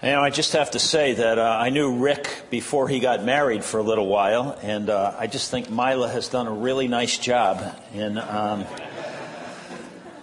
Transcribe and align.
You 0.00 0.10
know, 0.10 0.20
I 0.20 0.30
just 0.30 0.52
have 0.52 0.70
to 0.70 0.78
say 0.78 1.14
that 1.14 1.40
uh, 1.40 1.58
I 1.60 1.70
knew 1.70 1.96
Rick 1.96 2.44
before 2.50 2.86
he 2.86 3.00
got 3.00 3.24
married 3.24 3.64
for 3.64 3.78
a 3.78 3.82
little 3.82 4.06
while, 4.06 4.56
and 4.62 4.88
uh, 4.88 5.16
I 5.18 5.26
just 5.26 5.50
think 5.50 5.70
Mila 5.70 6.08
has 6.08 6.28
done 6.28 6.46
a 6.46 6.52
really 6.52 6.86
nice 6.86 7.18
job 7.18 7.76
in 7.92 8.16
um, 8.16 8.64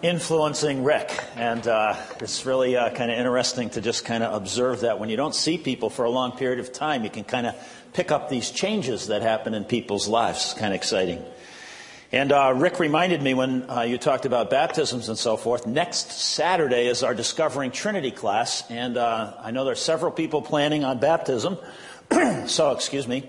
influencing 0.01 0.85
Rick. 0.85 1.11
And 1.35 1.67
uh, 1.67 1.97
it's 2.21 2.45
really 2.45 2.77
uh, 2.77 2.89
kind 2.91 3.11
of 3.11 3.17
interesting 3.17 3.69
to 3.71 3.81
just 3.81 4.05
kind 4.05 4.23
of 4.23 4.33
observe 4.33 4.79
that 4.79 4.97
when 4.97 5.09
you 5.09 5.17
don't 5.17 5.35
see 5.35 5.57
people 5.57 5.89
for 5.89 6.05
a 6.05 6.09
long 6.09 6.31
period 6.31 6.59
of 6.59 6.71
time, 6.71 7.03
you 7.03 7.09
can 7.09 7.25
kind 7.25 7.45
of 7.45 7.55
pick 7.91 8.11
up 8.11 8.29
these 8.29 8.51
changes 8.51 9.07
that 9.07 9.23
happen 9.23 9.53
in 9.53 9.65
people's 9.65 10.07
lives. 10.07 10.37
It's 10.37 10.53
kind 10.53 10.73
of 10.73 10.75
exciting. 10.75 11.21
And 12.11 12.31
uh, 12.31 12.53
Rick 12.55 12.79
reminded 12.79 13.21
me 13.21 13.33
when 13.33 13.69
uh, 13.69 13.81
you 13.81 13.97
talked 13.97 14.25
about 14.25 14.49
baptisms 14.51 15.09
and 15.09 15.17
so 15.17 15.37
forth. 15.37 15.65
Next 15.65 16.11
Saturday 16.11 16.87
is 16.87 17.01
our 17.01 17.15
Discovering 17.15 17.71
Trinity 17.71 18.11
class, 18.11 18.63
and 18.69 18.95
uh, 18.95 19.33
I 19.39 19.51
know 19.51 19.63
there 19.63 19.73
are 19.73 19.75
several 19.75 20.11
people 20.11 20.41
planning 20.43 20.83
on 20.83 20.99
baptism. 20.99 21.57
so, 22.45 22.71
excuse 22.71 23.07
me. 23.07 23.27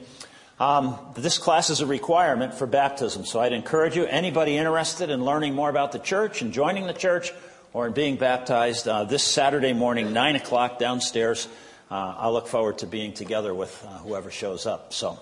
Um, 0.60 0.98
this 1.14 1.38
class 1.38 1.70
is 1.70 1.80
a 1.80 1.86
requirement 1.86 2.54
for 2.54 2.66
baptism, 2.66 3.24
so 3.24 3.40
I'd 3.40 3.52
encourage 3.52 3.96
you, 3.96 4.04
anybody 4.04 4.56
interested 4.56 5.08
in 5.10 5.24
learning 5.24 5.54
more 5.54 5.70
about 5.70 5.92
the 5.92 5.98
church 5.98 6.42
and 6.42 6.52
joining 6.52 6.86
the 6.86 6.94
church 6.94 7.32
or 7.72 7.86
in 7.86 7.92
being 7.92 8.16
baptized, 8.16 8.88
uh, 8.88 9.04
this 9.04 9.22
Saturday 9.22 9.72
morning, 9.72 10.12
9 10.12 10.36
o'clock 10.36 10.78
downstairs. 10.78 11.48
Uh, 11.90 12.14
I 12.16 12.28
look 12.28 12.46
forward 12.46 12.78
to 12.78 12.86
being 12.86 13.12
together 13.12 13.52
with 13.54 13.84
uh, 13.86 13.98
whoever 13.98 14.30
shows 14.30 14.66
up. 14.66 14.92
So. 14.92 15.18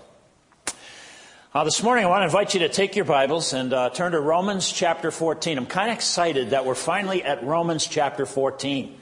Uh, 1.57 1.63
this 1.63 1.85
morning, 1.85 2.05
I 2.05 2.09
want 2.09 2.23
to 2.23 2.25
invite 2.25 2.55
you 2.55 2.61
to 2.61 2.69
take 2.69 2.97
your 2.97 3.05
Bibles 3.05 3.53
and 3.53 3.73
uh, 3.73 3.89
turn 3.91 4.11
to 4.11 4.21
Romans 4.21 4.73
chapter 4.73 5.13
14. 5.13 5.57
I'm 5.57 5.67
kind 5.67 5.89
of 5.89 5.97
excited 5.97 6.51
that 6.51 6.67
we're 6.67 6.75
finally 6.75 7.23
at 7.23 7.45
Romans 7.45 7.87
chapter 7.87 8.27
14. 8.27 8.99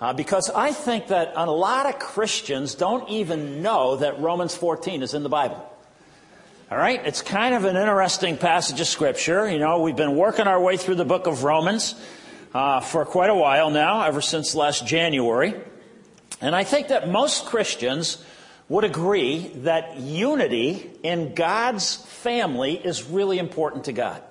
Uh, 0.00 0.12
because 0.12 0.48
I 0.48 0.70
think 0.70 1.08
that 1.08 1.32
a 1.34 1.50
lot 1.50 1.86
of 1.86 1.98
Christians 1.98 2.76
don't 2.76 3.08
even 3.08 3.62
know 3.62 3.96
that 3.96 4.20
Romans 4.20 4.54
14 4.54 5.02
is 5.02 5.12
in 5.12 5.24
the 5.24 5.28
Bible. 5.28 5.56
All 6.70 6.78
right? 6.78 7.04
It's 7.04 7.20
kind 7.20 7.52
of 7.52 7.64
an 7.64 7.74
interesting 7.74 8.36
passage 8.36 8.80
of 8.80 8.86
Scripture. 8.86 9.50
You 9.50 9.58
know, 9.58 9.80
we've 9.80 9.96
been 9.96 10.14
working 10.14 10.46
our 10.46 10.60
way 10.60 10.76
through 10.76 10.94
the 10.94 11.04
book 11.04 11.26
of 11.26 11.42
Romans 11.42 11.96
uh, 12.54 12.78
for 12.78 13.06
quite 13.06 13.30
a 13.30 13.34
while 13.34 13.70
now, 13.70 14.04
ever 14.04 14.20
since 14.20 14.54
last 14.54 14.86
January. 14.86 15.52
And 16.40 16.54
I 16.54 16.62
think 16.62 16.88
that 16.88 17.08
most 17.08 17.46
Christians 17.46 18.24
would 18.68 18.84
agree 18.84 19.48
that 19.56 19.98
unity 19.98 20.90
in 21.02 21.34
God's 21.34 21.96
family 21.96 22.74
is 22.74 23.04
really 23.04 23.38
important 23.38 23.84
to 23.84 23.92
God. 23.92 24.22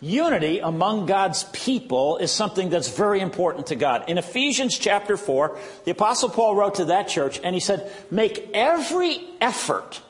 Unity 0.00 0.58
among 0.58 1.06
God's 1.06 1.44
people 1.52 2.18
is 2.18 2.30
something 2.30 2.68
that's 2.68 2.94
very 2.94 3.20
important 3.20 3.68
to 3.68 3.76
God. 3.76 4.04
In 4.08 4.18
Ephesians 4.18 4.78
chapter 4.78 5.16
4, 5.16 5.58
the 5.84 5.92
Apostle 5.92 6.28
Paul 6.28 6.54
wrote 6.54 6.76
to 6.76 6.86
that 6.86 7.08
church 7.08 7.40
and 7.42 7.54
he 7.54 7.60
said, 7.60 7.90
Make 8.10 8.50
every 8.52 9.18
effort 9.40 10.02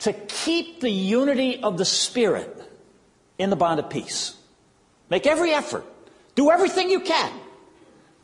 to 0.00 0.12
keep 0.12 0.80
the 0.80 0.90
unity 0.90 1.62
of 1.62 1.78
the 1.78 1.84
Spirit 1.84 2.56
in 3.38 3.50
the 3.50 3.56
bond 3.56 3.78
of 3.78 3.88
peace. 3.88 4.34
Make 5.10 5.26
every 5.26 5.52
effort. 5.52 5.84
Do 6.34 6.50
everything 6.50 6.90
you 6.90 7.00
can 7.00 7.32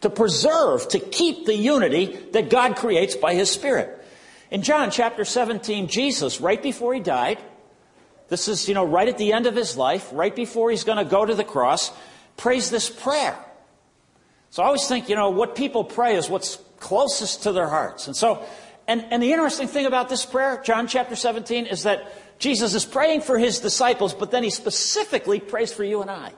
to 0.05 0.11
preserve, 0.11 0.87
to 0.89 0.99
keep 0.99 1.47
the 1.47 1.57
unity 1.57 2.07
that 2.33 2.51
God 2.51 2.77
creates 2.77 3.17
by 3.17 3.33
His 3.35 3.51
Spirit. 3.51 4.05
In 4.51 4.61
John 4.61 4.91
chapter 4.91 5.25
17, 5.25 5.89
Jesus, 5.89 6.43
right 6.43 6.63
before 6.63 6.93
he 6.93 7.01
died, 7.01 7.39
this 8.29 8.47
is, 8.47 8.69
you 8.69 8.75
know, 8.75 8.85
right 8.85 9.09
at 9.09 9.17
the 9.17 9.33
end 9.33 9.47
of 9.47 9.57
his 9.57 9.79
life, 9.79 10.11
right 10.13 10.37
before 10.37 10.71
he's 10.71 10.85
going 10.85 10.99
to 10.99 11.07
go 11.07 11.25
to 11.25 11.35
the 11.35 11.43
cross, 11.43 11.91
prays 12.37 12.71
this 12.71 12.91
prayer. 12.91 13.35
So 14.51 14.63
I 14.63 14.67
always 14.67 14.87
think, 14.87 15.09
you 15.09 15.17
know, 15.17 15.31
what 15.31 15.57
people 15.57 15.85
pray 15.85 16.17
is 16.17 16.29
what's 16.29 16.59
closest 16.79 17.45
to 17.45 17.53
their 17.53 17.69
hearts. 17.69 18.07
And 18.07 18.15
so, 18.15 18.45
and, 18.87 19.07
and 19.11 19.23
the 19.23 19.33
interesting 19.33 19.69
thing 19.69 19.87
about 19.87 20.11
this 20.11 20.27
prayer, 20.27 20.61
John 20.63 20.87
chapter 20.87 21.17
17, 21.17 21.65
is 21.65 21.85
that 21.85 22.39
Jesus 22.39 22.75
is 22.75 22.85
praying 22.85 23.23
for 23.23 23.39
his 23.39 23.59
disciples, 23.59 24.13
but 24.13 24.31
then 24.31 24.43
he 24.43 24.51
specifically 24.51 25.41
prays 25.41 25.73
for 25.73 25.83
you 25.83 26.03
and 26.03 26.11
I. 26.11 26.33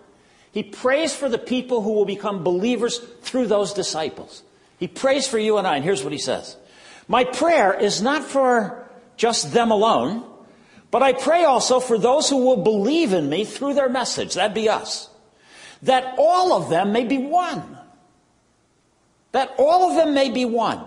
He 0.57 0.63
prays 0.63 1.15
for 1.15 1.29
the 1.29 1.37
people 1.37 1.83
who 1.83 1.93
will 1.93 2.07
become 2.07 2.43
believers 2.43 2.99
through 3.21 3.47
those 3.47 3.75
disciples. 3.75 4.43
He 4.79 4.89
prays 4.89 5.29
for 5.29 5.39
you 5.39 5.59
and 5.59 5.67
I, 5.67 5.77
and 5.77 5.85
here's 5.85 6.03
what 6.03 6.15
he 6.15 6.19
says. 6.19 6.57
My 7.09 7.25
prayer 7.25 7.79
is 7.79 8.01
not 8.01 8.25
for 8.25 8.89
just 9.19 9.53
them 9.53 9.71
alone, 9.71 10.25
but 10.91 11.03
I 11.03 11.13
pray 11.13 11.45
also 11.45 11.79
for 11.79 11.99
those 11.99 12.31
who 12.31 12.39
will 12.39 12.65
believe 12.65 13.13
in 13.13 13.29
me 13.29 13.45
through 13.45 13.75
their 13.75 13.91
message. 13.91 14.33
That'd 14.33 14.55
be 14.55 14.71
us. 14.71 15.11
That 15.83 16.15
all 16.17 16.55
of 16.55 16.71
them 16.71 16.91
may 16.91 17.05
be 17.05 17.19
one. 17.19 17.77
That 19.33 19.55
all 19.59 19.91
of 19.91 19.97
them 19.97 20.15
may 20.15 20.31
be 20.31 20.47
one. 20.47 20.87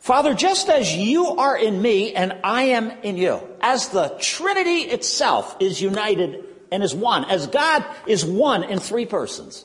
Father, 0.00 0.34
just 0.34 0.68
as 0.68 0.94
you 0.94 1.28
are 1.28 1.56
in 1.56 1.80
me 1.80 2.12
and 2.12 2.40
I 2.44 2.64
am 2.64 2.90
in 3.02 3.16
you, 3.16 3.40
as 3.62 3.88
the 3.88 4.14
Trinity 4.20 4.80
itself 4.80 5.56
is 5.60 5.80
united 5.80 6.44
and 6.70 6.82
is 6.82 6.94
one, 6.94 7.24
as 7.24 7.46
God 7.46 7.84
is 8.06 8.24
one 8.24 8.64
in 8.64 8.78
three 8.78 9.06
persons, 9.06 9.64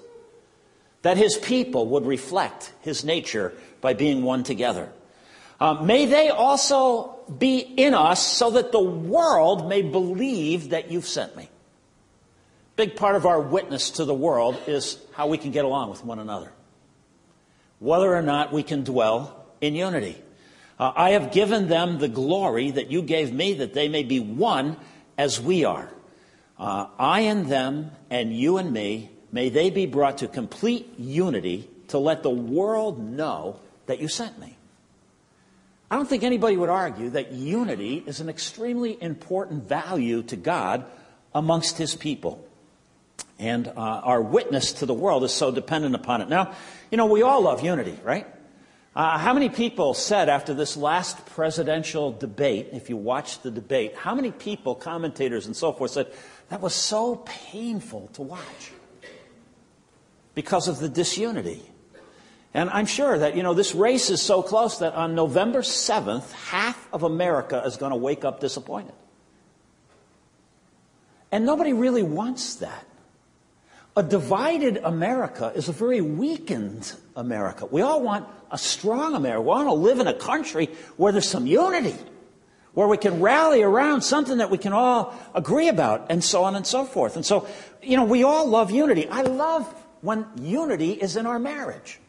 that 1.02 1.18
his 1.18 1.38
people 1.38 1.88
would 1.88 2.06
reflect 2.06 2.74
his 2.82 3.04
nature 3.04 3.54
by 3.82 3.94
being 3.94 4.24
one 4.24 4.44
together. 4.44 4.92
Uh, 5.60 5.76
may 5.76 6.06
they 6.06 6.30
also 6.30 7.20
be 7.38 7.60
in 7.60 7.94
us 7.94 8.26
so 8.26 8.52
that 8.52 8.72
the 8.72 8.82
world 8.82 9.70
may 9.70 9.82
believe 9.82 10.70
that 10.70 10.92
you've 10.92 11.08
sent 11.08 11.36
me. 11.38 11.50
Big 12.76 12.96
part 12.96 13.16
of 13.16 13.26
our 13.26 13.40
witness 13.40 13.92
to 13.92 14.06
the 14.06 14.14
world 14.14 14.58
is 14.66 14.98
how 15.14 15.28
we 15.28 15.38
can 15.38 15.52
get 15.52 15.66
along 15.66 15.90
with 15.90 16.04
one 16.04 16.20
another. 16.20 16.52
Whether 17.80 18.16
or 18.16 18.22
not 18.22 18.52
we 18.52 18.64
can 18.64 18.84
dwell 18.84 19.46
in 19.60 19.76
unity. 19.76 20.18
Uh, 20.80 20.92
I 20.96 21.12
have 21.12 21.32
given 21.32 21.68
them 21.68 22.00
the 22.00 22.08
glory 22.08 22.72
that 22.72 22.90
you 22.90 23.04
gave 23.04 23.32
me 23.32 23.54
that 23.56 23.76
they 23.76 23.88
may 23.88 24.02
be 24.02 24.20
one 24.20 24.78
as 25.16 25.40
we 25.40 25.64
are. 25.64 25.92
Uh, 26.62 26.86
I 27.00 27.22
and 27.22 27.48
them, 27.48 27.90
and 28.12 28.32
you 28.32 28.58
and 28.58 28.72
me, 28.72 29.10
may 29.32 29.50
they 29.50 29.72
be 29.72 29.88
brought 29.88 30.20
to 30.20 30.28
complete 30.28 30.94
unity 31.00 31.68
to 31.88 31.98
let 31.98 32.22
the 32.22 32.30
world 32.30 33.00
know 33.00 33.60
that 33.88 34.00
you 34.00 34.08
sent 34.08 34.38
me. 34.38 34.56
I 35.90 35.96
don't 35.96 36.08
think 36.08 36.22
anybody 36.22 36.58
would 36.58 36.70
argue 36.70 37.10
that 37.10 37.32
unity 37.32 38.04
is 38.06 38.20
an 38.20 38.30
extremely 38.30 38.96
important 39.02 39.68
value 39.68 40.22
to 40.24 40.36
God 40.36 40.86
amongst 41.34 41.80
his 41.80 41.96
people. 41.96 42.48
And 43.40 43.68
uh, 43.68 43.72
our 43.76 44.22
witness 44.22 44.74
to 44.74 44.86
the 44.86 44.94
world 44.94 45.24
is 45.24 45.34
so 45.34 45.50
dependent 45.50 45.96
upon 45.96 46.22
it. 46.22 46.30
Now, 46.30 46.54
you 46.92 46.98
know, 46.98 47.08
we 47.08 47.24
all 47.24 47.42
love 47.42 47.64
unity, 47.64 47.98
right? 48.04 48.28
Uh, 48.94 49.18
how 49.18 49.34
many 49.34 49.48
people 49.48 49.94
said 49.94 50.28
after 50.28 50.54
this 50.54 50.76
last 50.76 51.26
presidential 51.28 52.12
debate, 52.12 52.68
if 52.74 52.90
you 52.90 52.98
watched 52.98 53.42
the 53.42 53.50
debate, 53.50 53.96
how 53.96 54.14
many 54.14 54.32
people, 54.32 54.76
commentators 54.76 55.46
and 55.46 55.56
so 55.56 55.72
forth, 55.72 55.92
said, 55.92 56.12
that 56.52 56.60
was 56.60 56.76
so 56.76 57.16
painful 57.16 58.10
to 58.12 58.22
watch 58.22 58.72
because 60.36 60.68
of 60.68 60.80
the 60.80 60.90
disunity. 60.90 61.62
And 62.54 62.70
I'm 62.70 62.86
sure 62.86 63.18
that, 63.18 63.38
you 63.38 63.42
know, 63.42 63.54
this 63.54 63.74
race 63.74 64.10
is 64.10 64.22
so 64.22 64.44
close 64.44 64.80
that 64.80 64.94
on 64.94 65.16
November 65.16 65.62
7th, 65.62 66.30
half 66.34 66.90
of 66.92 67.04
America 67.04 67.64
is 67.66 67.78
going 67.78 67.92
to 67.92 67.96
wake 67.96 68.26
up 68.26 68.42
disappointed. 68.42 68.94
And 71.32 71.46
nobody 71.46 71.72
really 71.72 72.04
wants 72.04 72.56
that. 72.56 72.86
A 73.96 74.04
divided 74.04 74.76
America 74.84 75.54
is 75.56 75.70
a 75.70 75.72
very 75.72 76.02
weakened 76.02 76.94
America. 77.16 77.66
We 77.66 77.82
all 77.82 78.02
want 78.02 78.28
a 78.52 78.58
strong 78.58 79.16
America. 79.16 79.40
We 79.40 79.48
want 79.48 79.70
to 79.70 79.74
live 79.74 80.02
in 80.02 80.08
a 80.08 80.14
country 80.14 80.66
where 80.98 81.14
there's 81.14 81.30
some 81.30 81.48
unity 81.48 81.96
where 82.74 82.88
we 82.88 82.98
can 82.98 83.20
rally 83.22 83.64
around 83.64 84.02
something 84.02 84.38
that 84.38 84.50
we 84.50 84.58
can 84.58 84.74
all 84.74 85.14
agree 85.36 85.68
about, 85.68 86.08
and 86.10 86.24
so 86.24 86.44
on 86.44 86.56
and 86.56 86.66
so 86.66 86.86
forth. 86.86 87.16
And 87.16 87.26
so, 87.26 87.48
you 87.82 87.98
know, 87.98 88.06
we 88.06 88.24
all 88.24 88.48
love 88.48 88.72
unity. 88.72 89.08
I 89.10 89.22
love 89.24 89.68
when 90.02 90.26
unity 90.38 90.94
is 90.94 91.16
in 91.16 91.26
our 91.26 91.40
marriage. 91.40 92.00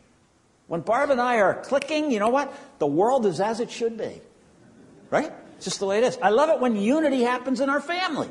When 0.69 0.81
Barb 0.81 1.11
and 1.11 1.21
I 1.21 1.41
are 1.41 1.55
clicking, 1.55 2.11
you 2.11 2.21
know 2.21 2.29
what? 2.31 2.55
The 2.79 2.87
world 2.87 3.27
is 3.27 3.41
as 3.41 3.61
it 3.61 3.71
should 3.71 3.99
be. 3.99 4.21
Right? 5.11 5.33
It's 5.57 5.67
just 5.67 5.81
the 5.81 5.87
way 5.87 5.99
it 5.99 6.05
is. 6.05 6.17
I 6.23 6.31
love 6.31 6.49
it 6.49 6.61
when 6.61 6.77
unity 6.77 7.23
happens 7.23 7.61
in 7.61 7.69
our 7.69 7.81
family. 7.81 8.31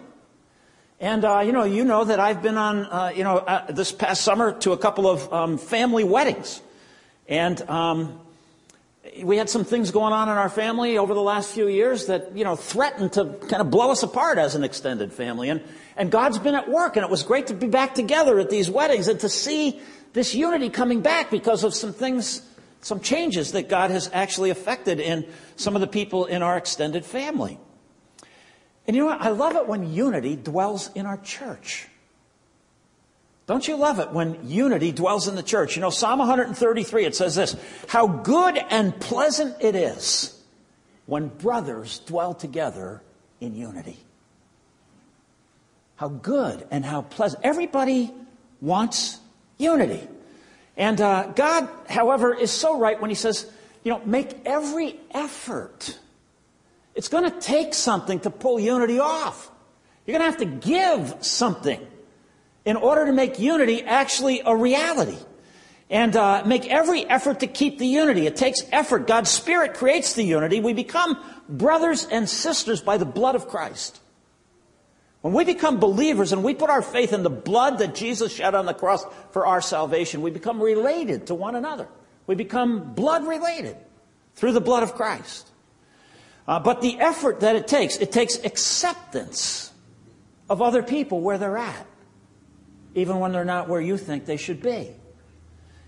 And, 1.00 1.26
uh, 1.26 1.40
you 1.40 1.52
know, 1.52 1.64
you 1.64 1.84
know 1.84 2.04
that 2.04 2.20
I've 2.20 2.42
been 2.42 2.58
on, 2.58 2.86
uh, 2.86 3.12
you 3.16 3.24
know, 3.24 3.38
uh, 3.38 3.72
this 3.72 3.92
past 3.92 4.24
summer 4.24 4.54
to 4.60 4.72
a 4.72 4.78
couple 4.78 5.08
of 5.10 5.32
um, 5.34 5.58
family 5.58 6.04
weddings. 6.04 6.62
And, 7.28 7.62
um, 7.70 8.20
we 9.24 9.38
had 9.38 9.50
some 9.50 9.66
things 9.66 9.90
going 9.92 10.14
on 10.14 10.30
in 10.30 10.38
our 10.38 10.50
family 10.50 10.98
over 10.98 11.14
the 11.14 11.22
last 11.22 11.52
few 11.52 11.68
years 11.68 12.06
that, 12.06 12.36
you 12.38 12.44
know, 12.44 12.56
threatened 12.56 13.14
to 13.14 13.26
kind 13.48 13.62
of 13.62 13.72
blow 13.72 13.92
us 13.92 14.04
apart 14.04 14.38
as 14.38 14.54
an 14.54 14.64
extended 14.64 15.12
family. 15.12 15.50
And, 15.50 15.64
and 15.98 16.12
God's 16.12 16.38
been 16.38 16.54
at 16.54 16.70
work, 16.70 16.98
and 16.98 17.04
it 17.04 17.10
was 17.10 17.24
great 17.24 17.48
to 17.48 17.56
be 17.56 17.68
back 17.68 17.96
together 17.96 18.40
at 18.40 18.50
these 18.50 18.70
weddings 18.70 19.08
and 19.08 19.20
to 19.22 19.30
see 19.30 19.82
this 20.14 20.36
unity 20.36 20.70
coming 20.70 21.02
back 21.02 21.32
because 21.32 21.64
of 21.64 21.74
some 21.74 21.94
things, 21.94 22.42
some 22.82 23.00
changes 23.00 23.54
that 23.54 23.70
God 23.70 23.90
has 23.90 24.10
actually 24.14 24.52
affected 24.52 25.00
in 25.00 25.28
some 25.56 25.76
of 25.76 25.82
the 25.82 25.88
people 25.88 26.26
in 26.26 26.44
our 26.44 26.58
extended 26.58 27.04
family. 27.04 27.60
And 28.86 28.96
you 28.96 29.04
know 29.04 29.10
what? 29.10 29.22
I 29.22 29.30
love 29.30 29.56
it 29.56 29.68
when 29.68 29.92
unity 29.92 30.36
dwells 30.36 30.92
in 30.94 31.06
our 31.08 31.18
church. 31.18 31.88
Don't 33.48 33.68
you 33.68 33.76
love 33.76 34.00
it 34.00 34.12
when 34.12 34.48
unity 34.48 34.92
dwells 34.92 35.28
in 35.28 35.36
the 35.36 35.44
church? 35.44 35.76
You 35.76 35.82
know, 35.82 35.90
Psalm 35.90 36.20
133, 36.20 37.06
it 37.06 37.16
says 37.16 37.36
this 37.36 37.56
How 37.88 38.08
good 38.08 38.58
and 38.70 38.98
pleasant 39.00 39.58
it 39.60 39.76
is 39.76 40.40
when 41.06 41.28
brothers 41.28 42.00
dwell 42.00 42.34
together 42.34 43.02
in 43.40 43.56
unity. 43.56 43.98
How 45.96 46.08
good 46.08 46.66
and 46.72 46.86
how 46.86 47.02
pleasant. 47.02 47.44
Everybody 47.44 48.14
wants 48.62 49.20
unity. 49.58 50.08
And 50.78 51.00
uh, 51.02 51.28
God, 51.36 51.70
however, 51.90 52.34
is 52.34 52.52
so 52.52 52.80
right 52.80 53.00
when 53.00 53.10
He 53.10 53.16
says, 53.16 53.52
you 53.84 53.92
know, 53.92 54.02
make 54.06 54.46
every 54.46 55.00
effort. 55.12 55.98
It's 56.96 57.08
going 57.08 57.30
to 57.30 57.40
take 57.40 57.74
something 57.74 58.20
to 58.22 58.30
pull 58.30 58.60
unity 58.60 59.00
off. 59.00 59.50
You're 60.06 60.18
going 60.18 60.32
to 60.32 60.38
have 60.38 60.50
to 60.50 60.68
give 60.68 61.24
something 61.26 61.86
in 62.66 62.78
order 62.78 63.06
to 63.06 63.14
make 63.14 63.40
unity 63.40 63.84
actually 63.84 64.42
a 64.46 64.56
reality. 64.56 65.18
And 65.90 66.16
uh, 66.16 66.44
make 66.46 66.68
every 66.68 67.06
effort 67.06 67.42
to 67.42 67.48
keep 67.48 67.78
the 67.78 67.86
unity. 67.86 68.26
It 68.26 68.38
takes 68.38 68.62
effort. 68.72 69.08
God's 69.08 69.30
Spirit 69.30 69.74
creates 69.74 70.14
the 70.14 70.24
unity. 70.24 70.62
We 70.62 70.72
become 70.72 71.22
brothers 71.50 72.06
and 72.06 72.30
sisters 72.30 72.80
by 72.80 72.98
the 72.98 73.06
blood 73.06 73.36
of 73.36 73.50
Christ. 73.50 74.00
When 75.20 75.34
we 75.34 75.44
become 75.44 75.80
believers 75.80 76.32
and 76.32 76.44
we 76.44 76.54
put 76.54 76.70
our 76.70 76.82
faith 76.82 77.14
in 77.14 77.24
the 77.24 77.30
blood 77.30 77.80
that 77.80 77.94
Jesus 77.94 78.34
shed 78.34 78.56
on 78.56 78.66
the 78.66 78.74
cross 78.74 79.06
for 79.32 79.46
our 79.46 79.62
salvation, 79.62 80.22
we 80.22 80.32
become 80.32 80.62
related 80.62 81.28
to 81.28 81.36
one 81.36 81.56
another. 81.56 81.88
We 82.26 82.36
become 82.36 82.94
blood 82.94 83.28
related 83.28 83.78
through 84.36 84.54
the 84.54 84.62
blood 84.62 84.84
of 84.84 84.96
Christ. 84.96 85.48
Uh, 86.48 86.60
but 86.60 86.82
the 86.82 87.00
effort 87.00 87.42
that 87.42 87.56
it 87.56 87.68
takes, 87.68 87.98
it 87.98 88.12
takes 88.12 88.38
acceptance 88.44 89.72
of 90.50 90.62
other 90.62 90.82
people 90.82 91.22
where 91.22 91.38
they're 91.38 91.58
at, 91.58 91.86
even 92.96 93.20
when 93.20 93.32
they're 93.32 93.46
not 93.46 93.70
where 93.70 93.82
you 93.82 93.98
think 93.98 94.26
they 94.26 94.38
should 94.38 94.62
be. 94.62 94.92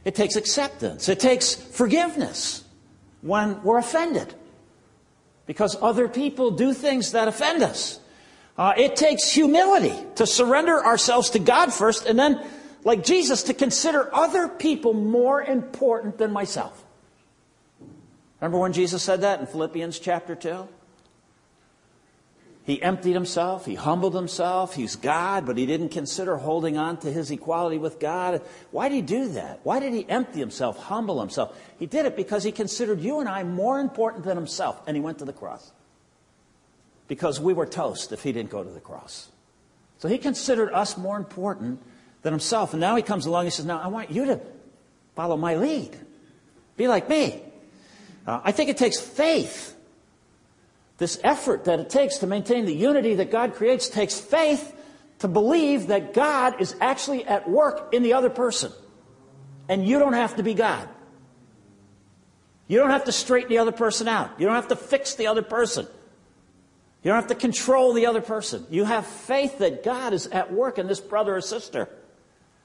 It 0.06 0.16
takes 0.16 0.36
acceptance. 0.36 1.08
It 1.10 1.20
takes 1.20 1.56
forgiveness 1.56 2.64
when 3.22 3.64
we're 3.64 3.78
offended 3.78 4.34
because 5.46 5.78
other 5.82 6.08
people 6.08 6.52
do 6.52 6.74
things 6.74 7.12
that 7.14 7.28
offend 7.28 7.64
us. 7.64 8.00
Uh, 8.58 8.74
it 8.78 8.96
takes 8.96 9.30
humility 9.32 9.96
to 10.16 10.28
surrender 10.28 10.84
ourselves 10.84 11.32
to 11.32 11.40
God 11.40 11.74
first 11.74 12.06
and 12.06 12.20
then, 12.20 12.46
like 12.84 13.04
Jesus, 13.04 13.44
to 13.44 13.54
consider 13.54 14.14
other 14.14 14.48
people 14.48 14.94
more 14.94 15.42
important 15.42 16.18
than 16.18 16.32
myself. 16.32 16.84
Remember 18.40 18.60
when 18.60 18.74
Jesus 18.74 19.02
said 19.02 19.22
that 19.22 19.40
in 19.40 19.46
Philippians 19.48 20.00
chapter 20.00 20.36
2? 20.36 20.68
He 22.66 22.82
emptied 22.82 23.14
himself, 23.14 23.66
he 23.66 23.76
humbled 23.76 24.16
himself, 24.16 24.74
he's 24.74 24.96
God, 24.96 25.46
but 25.46 25.58
he 25.58 25.66
didn't 25.66 25.90
consider 25.90 26.38
holding 26.38 26.78
on 26.78 26.98
to 27.02 27.12
his 27.12 27.30
equality 27.30 27.78
with 27.78 28.00
God. 28.00 28.42
Why 28.72 28.88
did 28.88 28.96
he 28.96 29.02
do 29.02 29.28
that? 29.30 29.60
Why 29.64 29.82
did 29.82 29.94
he 29.94 30.10
empty 30.10 30.40
himself, 30.40 30.78
humble 30.78 31.20
himself? 31.20 31.58
He 31.78 31.88
did 31.88 32.06
it 32.06 32.16
because 32.16 32.46
he 32.46 32.54
considered 32.54 33.02
you 33.02 33.20
and 33.20 33.28
I 33.28 33.44
more 33.44 33.82
important 33.82 34.24
than 34.24 34.38
himself, 34.38 34.82
and 34.88 34.96
he 34.96 35.02
went 35.02 35.20
to 35.20 35.26
the 35.26 35.34
cross 35.34 35.74
because 37.08 37.40
we 37.40 37.54
were 37.54 37.66
toast 37.66 38.14
if 38.14 38.24
he 38.24 38.32
didn't 38.32 38.50
go 38.50 38.64
to 38.64 38.70
the 38.70 38.80
cross. 38.80 39.30
So 40.00 40.08
he 40.08 40.18
considered 40.18 40.72
us 40.74 40.98
more 40.98 41.18
important 41.18 41.82
than 42.22 42.34
himself. 42.34 42.74
And 42.74 42.82
now 42.82 42.96
he 42.96 43.04
comes 43.04 43.26
along 43.26 43.46
and 43.46 43.54
says, 43.54 43.66
Now 43.66 43.80
I 43.80 43.88
want 43.88 44.10
you 44.10 44.26
to 44.26 44.40
follow 45.16 45.38
my 45.38 45.56
lead. 45.56 45.96
Be 46.76 46.88
like 46.88 47.08
me. 47.08 47.42
Uh, 48.26 48.42
I 48.44 48.52
think 48.52 48.70
it 48.70 48.78
takes 48.78 49.00
faith. 49.00 49.76
This 51.04 51.20
effort 51.22 51.66
that 51.66 51.82
it 51.82 51.90
takes 51.90 52.20
to 52.20 52.28
maintain 52.28 52.64
the 52.64 52.74
unity 52.74 53.16
that 53.16 53.30
God 53.30 53.56
creates 53.56 53.90
takes 53.90 54.18
faith 54.18 54.74
to 55.20 55.28
believe 55.28 55.88
that 55.88 56.14
God 56.14 56.62
is 56.62 56.78
actually 56.80 57.26
at 57.26 57.50
work 57.50 57.94
in 57.94 58.04
the 58.04 58.14
other 58.14 58.30
person. 58.30 58.72
And 59.68 59.86
you 59.86 60.00
don't 60.00 60.14
have 60.14 60.38
to 60.38 60.44
be 60.44 60.54
God. 60.54 60.88
You 62.70 62.80
don't 62.80 62.92
have 62.92 63.04
to 63.04 63.12
straighten 63.12 63.50
the 63.50 63.58
other 63.58 63.74
person 63.74 64.08
out. 64.08 64.40
You 64.40 64.46
don't 64.46 64.56
have 64.56 64.70
to 64.70 64.78
fix 64.78 65.16
the 65.16 65.28
other 65.28 65.42
person. 65.42 65.88
You 67.04 67.12
don't 67.12 67.18
have 67.18 67.28
to 67.28 67.36
control 67.36 67.92
the 67.92 68.06
other 68.06 68.22
person. 68.22 68.66
You 68.70 68.86
have 68.86 69.06
faith 69.06 69.58
that 69.58 69.84
God 69.84 70.14
is 70.14 70.28
at 70.28 70.54
work 70.54 70.80
in 70.80 70.88
this 70.88 71.02
brother 71.02 71.36
or 71.36 71.42
sister 71.42 71.90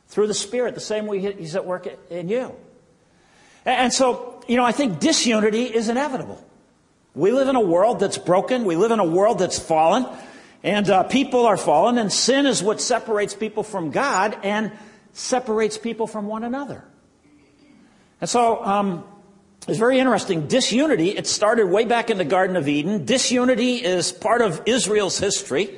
through 0.07 0.29
the 0.29 0.35
Spirit, 0.35 0.77
the 0.77 0.81
same 0.81 1.07
way 1.07 1.19
He's 1.19 1.57
at 1.57 1.67
work 1.67 1.89
in 2.09 2.29
you. 2.29 2.55
And 3.65 3.93
so, 3.93 4.45
you 4.47 4.57
know, 4.57 4.65
I 4.65 4.71
think 4.71 5.01
disunity 5.01 5.65
is 5.65 5.89
inevitable. 5.89 6.45
We 7.19 7.33
live 7.33 7.49
in 7.49 7.57
a 7.57 7.61
world 7.61 7.99
that's 7.99 8.17
broken. 8.17 8.65
We 8.65 8.77
live 8.77 8.93
in 8.93 9.01
a 9.01 9.05
world 9.05 9.41
that's 9.41 9.59
fallen. 9.59 10.07
And 10.63 10.89
uh, 10.89 11.03
people 11.03 11.47
are 11.47 11.57
fallen. 11.57 11.99
And 11.99 12.13
sin 12.13 12.47
is 12.47 12.63
what 12.63 12.81
separates 12.81 13.35
people 13.35 13.65
from 13.65 13.91
God 13.91 14.39
and 14.45 14.71
separates 15.15 15.77
people 15.79 16.07
from 16.07 16.29
one 16.29 16.45
another. 16.45 16.85
And 18.21 18.31
so, 18.31 18.65
um, 18.65 19.05
it's 19.67 19.79
very 19.79 19.99
interesting. 19.99 20.47
Disunity, 20.47 21.11
it 21.11 21.27
started 21.27 21.67
way 21.67 21.85
back 21.85 22.09
in 22.09 22.19
the 22.19 22.25
Garden 22.25 22.55
of 22.55 22.69
Eden. 22.69 23.05
Disunity 23.05 23.85
is 23.85 24.13
part 24.13 24.41
of 24.41 24.63
Israel's 24.65 25.19
history. 25.19 25.77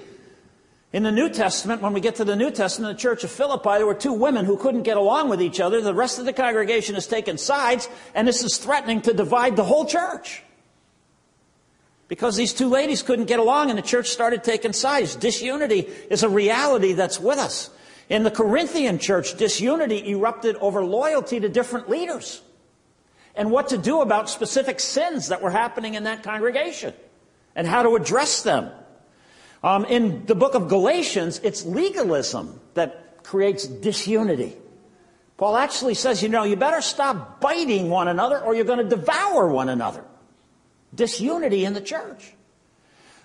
In 0.93 1.05
the 1.05 1.11
New 1.11 1.31
Testament, 1.31 1.81
when 1.81 1.95
we 1.95 2.03
get 2.03 2.17
to 2.17 2.25
the 2.25 2.37
New 2.37 2.51
Testament, 2.51 2.99
the 2.99 3.01
church 3.01 3.25
of 3.25 3.31
Philippi, 3.31 3.79
there 3.79 3.87
were 3.87 3.95
two 3.95 4.13
women 4.13 4.45
who 4.45 4.59
couldn't 4.59 4.83
get 4.83 4.99
along 4.99 5.31
with 5.31 5.41
each 5.41 5.59
other. 5.59 5.81
The 5.81 5.95
rest 5.95 6.19
of 6.19 6.27
the 6.27 6.35
congregation 6.35 6.97
has 6.97 7.07
taken 7.07 7.39
sides, 7.39 7.89
and 8.15 8.29
this 8.29 8.45
is 8.45 8.59
threatening 8.59 9.01
to 9.03 9.15
divide 9.15 9.57
the 9.57 9.65
whole 9.65 9.87
church. 9.87 10.43
Because 12.11 12.35
these 12.35 12.53
two 12.53 12.69
ladies 12.69 13.05
couldn't 13.05 13.27
get 13.27 13.39
along, 13.39 13.71
and 13.71 13.79
the 13.79 13.83
church 13.83 14.09
started 14.09 14.43
taking 14.43 14.73
sides. 14.73 15.15
Disunity 15.15 15.89
is 16.11 16.25
a 16.25 16.29
reality 16.29 16.93
that's 16.93 17.21
with 17.21 17.39
us. 17.39 17.71
In 18.09 18.25
the 18.25 18.33
Corinthian 18.33 18.99
church, 18.99 19.37
disunity 19.37 20.11
erupted 20.11 20.57
over 20.57 20.85
loyalty 20.85 21.39
to 21.39 21.49
different 21.49 21.89
leaders 21.89 22.43
and 23.37 23.53
what 23.53 23.69
to 23.69 23.79
do 23.79 24.01
about 24.01 24.29
specific 24.29 24.81
sins 24.81 25.29
that 25.29 25.41
were 25.41 25.53
happening 25.53 25.95
in 25.95 26.03
that 26.03 26.25
congregation 26.25 26.95
and 27.55 27.65
how 27.65 27.85
to 27.85 27.95
address 27.95 28.43
them. 28.43 28.73
Um, 29.63 29.85
in 29.85 30.27
the 30.27 30.35
book 30.35 30.57
of 30.57 30.67
Galatians, 30.67 31.41
it's 31.45 31.65
legalism 31.65 32.59
that 32.75 33.23
creates 33.23 33.69
disunity. 33.69 34.57
Paul 35.37 35.57
actually 35.57 35.95
says, 35.95 36.25
you 36.25 36.29
know, 36.29 36.43
you 36.43 36.57
better 36.57 36.81
stop 36.81 37.41
biting 37.41 37.89
one 37.89 38.09
another 38.09 38.41
or 38.41 38.57
you're 38.57 38.65
going 38.65 38.83
to 38.83 38.97
devour 38.97 39.47
one 39.47 39.69
another. 39.69 40.05
Disunity 40.95 41.65
in 41.65 41.73
the 41.73 41.81
church. 41.81 42.35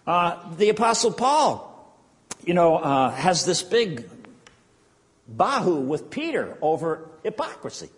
Uh, 0.06 0.54
the 0.56 0.70
Apostle 0.70 1.12
Paul, 1.12 1.98
you 2.44 2.54
know, 2.54 2.78
uh, 2.78 3.10
has 3.12 3.46
this 3.46 3.64
big 3.64 4.08
bahu 5.36 5.86
with 5.86 6.10
Peter 6.10 6.58
over 6.62 7.10
hypocrisy. 7.24 7.90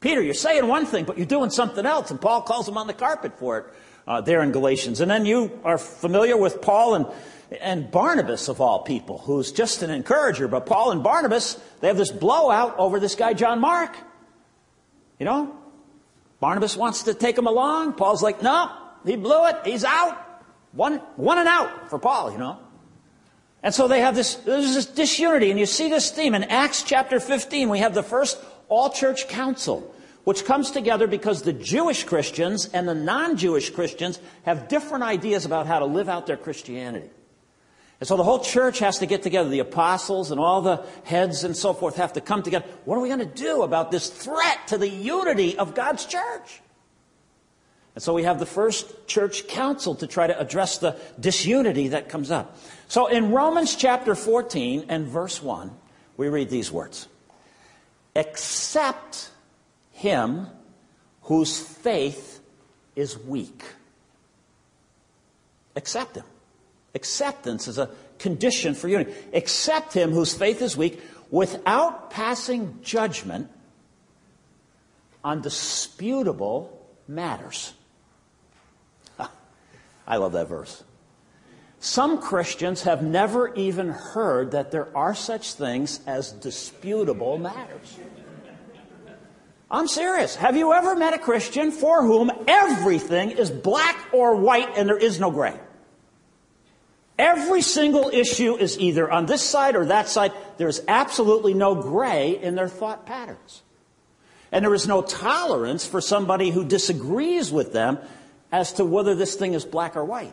Peter, 0.00 0.22
you're 0.22 0.34
saying 0.34 0.68
one 0.68 0.86
thing, 0.86 1.04
but 1.04 1.16
you're 1.16 1.26
doing 1.26 1.50
something 1.50 1.84
else. 1.86 2.10
And 2.10 2.20
Paul 2.20 2.42
calls 2.42 2.68
him 2.68 2.76
on 2.76 2.86
the 2.86 2.92
carpet 2.92 3.38
for 3.38 3.58
it 3.58 3.66
uh, 4.06 4.20
there 4.20 4.42
in 4.42 4.52
Galatians. 4.52 5.00
And 5.00 5.10
then 5.10 5.26
you 5.26 5.58
are 5.64 5.78
familiar 5.78 6.36
with 6.36 6.60
Paul 6.60 6.94
and, 6.94 7.06
and 7.60 7.90
Barnabas, 7.90 8.48
of 8.48 8.60
all 8.60 8.82
people, 8.82 9.18
who's 9.18 9.50
just 9.50 9.82
an 9.82 9.90
encourager. 9.90 10.46
But 10.46 10.66
Paul 10.66 10.92
and 10.92 11.02
Barnabas, 11.02 11.58
they 11.80 11.88
have 11.88 11.96
this 11.96 12.12
blowout 12.12 12.78
over 12.78 13.00
this 13.00 13.14
guy, 13.14 13.32
John 13.32 13.60
Mark. 13.60 13.96
You 15.18 15.24
know? 15.24 15.56
Barnabas 16.38 16.76
wants 16.76 17.04
to 17.04 17.14
take 17.14 17.38
him 17.38 17.46
along. 17.46 17.94
Paul's 17.94 18.22
like, 18.22 18.42
no, 18.42 18.70
he 19.04 19.16
blew 19.16 19.46
it. 19.46 19.56
He's 19.64 19.84
out. 19.84 20.20
One, 20.72 20.96
one 21.16 21.38
and 21.38 21.48
out 21.48 21.90
for 21.90 21.98
Paul, 21.98 22.32
you 22.32 22.38
know? 22.38 22.58
And 23.62 23.74
so 23.74 23.88
they 23.88 24.00
have 24.00 24.14
this, 24.14 24.34
there's 24.34 24.74
this 24.74 24.86
disunity. 24.86 25.50
And 25.50 25.58
you 25.58 25.66
see 25.66 25.88
this 25.88 26.10
theme 26.10 26.34
in 26.34 26.44
Acts 26.44 26.82
chapter 26.82 27.20
15. 27.20 27.68
We 27.68 27.78
have 27.78 27.94
the 27.94 28.02
first 28.02 28.38
all 28.68 28.90
church 28.90 29.28
council 29.28 29.94
which 30.24 30.44
comes 30.46 30.70
together 30.70 31.06
because 31.06 31.42
the 31.42 31.52
Jewish 31.52 32.04
Christians 32.04 32.66
and 32.66 32.88
the 32.88 32.94
non 32.94 33.36
Jewish 33.36 33.70
Christians 33.70 34.18
have 34.44 34.68
different 34.68 35.04
ideas 35.04 35.44
about 35.44 35.66
how 35.66 35.78
to 35.78 35.84
live 35.84 36.08
out 36.08 36.26
their 36.26 36.36
Christianity. 36.36 37.10
And 38.00 38.08
so 38.08 38.16
the 38.16 38.24
whole 38.24 38.40
church 38.40 38.80
has 38.80 38.98
to 38.98 39.06
get 39.06 39.22
together. 39.22 39.48
The 39.48 39.60
apostles 39.60 40.30
and 40.30 40.40
all 40.40 40.62
the 40.62 40.84
heads 41.04 41.44
and 41.44 41.56
so 41.56 41.72
forth 41.72 41.96
have 41.96 42.14
to 42.14 42.20
come 42.20 42.42
together. 42.42 42.66
What 42.84 42.96
are 42.96 43.00
we 43.00 43.08
going 43.08 43.20
to 43.20 43.26
do 43.26 43.62
about 43.62 43.90
this 43.90 44.08
threat 44.08 44.66
to 44.68 44.78
the 44.78 44.88
unity 44.88 45.56
of 45.56 45.74
God's 45.74 46.04
church? 46.04 46.60
And 47.94 48.02
so 48.02 48.12
we 48.12 48.24
have 48.24 48.40
the 48.40 48.46
first 48.46 49.06
church 49.06 49.46
council 49.46 49.94
to 49.96 50.06
try 50.06 50.26
to 50.26 50.38
address 50.38 50.78
the 50.78 50.96
disunity 51.18 51.88
that 51.88 52.08
comes 52.08 52.30
up. 52.30 52.58
So 52.88 53.06
in 53.06 53.30
Romans 53.30 53.76
chapter 53.76 54.14
14 54.14 54.86
and 54.88 55.06
verse 55.06 55.42
1, 55.42 55.70
we 56.16 56.28
read 56.28 56.50
these 56.50 56.72
words 56.72 57.08
Accept 58.16 59.30
him 59.92 60.48
whose 61.22 61.58
faith 61.58 62.40
is 62.96 63.18
weak. 63.18 63.62
Accept 65.76 66.16
him. 66.16 66.24
Acceptance 66.94 67.66
is 67.66 67.78
a 67.78 67.90
condition 68.18 68.74
for 68.74 68.88
unity. 68.88 69.12
Accept 69.32 69.92
him 69.92 70.12
whose 70.12 70.34
faith 70.34 70.62
is 70.62 70.76
weak 70.76 71.00
without 71.30 72.10
passing 72.10 72.78
judgment 72.82 73.50
on 75.24 75.40
disputable 75.40 76.86
matters. 77.08 77.72
I 80.06 80.16
love 80.16 80.32
that 80.32 80.48
verse. 80.48 80.84
Some 81.80 82.20
Christians 82.20 82.82
have 82.82 83.02
never 83.02 83.54
even 83.54 83.90
heard 83.90 84.52
that 84.52 84.70
there 84.70 84.88
are 84.96 85.14
such 85.14 85.52
things 85.52 86.00
as 86.06 86.32
disputable 86.32 87.36
matters. 87.36 87.98
I'm 89.70 89.88
serious. 89.88 90.36
Have 90.36 90.56
you 90.56 90.72
ever 90.72 90.94
met 90.94 91.14
a 91.14 91.18
Christian 91.18 91.72
for 91.72 92.02
whom 92.02 92.30
everything 92.46 93.32
is 93.32 93.50
black 93.50 94.08
or 94.12 94.36
white 94.36 94.70
and 94.76 94.88
there 94.88 94.96
is 94.96 95.18
no 95.18 95.30
gray? 95.30 95.58
Every 97.18 97.62
single 97.62 98.08
issue 98.08 98.56
is 98.56 98.78
either 98.78 99.10
on 99.10 99.26
this 99.26 99.42
side 99.42 99.76
or 99.76 99.86
that 99.86 100.08
side. 100.08 100.32
There's 100.56 100.80
absolutely 100.88 101.54
no 101.54 101.74
gray 101.74 102.40
in 102.40 102.54
their 102.54 102.68
thought 102.68 103.06
patterns. 103.06 103.62
And 104.50 104.64
there 104.64 104.74
is 104.74 104.86
no 104.86 105.02
tolerance 105.02 105.86
for 105.86 106.00
somebody 106.00 106.50
who 106.50 106.64
disagrees 106.64 107.52
with 107.52 107.72
them 107.72 107.98
as 108.54 108.74
to 108.74 108.84
whether 108.84 109.16
this 109.16 109.34
thing 109.34 109.52
is 109.52 109.64
black 109.64 109.96
or 109.96 110.04
white. 110.04 110.32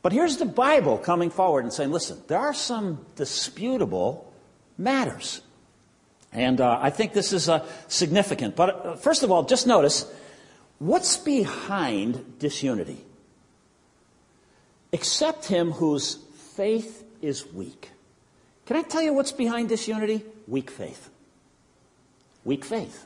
But 0.00 0.12
here's 0.12 0.38
the 0.38 0.46
Bible 0.46 0.96
coming 0.96 1.28
forward 1.28 1.64
and 1.64 1.72
saying, 1.72 1.92
listen, 1.92 2.22
there 2.28 2.38
are 2.38 2.54
some 2.54 3.04
disputable 3.14 4.32
matters. 4.78 5.42
And 6.32 6.62
uh, 6.62 6.78
I 6.80 6.88
think 6.88 7.12
this 7.12 7.34
is 7.34 7.50
uh, 7.50 7.66
significant. 7.88 8.56
But 8.56 8.68
uh, 8.70 8.96
first 8.96 9.22
of 9.22 9.30
all, 9.30 9.42
just 9.42 9.66
notice 9.66 10.10
what's 10.78 11.18
behind 11.18 12.38
disunity? 12.38 13.04
Accept 14.94 15.44
him 15.44 15.72
whose 15.72 16.14
faith 16.56 17.04
is 17.20 17.46
weak. 17.52 17.90
Can 18.64 18.78
I 18.78 18.82
tell 18.82 19.02
you 19.02 19.12
what's 19.12 19.32
behind 19.32 19.68
disunity? 19.68 20.24
Weak 20.48 20.70
faith. 20.70 21.10
Weak 22.46 22.64
faith. 22.64 23.04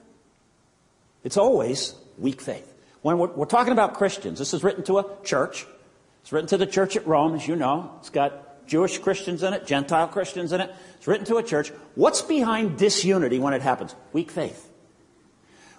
It's 1.25 1.37
always 1.37 1.97
weak 2.17 2.41
faith. 2.41 2.73
When 3.07 3.19
we're, 3.19 3.29
we're, 3.29 3.47
talking 3.47 3.73
about 3.73 3.95
Christians, 3.95 4.41
this 4.41 4.53
is 4.53 4.65
written 4.65 4.83
to 4.87 4.99
a 4.99 5.05
church. 5.23 5.65
It's 6.23 6.33
written 6.33 6.49
to 6.49 6.57
the 6.57 6.67
church 6.67 6.97
at 6.97 7.07
Rome, 7.07 7.37
as 7.37 7.47
you 7.47 7.55
know. 7.55 7.93
It's 8.01 8.11
got 8.11 8.67
Jewish 8.67 8.99
Christians 8.99 9.45
in 9.45 9.55
it, 9.55 9.65
Gentile 9.65 10.09
Christians 10.09 10.53
in 10.53 10.61
it. 10.61 10.75
It's 10.97 11.07
written 11.07 11.25
to 11.27 11.37
a 11.37 11.43
church. 11.45 11.69
What's 11.95 12.23
behind 12.23 12.79
disunity 12.79 13.39
when 13.39 13.55
it 13.55 13.63
happens? 13.63 13.95
Weak 14.13 14.33
faith. 14.33 14.69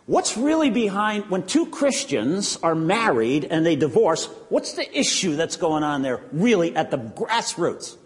What's 0.05 0.37
really 0.37 0.69
behind 0.69 1.29
when 1.29 1.45
two 1.45 1.65
Christians 1.65 2.59
are 2.63 2.75
married 2.75 3.43
and 3.43 3.65
they 3.65 3.75
divorce? 3.75 4.27
What's 4.47 4.75
the 4.75 4.97
issue 4.97 5.35
that's 5.35 5.57
going 5.57 5.83
on 5.83 6.03
there 6.03 6.21
really 6.31 6.77
at 6.77 6.91
the 6.91 6.97
grassroots? 6.97 7.97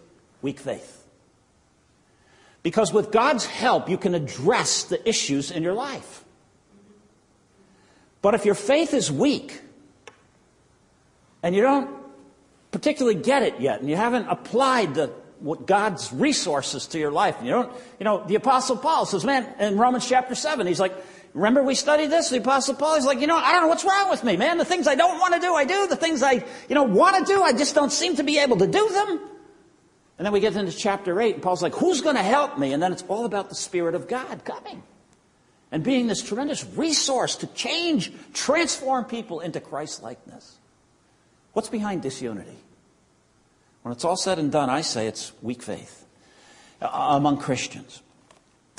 Weak 0.42 0.58
faith. 0.58 1.06
Because 2.64 2.92
with 2.92 3.12
God's 3.12 3.46
help, 3.46 3.88
you 3.88 3.98
can 3.98 4.16
address 4.16 4.82
the 4.82 5.08
issues 5.08 5.52
in 5.52 5.62
your 5.62 5.74
life. 5.74 6.24
But 8.22 8.34
if 8.34 8.44
your 8.46 8.54
faith 8.54 8.94
is 8.94 9.10
weak 9.10 9.60
and 11.42 11.54
you 11.54 11.62
don't 11.62 11.90
particularly 12.70 13.20
get 13.20 13.42
it 13.42 13.60
yet 13.60 13.80
and 13.80 13.90
you 13.90 13.96
haven't 13.96 14.28
applied 14.28 14.94
the, 14.94 15.12
God's 15.66 16.12
resources 16.12 16.86
to 16.86 17.00
your 17.00 17.10
life, 17.10 17.36
and 17.38 17.46
you 17.46 17.52
don't, 17.52 17.72
you 17.98 18.04
know, 18.04 18.24
the 18.24 18.36
Apostle 18.36 18.76
Paul 18.76 19.06
says, 19.06 19.24
man, 19.24 19.52
in 19.58 19.76
Romans 19.76 20.08
chapter 20.08 20.36
7, 20.36 20.68
he's 20.68 20.78
like, 20.78 20.94
Remember 21.34 21.62
we 21.62 21.74
studied 21.74 22.10
this? 22.10 22.28
The 22.28 22.38
Apostle 22.38 22.74
Paul 22.74 22.96
is 22.96 23.06
like, 23.06 23.20
you 23.20 23.26
know, 23.26 23.38
I 23.38 23.52
don't 23.52 23.62
know 23.62 23.68
what's 23.68 23.84
wrong 23.84 24.10
with 24.10 24.22
me, 24.22 24.36
man. 24.36 24.58
The 24.58 24.66
things 24.66 24.86
I 24.86 24.94
don't 24.94 25.18
want 25.18 25.32
to 25.34 25.40
do, 25.40 25.54
I 25.54 25.64
do. 25.64 25.86
The 25.86 25.96
things 25.96 26.22
I, 26.22 26.44
you 26.68 26.74
know, 26.74 26.82
want 26.82 27.26
to 27.26 27.32
do, 27.32 27.42
I 27.42 27.54
just 27.54 27.74
don't 27.74 27.90
seem 27.90 28.16
to 28.16 28.22
be 28.22 28.38
able 28.38 28.58
to 28.58 28.66
do 28.66 28.88
them. 28.90 29.20
And 30.18 30.26
then 30.26 30.32
we 30.32 30.40
get 30.40 30.54
into 30.54 30.72
chapter 30.72 31.18
8, 31.18 31.36
and 31.36 31.42
Paul's 31.42 31.62
like, 31.62 31.74
who's 31.74 32.02
going 32.02 32.16
to 32.16 32.22
help 32.22 32.58
me? 32.58 32.74
And 32.74 32.82
then 32.82 32.92
it's 32.92 33.02
all 33.08 33.24
about 33.24 33.48
the 33.48 33.54
Spirit 33.54 33.94
of 33.94 34.08
God 34.08 34.44
coming 34.44 34.82
and 35.72 35.82
being 35.82 36.06
this 36.06 36.22
tremendous 36.22 36.64
resource 36.76 37.34
to 37.36 37.46
change, 37.48 38.12
transform 38.34 39.06
people 39.06 39.40
into 39.40 39.58
Christ 39.58 40.02
likeness. 40.02 40.58
What's 41.54 41.70
behind 41.70 42.02
disunity? 42.02 42.58
When 43.80 43.92
it's 43.92 44.04
all 44.04 44.16
said 44.16 44.38
and 44.38 44.52
done, 44.52 44.68
I 44.68 44.82
say 44.82 45.06
it's 45.06 45.32
weak 45.40 45.62
faith 45.62 46.06
uh, 46.80 46.88
among 46.92 47.38
Christians. 47.38 48.02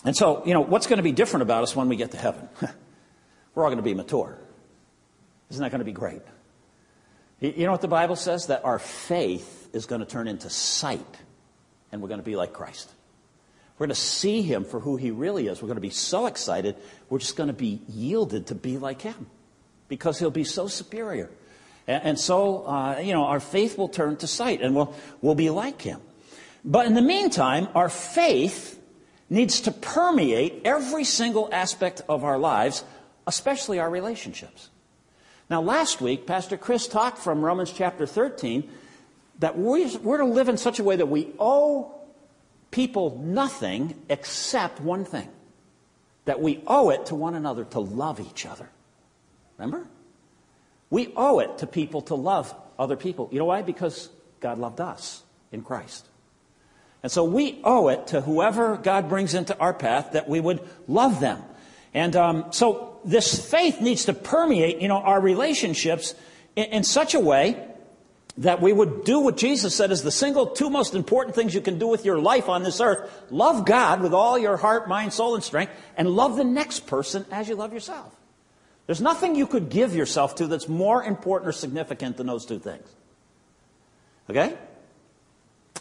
And 0.06 0.16
so, 0.16 0.46
you 0.46 0.54
know, 0.54 0.62
what's 0.62 0.86
going 0.86 0.98
to 0.98 1.04
be 1.04 1.12
different 1.12 1.42
about 1.42 1.64
us 1.64 1.76
when 1.76 1.90
we 1.90 1.96
get 1.96 2.12
to 2.12 2.18
heaven? 2.18 2.48
We're 3.56 3.64
all 3.64 3.70
going 3.70 3.78
to 3.78 3.84
be 3.84 3.96
mature. 3.96 4.38
Isn't 5.50 5.62
that 5.64 5.72
going 5.72 5.80
to 5.80 5.86
be 5.86 5.92
great? 5.92 6.22
You 7.40 7.66
know 7.66 7.72
what 7.72 7.82
the 7.82 7.88
Bible 7.88 8.16
says? 8.16 8.48
That 8.48 8.64
our 8.64 8.80
faith 8.80 9.70
is 9.74 9.86
going 9.86 10.00
to 10.00 10.08
turn 10.08 10.28
into 10.28 10.50
sight, 10.50 11.18
and 11.92 12.02
we're 12.02 12.08
going 12.08 12.22
to 12.22 12.26
be 12.26 12.38
like 12.38 12.54
Christ. 12.54 12.90
We're 13.84 13.88
going 13.88 13.96
to 13.96 14.02
see 14.02 14.44
him 14.44 14.64
for 14.64 14.80
who 14.80 14.96
he 14.96 15.12
really 15.12 15.48
is. 15.48 15.62
We're 15.62 15.68
going 15.68 15.76
to 15.76 15.82
be 15.82 15.90
so 15.90 16.26
excited, 16.26 16.78
we're 17.10 17.20
just 17.20 17.36
going 17.36 17.48
to 17.48 17.54
be 17.54 17.82
yielded 17.90 18.48
to 18.48 18.56
be 18.56 18.78
like 18.78 19.02
him 19.02 19.28
because 19.90 20.18
he'll 20.20 20.32
be 20.32 20.46
so 20.46 20.70
superior. 20.70 21.30
And, 21.86 22.04
and 22.04 22.20
so, 22.20 22.66
uh, 22.66 23.00
you 23.00 23.12
know, 23.12 23.26
our 23.26 23.42
faith 23.42 23.78
will 23.78 23.90
turn 23.90 24.16
to 24.18 24.26
sight 24.26 24.62
and 24.62 24.74
we'll, 24.74 24.96
we'll 25.22 25.36
be 25.36 25.50
like 25.50 25.82
him. 25.82 26.00
But 26.64 26.86
in 26.86 26.94
the 26.94 27.02
meantime, 27.02 27.68
our 27.76 27.90
faith 27.90 28.82
needs 29.30 29.60
to 29.60 29.72
permeate 29.74 30.62
every 30.64 31.04
single 31.04 31.50
aspect 31.52 32.04
of 32.08 32.24
our 32.24 32.38
lives, 32.38 32.86
especially 33.28 33.80
our 33.80 33.90
relationships. 33.90 34.70
Now, 35.50 35.62
last 35.62 36.00
week, 36.00 36.26
Pastor 36.26 36.56
Chris 36.56 36.88
talked 36.88 37.18
from 37.18 37.44
Romans 37.44 37.74
chapter 37.74 38.06
13 38.06 38.64
that 39.40 39.58
we're 39.58 40.18
to 40.20 40.24
live 40.24 40.48
in 40.48 40.56
such 40.56 40.80
a 40.80 40.86
way 40.86 40.96
that 40.96 41.08
we 41.08 41.34
owe 41.38 42.00
people 42.74 43.22
nothing 43.24 43.94
except 44.10 44.82
one 44.82 45.06
thing 45.06 45.30
that 46.26 46.42
we 46.42 46.62
owe 46.66 46.90
it 46.90 47.06
to 47.06 47.16
one 47.16 47.36
another 47.36 47.64
to 47.66 47.80
love 47.80 48.20
each 48.20 48.46
other. 48.46 48.68
Remember? 49.58 49.88
We 50.90 51.14
owe 51.16 51.40
it 51.40 51.60
to 51.60 51.68
people 51.68 52.02
to 52.04 52.16
love 52.16 52.54
other 52.80 52.96
people. 52.96 53.30
You 53.32 53.40
know 53.40 53.46
why? 53.46 53.62
Because 53.62 54.10
God 54.40 54.58
loved 54.58 54.82
us 54.82 55.22
in 55.52 55.62
Christ. 55.62 56.08
And 57.04 57.12
so 57.12 57.24
we 57.24 57.60
owe 57.64 57.90
it 57.90 58.08
to 58.08 58.22
whoever 58.22 58.78
God 58.78 59.08
brings 59.08 59.36
into 59.36 59.56
our 59.60 59.74
path 59.74 60.14
that 60.14 60.28
we 60.28 60.40
would 60.40 60.68
love 60.88 61.20
them. 61.20 61.44
And 61.94 62.16
um, 62.16 62.46
so 62.52 63.00
this 63.06 63.50
faith 63.52 63.82
needs 63.82 64.06
to 64.06 64.14
permeate, 64.14 64.82
you 64.82 64.88
know, 64.88 64.98
our 64.98 65.22
relationships 65.22 66.16
in, 66.56 66.66
in 66.66 66.84
such 66.84 67.14
a 67.14 67.20
way 67.20 67.68
that 68.38 68.62
we 68.62 68.74
would 68.74 69.04
do 69.04 69.20
what 69.20 69.38
Jesus 69.38 69.76
said 69.76 69.92
is 69.92 70.02
the 70.02 70.12
single 70.12 70.48
two 70.48 70.70
most 70.70 70.96
important 70.96 71.36
things 71.36 71.54
you 71.54 71.62
can 71.62 71.78
do 71.78 71.88
with 71.88 72.04
your 72.04 72.18
life 72.18 72.50
on 72.50 72.64
this 72.64 72.82
earth. 72.82 73.12
Love 73.30 73.66
God 73.66 74.02
with 74.02 74.14
all 74.14 74.40
your 74.40 74.58
heart, 74.58 74.88
mind, 74.88 75.14
soul, 75.14 75.36
and 75.36 75.44
strength, 75.44 75.72
and 75.96 76.10
love 76.10 76.36
the 76.36 76.44
next 76.44 76.88
person 76.88 77.26
as 77.32 77.48
you 77.48 77.56
love 77.56 77.74
yourself. 77.74 78.16
There's 78.88 79.02
nothing 79.02 79.36
you 79.36 79.46
could 79.46 79.70
give 79.70 79.96
yourself 79.96 80.36
to 80.36 80.48
that's 80.48 80.68
more 80.68 81.04
important 81.04 81.50
or 81.50 81.52
significant 81.52 82.18
than 82.18 82.28
those 82.28 82.46
two 82.46 82.60
things. 82.60 82.88
Okay? 84.30 84.58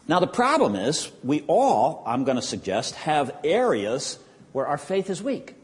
Now, 0.07 0.21
the 0.21 0.27
problem 0.27 0.77
is, 0.77 1.11
we 1.25 1.43
all, 1.47 2.03
I'm 2.07 2.25
going 2.25 2.37
to 2.37 2.43
suggest, 2.43 2.95
have 2.97 3.35
areas 3.45 4.19
where 4.53 4.67
our 4.67 4.79
faith 4.79 5.09
is 5.11 5.23
weak. 5.23 5.55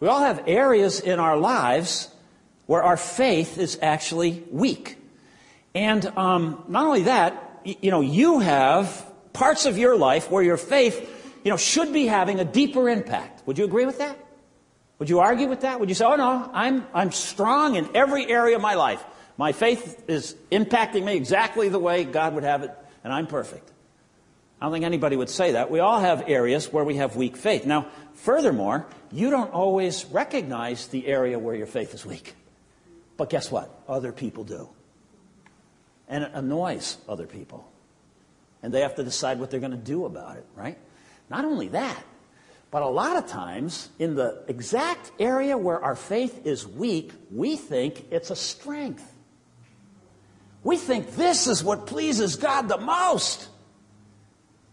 We 0.00 0.08
all 0.08 0.20
have 0.20 0.48
areas 0.48 0.98
in 0.98 1.20
our 1.20 1.36
lives 1.36 2.08
where 2.66 2.82
our 2.82 2.96
faith 2.96 3.58
is 3.58 3.78
actually 3.80 4.42
weak. 4.50 4.96
And 5.74 6.04
um, 6.18 6.64
not 6.68 6.86
only 6.86 7.02
that, 7.04 7.62
you 7.64 7.90
know, 7.90 8.00
you 8.00 8.40
have 8.40 9.06
parts 9.32 9.66
of 9.66 9.78
your 9.78 9.96
life 9.96 10.30
where 10.30 10.42
your 10.42 10.56
faith, 10.56 11.00
you 11.44 11.50
know, 11.50 11.56
should 11.56 11.92
be 11.92 12.06
having 12.06 12.40
a 12.40 12.44
deeper 12.44 12.88
impact. 12.88 13.46
Would 13.46 13.58
you 13.58 13.64
agree 13.64 13.86
with 13.86 13.98
that? 13.98 14.18
Would 14.98 15.08
you 15.08 15.20
argue 15.20 15.48
with 15.48 15.62
that? 15.62 15.80
Would 15.80 15.88
you 15.88 15.94
say, 15.94 16.04
oh 16.04 16.16
no, 16.16 16.50
I'm, 16.52 16.86
I'm 16.94 17.10
strong 17.10 17.76
in 17.76 17.88
every 17.94 18.30
area 18.30 18.56
of 18.56 18.62
my 18.62 18.74
life. 18.74 19.02
My 19.36 19.52
faith 19.52 20.04
is 20.08 20.36
impacting 20.50 21.04
me 21.04 21.16
exactly 21.16 21.68
the 21.68 21.78
way 21.78 22.04
God 22.04 22.34
would 22.34 22.44
have 22.44 22.62
it 22.62 22.70
and 23.02 23.12
I'm 23.12 23.26
perfect. 23.26 23.70
I 24.60 24.66
don't 24.66 24.72
think 24.72 24.84
anybody 24.84 25.16
would 25.16 25.30
say 25.30 25.52
that. 25.52 25.70
We 25.70 25.80
all 25.80 25.98
have 25.98 26.28
areas 26.28 26.72
where 26.72 26.84
we 26.84 26.96
have 26.96 27.16
weak 27.16 27.36
faith. 27.36 27.66
Now, 27.66 27.88
furthermore, 28.14 28.86
you 29.10 29.30
don't 29.30 29.52
always 29.52 30.04
recognize 30.04 30.86
the 30.86 31.06
area 31.08 31.36
where 31.38 31.56
your 31.56 31.66
faith 31.66 31.94
is 31.94 32.06
weak. 32.06 32.34
But 33.16 33.28
guess 33.28 33.50
what? 33.50 33.82
Other 33.88 34.12
people 34.12 34.44
do. 34.44 34.68
And 36.12 36.24
it 36.24 36.30
annoys 36.34 36.98
other 37.08 37.26
people. 37.26 37.66
And 38.62 38.72
they 38.72 38.82
have 38.82 38.96
to 38.96 39.02
decide 39.02 39.40
what 39.40 39.50
they're 39.50 39.60
going 39.60 39.72
to 39.72 39.78
do 39.78 40.04
about 40.04 40.36
it, 40.36 40.44
right? 40.54 40.76
Not 41.30 41.46
only 41.46 41.68
that, 41.68 42.04
but 42.70 42.82
a 42.82 42.88
lot 42.88 43.16
of 43.16 43.28
times, 43.28 43.88
in 43.98 44.14
the 44.14 44.44
exact 44.46 45.10
area 45.18 45.56
where 45.56 45.82
our 45.82 45.96
faith 45.96 46.46
is 46.46 46.68
weak, 46.68 47.12
we 47.30 47.56
think 47.56 48.04
it's 48.10 48.30
a 48.30 48.36
strength. 48.36 49.10
We 50.62 50.76
think 50.76 51.16
this 51.16 51.46
is 51.46 51.64
what 51.64 51.86
pleases 51.86 52.36
God 52.36 52.68
the 52.68 52.78
most. 52.78 53.48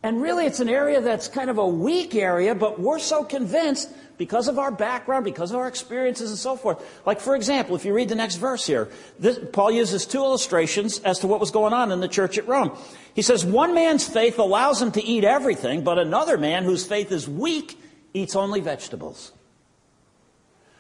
And 0.04 0.22
really, 0.22 0.46
it's 0.46 0.60
an 0.60 0.70
area 0.70 1.00
that's 1.00 1.30
kind 1.30 1.50
of 1.50 1.58
a 1.58 1.68
weak 1.68 2.16
area, 2.16 2.54
but 2.54 2.82
we're 2.82 3.00
so 3.00 3.24
convinced 3.24 3.90
because 4.20 4.50
of 4.50 4.60
our 4.60 4.70
background, 4.70 5.24
because 5.24 5.52
of 5.52 5.58
our 5.58 5.68
experiences, 5.68 6.30
and 6.30 6.38
so 6.38 6.58
forth. 6.58 7.02
Like, 7.06 7.22
for 7.22 7.38
example, 7.38 7.78
if 7.78 7.86
you 7.86 7.94
read 7.94 8.10
the 8.10 8.16
next 8.16 8.36
verse 8.36 8.68
here, 8.68 8.90
this, 9.18 9.40
Paul 9.54 9.72
uses 9.72 10.06
two 10.06 10.20
illustrations 10.20 11.00
as 11.00 11.20
to 11.20 11.28
what 11.28 11.40
was 11.40 11.52
going 11.52 11.72
on 11.72 11.94
in 11.94 12.02
the 12.02 12.08
church 12.10 12.38
at 12.38 12.46
Rome. 12.46 12.78
He 13.16 13.22
says, 13.22 13.46
One 13.46 13.74
man's 13.74 14.06
faith 14.06 14.38
allows 14.38 14.82
him 14.82 14.92
to 14.92 15.02
eat 15.02 15.24
everything, 15.24 15.86
but 15.86 15.98
another 15.98 16.38
man 16.38 16.66
whose 16.66 16.86
faith 16.86 17.14
is 17.14 17.30
weak 17.30 17.82
eats 18.14 18.36
only 18.36 18.60
vegetables. 18.60 19.32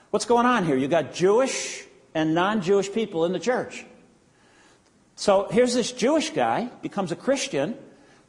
What's 0.09 0.25
going 0.25 0.45
on 0.45 0.65
here? 0.65 0.75
You've 0.75 0.91
got 0.91 1.13
Jewish 1.13 1.85
and 2.13 2.35
non 2.35 2.61
Jewish 2.61 2.91
people 2.91 3.23
in 3.23 3.31
the 3.31 3.39
church. 3.39 3.85
So 5.15 5.47
here's 5.49 5.73
this 5.73 5.93
Jewish 5.93 6.31
guy, 6.31 6.69
becomes 6.81 7.13
a 7.13 7.15
Christian, 7.15 7.77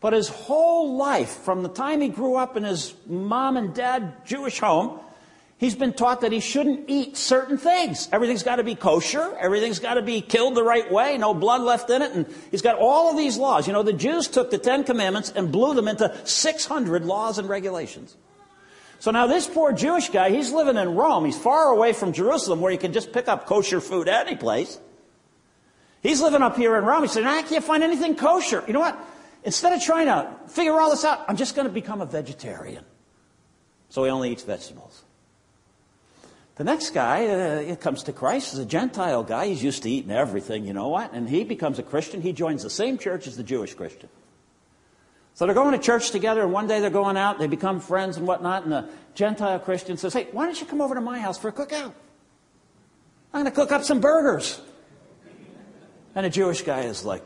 but 0.00 0.14
his 0.14 0.28
whole 0.28 0.96
life, 0.96 1.30
from 1.30 1.62
the 1.62 1.68
time 1.68 2.00
he 2.00 2.08
grew 2.08 2.36
up 2.36 2.56
in 2.56 2.64
his 2.64 2.94
mom 3.06 3.56
and 3.56 3.74
dad 3.74 4.24
Jewish 4.24 4.58
home, 4.58 4.98
he's 5.58 5.74
been 5.74 5.92
taught 5.92 6.22
that 6.22 6.32
he 6.32 6.40
shouldn't 6.40 6.88
eat 6.88 7.18
certain 7.18 7.58
things. 7.58 8.08
Everything's 8.10 8.42
got 8.42 8.56
to 8.56 8.64
be 8.64 8.74
kosher. 8.74 9.36
Everything's 9.38 9.78
got 9.78 9.94
to 9.94 10.02
be 10.02 10.22
killed 10.22 10.54
the 10.54 10.64
right 10.64 10.90
way. 10.90 11.18
No 11.18 11.34
blood 11.34 11.60
left 11.60 11.90
in 11.90 12.00
it. 12.00 12.12
And 12.12 12.26
he's 12.50 12.62
got 12.62 12.78
all 12.78 13.10
of 13.10 13.18
these 13.18 13.36
laws. 13.36 13.66
You 13.66 13.74
know, 13.74 13.82
the 13.82 13.92
Jews 13.92 14.26
took 14.26 14.50
the 14.50 14.56
Ten 14.56 14.84
Commandments 14.84 15.32
and 15.36 15.52
blew 15.52 15.74
them 15.74 15.86
into 15.86 16.16
600 16.24 17.04
laws 17.04 17.38
and 17.38 17.46
regulations. 17.46 18.16
So 19.00 19.10
now 19.10 19.26
this 19.26 19.46
poor 19.46 19.72
Jewish 19.72 20.08
guy, 20.08 20.30
he's 20.30 20.50
living 20.50 20.76
in 20.76 20.94
Rome. 20.94 21.26
He's 21.26 21.38
far 21.38 21.68
away 21.68 21.92
from 21.92 22.14
Jerusalem 22.14 22.60
where 22.60 22.72
you 22.72 22.78
can 22.78 22.94
just 22.94 23.12
pick 23.12 23.28
up 23.28 23.46
kosher 23.46 23.80
food 23.80 24.08
any 24.08 24.36
place. 24.36 24.78
He's 26.02 26.22
living 26.22 26.40
up 26.40 26.56
here 26.56 26.76
in 26.76 26.84
Rome. 26.84 27.02
He 27.02 27.08
said, 27.08 27.24
I 27.24 27.42
can't 27.42 27.64
find 27.64 27.82
anything 27.82 28.14
kosher. 28.14 28.64
You 28.66 28.72
know 28.72 28.80
what? 28.80 28.98
Instead 29.44 29.72
of 29.72 29.82
trying 29.82 30.06
to 30.06 30.30
figure 30.48 30.78
all 30.80 30.90
this 30.90 31.04
out, 31.04 31.24
I'm 31.28 31.36
just 31.36 31.54
going 31.54 31.66
to 31.66 31.72
become 31.72 32.00
a 32.00 32.06
vegetarian. 32.06 32.84
So 33.88 34.04
he 34.04 34.10
only 34.10 34.32
eats 34.32 34.42
vegetables. 34.42 35.02
The 36.56 36.64
next 36.64 36.90
guy 36.90 37.26
uh, 37.26 37.76
comes 37.76 38.02
to 38.02 38.12
Christ 38.12 38.52
is 38.52 38.58
a 38.58 38.66
Gentile 38.66 39.22
guy. 39.22 39.46
He's 39.46 39.64
used 39.64 39.82
to 39.84 39.90
eating 39.90 40.10
everything, 40.10 40.66
you 40.66 40.74
know 40.74 40.88
what? 40.88 41.12
And 41.14 41.28
he 41.28 41.42
becomes 41.42 41.78
a 41.78 41.82
Christian. 41.82 42.20
He 42.20 42.32
joins 42.32 42.62
the 42.62 42.70
same 42.70 42.98
church 42.98 43.26
as 43.26 43.36
the 43.36 43.42
Jewish 43.42 43.72
Christian. 43.72 44.10
So 45.32 45.46
they're 45.46 45.54
going 45.54 45.72
to 45.72 45.78
church 45.78 46.10
together, 46.10 46.42
and 46.42 46.52
one 46.52 46.66
day 46.66 46.80
they're 46.80 46.90
going 46.90 47.16
out, 47.16 47.38
they 47.38 47.46
become 47.46 47.80
friends 47.80 48.18
and 48.18 48.26
whatnot, 48.26 48.64
and 48.64 48.72
the 48.72 48.88
Gentile 49.14 49.58
Christian 49.58 49.96
says, 49.96 50.12
Hey, 50.12 50.28
why 50.32 50.44
don't 50.44 50.60
you 50.60 50.66
come 50.66 50.82
over 50.82 50.94
to 50.94 51.00
my 51.00 51.18
house 51.18 51.38
for 51.38 51.48
a 51.48 51.52
cookout? 51.52 51.94
I'm 53.32 53.42
going 53.42 53.46
to 53.46 53.50
cook 53.52 53.72
up 53.72 53.82
some 53.82 54.00
burgers. 54.00 54.60
And 56.14 56.26
a 56.26 56.30
Jewish 56.30 56.60
guy 56.60 56.82
is 56.82 57.06
like, 57.06 57.22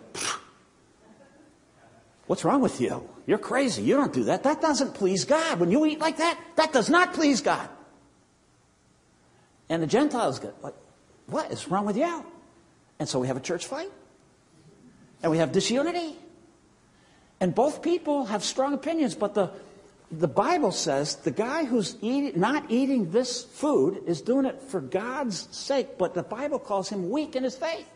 What's 2.26 2.44
wrong 2.44 2.60
with 2.60 2.80
you? 2.80 3.08
You're 3.26 3.38
crazy. 3.38 3.82
You 3.82 3.96
don't 3.96 4.12
do 4.12 4.24
that. 4.24 4.44
That 4.44 4.60
doesn't 4.60 4.94
please 4.94 5.24
God. 5.24 5.60
When 5.60 5.70
you 5.70 5.84
eat 5.86 5.98
like 5.98 6.18
that, 6.18 6.38
that 6.56 6.72
does 6.72 6.88
not 6.88 7.12
please 7.12 7.40
God. 7.40 7.68
And 9.68 9.82
the 9.82 9.86
Gentiles 9.86 10.38
get 10.38 10.54
like, 10.62 10.74
what 11.26 11.50
is 11.50 11.68
wrong 11.68 11.86
with 11.86 11.96
you? 11.96 12.24
And 12.98 13.08
so 13.08 13.18
we 13.18 13.26
have 13.26 13.36
a 13.36 13.40
church 13.40 13.66
fight. 13.66 13.90
And 15.22 15.30
we 15.32 15.38
have 15.38 15.52
disunity. 15.52 16.16
And 17.40 17.54
both 17.54 17.82
people 17.82 18.26
have 18.26 18.44
strong 18.44 18.74
opinions, 18.74 19.14
but 19.14 19.34
the, 19.34 19.50
the 20.10 20.28
Bible 20.28 20.70
says 20.70 21.16
the 21.16 21.30
guy 21.30 21.64
who's 21.64 21.96
eat, 22.00 22.36
not 22.36 22.70
eating 22.70 23.10
this 23.10 23.44
food 23.44 24.02
is 24.06 24.22
doing 24.22 24.46
it 24.46 24.62
for 24.62 24.80
God's 24.80 25.48
sake, 25.54 25.98
but 25.98 26.14
the 26.14 26.22
Bible 26.22 26.58
calls 26.58 26.88
him 26.88 27.10
weak 27.10 27.36
in 27.36 27.42
his 27.42 27.56
faith. 27.56 27.88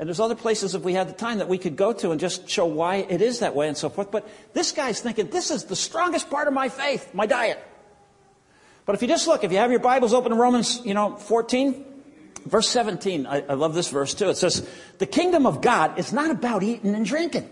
And 0.00 0.08
there's 0.08 0.18
other 0.18 0.34
places, 0.34 0.74
if 0.74 0.80
we 0.80 0.94
had 0.94 1.10
the 1.10 1.12
time, 1.12 1.38
that 1.38 1.48
we 1.48 1.58
could 1.58 1.76
go 1.76 1.92
to 1.92 2.10
and 2.10 2.18
just 2.18 2.48
show 2.48 2.64
why 2.64 2.96
it 2.96 3.20
is 3.20 3.40
that 3.40 3.54
way 3.54 3.68
and 3.68 3.76
so 3.76 3.90
forth. 3.90 4.10
But 4.10 4.26
this 4.54 4.72
guy's 4.72 4.98
thinking, 5.02 5.28
this 5.28 5.50
is 5.50 5.64
the 5.64 5.76
strongest 5.76 6.30
part 6.30 6.48
of 6.48 6.54
my 6.54 6.70
faith, 6.70 7.12
my 7.12 7.26
diet. 7.26 7.62
But 8.86 8.94
if 8.94 9.02
you 9.02 9.08
just 9.08 9.28
look, 9.28 9.44
if 9.44 9.52
you 9.52 9.58
have 9.58 9.70
your 9.70 9.78
Bibles 9.78 10.14
open 10.14 10.32
in 10.32 10.38
Romans, 10.38 10.80
you 10.86 10.94
know, 10.94 11.16
14, 11.16 11.84
verse 12.46 12.66
17, 12.70 13.26
I, 13.26 13.42
I 13.42 13.52
love 13.52 13.74
this 13.74 13.90
verse 13.90 14.14
too. 14.14 14.30
It 14.30 14.38
says, 14.38 14.66
the 14.96 15.04
kingdom 15.04 15.44
of 15.44 15.60
God 15.60 15.98
is 15.98 16.14
not 16.14 16.30
about 16.30 16.62
eating 16.62 16.94
and 16.94 17.04
drinking. 17.04 17.50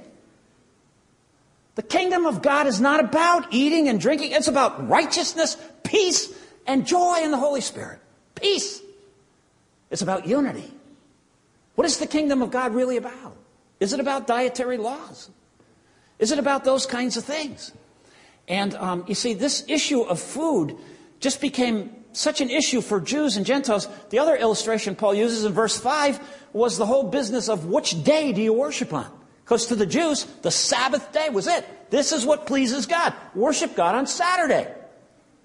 The 1.74 1.82
kingdom 1.82 2.24
of 2.24 2.40
God 2.40 2.66
is 2.66 2.80
not 2.80 2.98
about 2.98 3.52
eating 3.52 3.90
and 3.90 4.00
drinking. 4.00 4.32
It's 4.32 4.48
about 4.48 4.88
righteousness, 4.88 5.58
peace, 5.84 6.32
and 6.66 6.86
joy 6.86 7.20
in 7.22 7.30
the 7.30 7.36
Holy 7.36 7.60
Spirit. 7.60 8.00
Peace. 8.34 8.80
It's 9.90 10.00
about 10.00 10.26
unity. 10.26 10.72
What 11.78 11.86
is 11.86 11.98
the 11.98 12.08
kingdom 12.08 12.42
of 12.42 12.50
God 12.50 12.74
really 12.74 12.96
about? 12.96 13.36
Is 13.78 13.92
it 13.92 14.00
about 14.00 14.26
dietary 14.26 14.78
laws? 14.78 15.30
Is 16.18 16.32
it 16.32 16.40
about 16.40 16.64
those 16.64 16.86
kinds 16.86 17.16
of 17.16 17.22
things? 17.24 17.70
And 18.48 18.74
um, 18.74 19.04
you 19.06 19.14
see, 19.14 19.32
this 19.32 19.64
issue 19.68 20.00
of 20.00 20.18
food 20.18 20.76
just 21.20 21.40
became 21.40 21.94
such 22.10 22.40
an 22.40 22.50
issue 22.50 22.80
for 22.80 23.00
Jews 23.00 23.36
and 23.36 23.46
Gentiles. 23.46 23.86
The 24.10 24.18
other 24.18 24.34
illustration 24.34 24.96
Paul 24.96 25.14
uses 25.14 25.44
in 25.44 25.52
verse 25.52 25.78
5 25.78 26.18
was 26.52 26.78
the 26.78 26.86
whole 26.86 27.04
business 27.04 27.48
of 27.48 27.66
which 27.66 28.02
day 28.02 28.32
do 28.32 28.42
you 28.42 28.52
worship 28.52 28.92
on? 28.92 29.08
Because 29.44 29.66
to 29.66 29.76
the 29.76 29.86
Jews, 29.86 30.24
the 30.42 30.50
Sabbath 30.50 31.12
day 31.12 31.28
was 31.28 31.46
it. 31.46 31.64
This 31.92 32.10
is 32.10 32.26
what 32.26 32.48
pleases 32.48 32.86
God. 32.86 33.14
Worship 33.36 33.76
God 33.76 33.94
on 33.94 34.08
Saturday. 34.08 34.66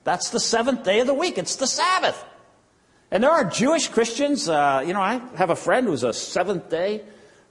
That's 0.04 0.32
the 0.32 0.40
seventh 0.40 0.84
day 0.84 1.00
of 1.00 1.06
the 1.06 1.14
week. 1.14 1.38
It's 1.38 1.58
the 1.58 1.68
Sabbath. 1.68 2.26
And 3.14 3.24
there 3.24 3.30
are 3.30 3.44
Jewish 3.44 3.90
Christians. 3.90 4.50
Uh, 4.50 4.84
you 4.84 4.92
know, 4.92 5.00
I 5.00 5.22
have 5.36 5.52
a 5.52 5.56
friend 5.56 5.86
who's 5.86 6.02
a 6.02 6.14
Seventh 6.14 6.72
Day 6.72 7.04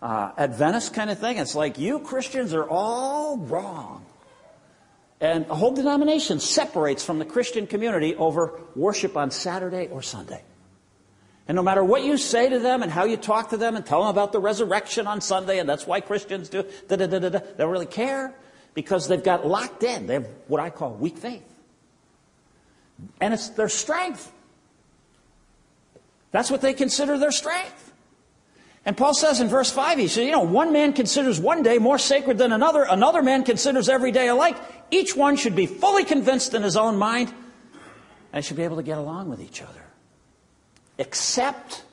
uh, 0.02 0.32
Adventist 0.36 0.92
kind 0.92 1.08
of 1.08 1.20
thing. 1.20 1.38
It's 1.38 1.54
like 1.54 1.78
you 1.78 2.00
Christians 2.00 2.52
are 2.52 2.68
all 2.68 3.36
wrong. 3.38 4.04
And 5.20 5.46
a 5.48 5.54
whole 5.54 5.70
denomination 5.70 6.40
separates 6.40 7.04
from 7.04 7.20
the 7.20 7.24
Christian 7.24 7.68
community 7.68 8.16
over 8.16 8.58
worship 8.74 9.16
on 9.16 9.30
Saturday 9.30 9.86
or 9.86 10.02
Sunday. 10.02 10.42
And 11.46 11.54
no 11.54 11.62
matter 11.62 11.84
what 11.84 12.02
you 12.02 12.16
say 12.16 12.48
to 12.48 12.58
them 12.58 12.82
and 12.82 12.90
how 12.90 13.04
you 13.04 13.16
talk 13.16 13.50
to 13.50 13.56
them 13.56 13.76
and 13.76 13.86
tell 13.86 14.00
them 14.00 14.10
about 14.10 14.32
the 14.32 14.40
resurrection 14.40 15.06
on 15.06 15.20
Sunday, 15.20 15.60
and 15.60 15.68
that's 15.68 15.86
why 15.86 16.00
Christians 16.00 16.48
do, 16.48 16.64
da 16.88 16.96
da 16.96 17.06
da 17.06 17.20
da, 17.20 17.28
they 17.28 17.40
don't 17.58 17.70
really 17.70 17.86
care 17.86 18.34
because 18.74 19.06
they've 19.06 19.22
got 19.22 19.46
locked 19.46 19.84
in. 19.84 20.08
They 20.08 20.14
have 20.14 20.26
what 20.48 20.60
I 20.60 20.70
call 20.70 20.94
weak 20.94 21.18
faith. 21.18 21.46
And 23.20 23.32
it's 23.32 23.50
their 23.50 23.68
strength. 23.68 24.32
That's 26.32 26.50
what 26.50 26.62
they 26.62 26.74
consider 26.74 27.18
their 27.18 27.30
strength. 27.30 27.92
And 28.84 28.96
Paul 28.96 29.14
says 29.14 29.40
in 29.40 29.48
verse 29.48 29.70
5, 29.70 29.98
he 29.98 30.08
says, 30.08 30.24
you 30.24 30.32
know, 30.32 30.40
one 30.40 30.72
man 30.72 30.92
considers 30.92 31.38
one 31.38 31.62
day 31.62 31.78
more 31.78 31.98
sacred 31.98 32.36
than 32.36 32.50
another, 32.50 32.82
another 32.82 33.22
man 33.22 33.44
considers 33.44 33.88
every 33.88 34.10
day 34.10 34.26
alike. 34.26 34.56
Each 34.90 35.14
one 35.14 35.36
should 35.36 35.54
be 35.54 35.66
fully 35.66 36.04
convinced 36.04 36.52
in 36.54 36.62
his 36.62 36.76
own 36.76 36.96
mind 36.96 37.32
and 38.32 38.44
should 38.44 38.56
be 38.56 38.64
able 38.64 38.76
to 38.76 38.82
get 38.82 38.98
along 38.98 39.28
with 39.28 39.40
each 39.40 39.62
other. 39.62 39.84
Except 40.98 41.84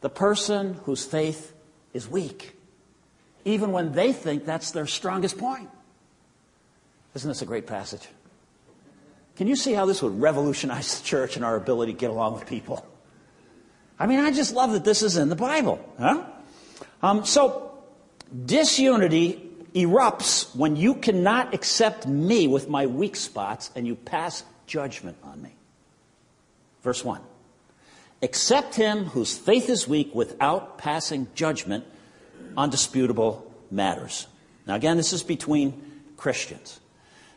the 0.00 0.08
person 0.08 0.74
whose 0.84 1.04
faith 1.04 1.52
is 1.92 2.08
weak, 2.08 2.54
even 3.44 3.72
when 3.72 3.92
they 3.92 4.12
think 4.12 4.44
that's 4.44 4.70
their 4.70 4.86
strongest 4.86 5.38
point. 5.38 5.68
Isn't 7.14 7.28
this 7.28 7.42
a 7.42 7.46
great 7.46 7.66
passage? 7.66 8.06
Can 9.36 9.48
you 9.48 9.56
see 9.56 9.72
how 9.72 9.86
this 9.86 10.02
would 10.02 10.20
revolutionize 10.20 11.00
the 11.00 11.04
church 11.04 11.36
and 11.36 11.44
our 11.44 11.56
ability 11.56 11.92
to 11.92 11.98
get 11.98 12.10
along 12.10 12.34
with 12.34 12.46
people? 12.46 12.86
I 13.98 14.06
mean, 14.06 14.20
I 14.20 14.30
just 14.30 14.54
love 14.54 14.72
that 14.72 14.84
this 14.84 15.02
is 15.02 15.16
in 15.16 15.28
the 15.28 15.36
Bible. 15.36 15.78
Huh? 15.98 16.24
Um, 17.02 17.24
so, 17.24 17.72
disunity 18.46 19.50
erupts 19.74 20.54
when 20.54 20.76
you 20.76 20.94
cannot 20.94 21.54
accept 21.54 22.06
me 22.06 22.46
with 22.46 22.68
my 22.68 22.86
weak 22.86 23.16
spots 23.16 23.70
and 23.74 23.86
you 23.86 23.94
pass 23.94 24.44
judgment 24.66 25.16
on 25.22 25.42
me. 25.42 25.50
Verse 26.82 27.04
1. 27.04 27.20
Accept 28.22 28.74
him 28.76 29.06
whose 29.06 29.36
faith 29.36 29.68
is 29.68 29.88
weak 29.88 30.14
without 30.14 30.78
passing 30.78 31.26
judgment 31.34 31.84
on 32.56 32.70
disputable 32.70 33.52
matters. 33.70 34.26
Now, 34.66 34.74
again, 34.74 34.96
this 34.96 35.12
is 35.12 35.22
between 35.22 35.82
Christians. 36.16 36.78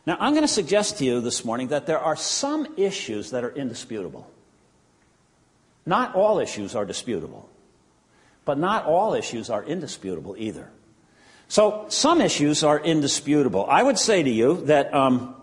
Now, 0.06 0.16
I'm 0.20 0.32
going 0.32 0.44
to 0.44 0.48
suggest 0.48 0.98
to 0.98 1.04
you 1.04 1.20
this 1.20 1.44
morning 1.44 1.68
that 1.68 1.86
there 1.86 1.98
are 1.98 2.14
some 2.14 2.74
issues 2.76 3.30
that 3.30 3.42
are 3.42 3.50
indisputable. 3.50 4.30
Not 5.86 6.16
all 6.16 6.40
issues 6.40 6.74
are 6.74 6.84
disputable, 6.84 7.48
but 8.44 8.58
not 8.58 8.84
all 8.84 9.14
issues 9.14 9.48
are 9.48 9.62
indisputable 9.64 10.34
either. 10.36 10.68
So 11.48 11.86
some 11.88 12.20
issues 12.20 12.64
are 12.64 12.78
indisputable. 12.78 13.66
I 13.68 13.82
would 13.82 13.98
say 13.98 14.22
to 14.22 14.30
you 14.30 14.62
that 14.66 14.92
um, 14.92 15.36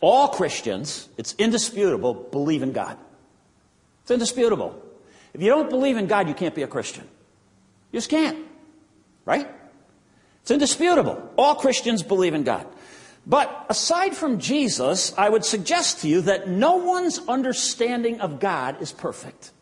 all 0.00 0.28
Christians, 0.28 1.08
it's 1.18 1.34
indisputable, 1.38 2.14
believe 2.14 2.62
in 2.62 2.72
God. 2.72 2.96
It's 4.02 4.10
indisputable. 4.10 4.80
If 5.34 5.42
you 5.42 5.50
don't 5.50 5.68
believe 5.68 5.98
in 5.98 6.06
God, 6.06 6.28
you 6.28 6.34
can't 6.34 6.54
be 6.54 6.62
a 6.62 6.66
Christian. 6.66 7.04
You 7.92 7.98
just 7.98 8.10
can't. 8.10 8.38
Right? 9.26 9.48
It's 10.42 10.50
indisputable. 10.50 11.30
All 11.36 11.54
Christians 11.56 12.02
believe 12.02 12.34
in 12.34 12.44
God. 12.44 12.66
But 13.26 13.66
aside 13.68 14.14
from 14.14 14.38
Jesus, 14.38 15.14
I 15.16 15.28
would 15.28 15.44
suggest 15.44 16.00
to 16.00 16.08
you 16.08 16.22
that 16.22 16.48
no 16.48 16.76
one's 16.76 17.20
understanding 17.26 18.20
of 18.20 18.40
God 18.40 18.82
is 18.82 18.92
perfect. 18.92 19.52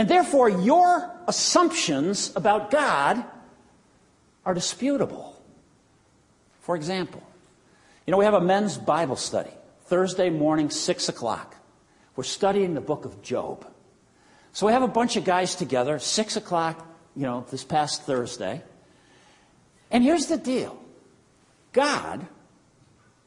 And 0.00 0.08
therefore, 0.08 0.48
your 0.48 1.14
assumptions 1.26 2.32
about 2.34 2.70
God 2.70 3.22
are 4.46 4.54
disputable. 4.54 5.38
For 6.62 6.74
example, 6.74 7.22
you 8.06 8.10
know, 8.10 8.16
we 8.16 8.24
have 8.24 8.32
a 8.32 8.40
men's 8.40 8.78
Bible 8.78 9.16
study, 9.16 9.50
Thursday 9.88 10.30
morning, 10.30 10.70
6 10.70 11.10
o'clock. 11.10 11.54
We're 12.16 12.24
studying 12.24 12.72
the 12.72 12.80
book 12.80 13.04
of 13.04 13.20
Job. 13.20 13.70
So 14.52 14.66
we 14.66 14.72
have 14.72 14.82
a 14.82 14.88
bunch 14.88 15.16
of 15.16 15.24
guys 15.26 15.54
together, 15.54 15.98
6 15.98 16.34
o'clock, 16.34 16.88
you 17.14 17.24
know, 17.24 17.44
this 17.50 17.62
past 17.62 18.04
Thursday. 18.04 18.62
And 19.90 20.02
here's 20.02 20.28
the 20.28 20.38
deal 20.38 20.82
God, 21.74 22.26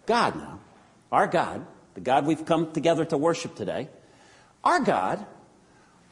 God 0.07 0.35
now, 0.37 0.59
our 1.11 1.27
God, 1.27 1.67
the 1.93 2.01
God 2.01 2.25
we've 2.25 2.47
come 2.47 2.71
together 2.71 3.05
to 3.05 3.15
worship 3.15 3.53
today, 3.53 3.89
our 4.63 4.79
God 4.79 5.23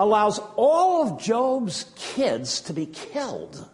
allows 0.01 0.39
all 0.55 1.03
of 1.03 1.21
Job's 1.21 1.85
kids 1.95 2.59
to 2.61 2.73
be 2.73 2.87
killed 2.87 3.69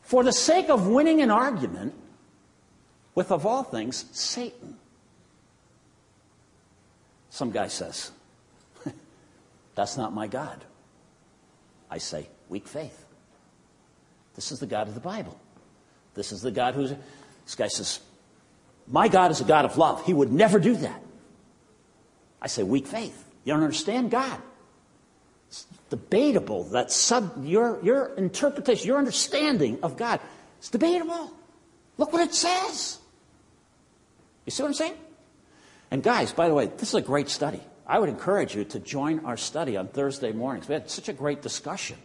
for 0.00 0.24
the 0.24 0.32
sake 0.32 0.70
of 0.70 0.88
winning 0.88 1.20
an 1.20 1.30
argument 1.30 1.92
with, 3.14 3.30
of 3.30 3.44
all 3.44 3.62
things, 3.62 4.06
Satan. 4.12 4.78
Some 7.28 7.50
guy 7.50 7.68
says, 7.68 8.10
That's 9.74 9.98
not 9.98 10.14
my 10.14 10.26
God. 10.26 10.64
I 11.90 11.98
say, 11.98 12.28
Weak 12.48 12.66
faith. 12.66 13.04
This 14.34 14.50
is 14.50 14.60
the 14.60 14.66
God 14.66 14.88
of 14.88 14.94
the 14.94 15.00
Bible. 15.00 15.38
This 16.14 16.32
is 16.32 16.40
the 16.40 16.50
God 16.50 16.74
who's. 16.74 16.94
This 17.44 17.54
guy 17.54 17.68
says, 17.68 18.00
My 18.88 19.08
God 19.08 19.30
is 19.30 19.42
a 19.42 19.44
God 19.44 19.66
of 19.66 19.76
love. 19.76 20.06
He 20.06 20.14
would 20.14 20.32
never 20.32 20.58
do 20.58 20.74
that. 20.76 21.02
I 22.40 22.46
say, 22.46 22.62
Weak 22.62 22.86
faith. 22.86 23.26
You 23.44 23.52
don't 23.52 23.62
understand 23.62 24.10
God. 24.10 24.40
It's 25.50 25.66
debatable 25.90 26.64
that 26.70 26.92
sub, 26.92 27.44
your, 27.44 27.82
your 27.82 28.14
interpretation, 28.14 28.86
your 28.86 28.98
understanding 28.98 29.80
of 29.82 29.96
God 29.96 30.20
is 30.62 30.68
debatable. 30.68 31.32
Look 31.98 32.12
what 32.12 32.22
it 32.22 32.32
says. 32.32 32.98
You 34.46 34.52
see 34.52 34.62
what 34.62 34.68
I'm 34.68 34.74
saying? 34.74 34.94
And 35.90 36.02
guys, 36.04 36.32
by 36.32 36.46
the 36.48 36.54
way, 36.54 36.66
this 36.66 36.90
is 36.90 36.94
a 36.94 37.00
great 37.00 37.28
study. 37.28 37.60
I 37.84 37.98
would 37.98 38.08
encourage 38.08 38.54
you 38.54 38.64
to 38.66 38.78
join 38.78 39.24
our 39.26 39.36
study 39.36 39.76
on 39.76 39.88
Thursday 39.88 40.30
mornings. 40.30 40.68
We 40.68 40.74
had 40.74 40.88
such 40.88 41.08
a 41.08 41.12
great 41.12 41.42
discussion. 41.42 41.96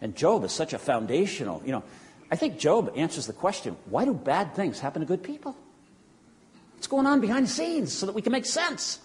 And 0.00 0.16
Job 0.16 0.42
is 0.42 0.50
such 0.50 0.72
a 0.72 0.78
foundational, 0.78 1.62
you 1.64 1.70
know, 1.70 1.84
I 2.30 2.34
think 2.34 2.58
Job 2.58 2.92
answers 2.96 3.28
the 3.28 3.32
question 3.32 3.76
why 3.86 4.04
do 4.04 4.12
bad 4.12 4.56
things 4.56 4.80
happen 4.80 5.00
to 5.00 5.06
good 5.06 5.22
people? 5.22 5.56
What's 6.74 6.88
going 6.88 7.06
on 7.06 7.20
behind 7.20 7.46
the 7.46 7.50
scenes 7.50 7.92
so 7.92 8.06
that 8.06 8.14
we 8.16 8.22
can 8.22 8.32
make 8.32 8.44
sense 8.44 8.98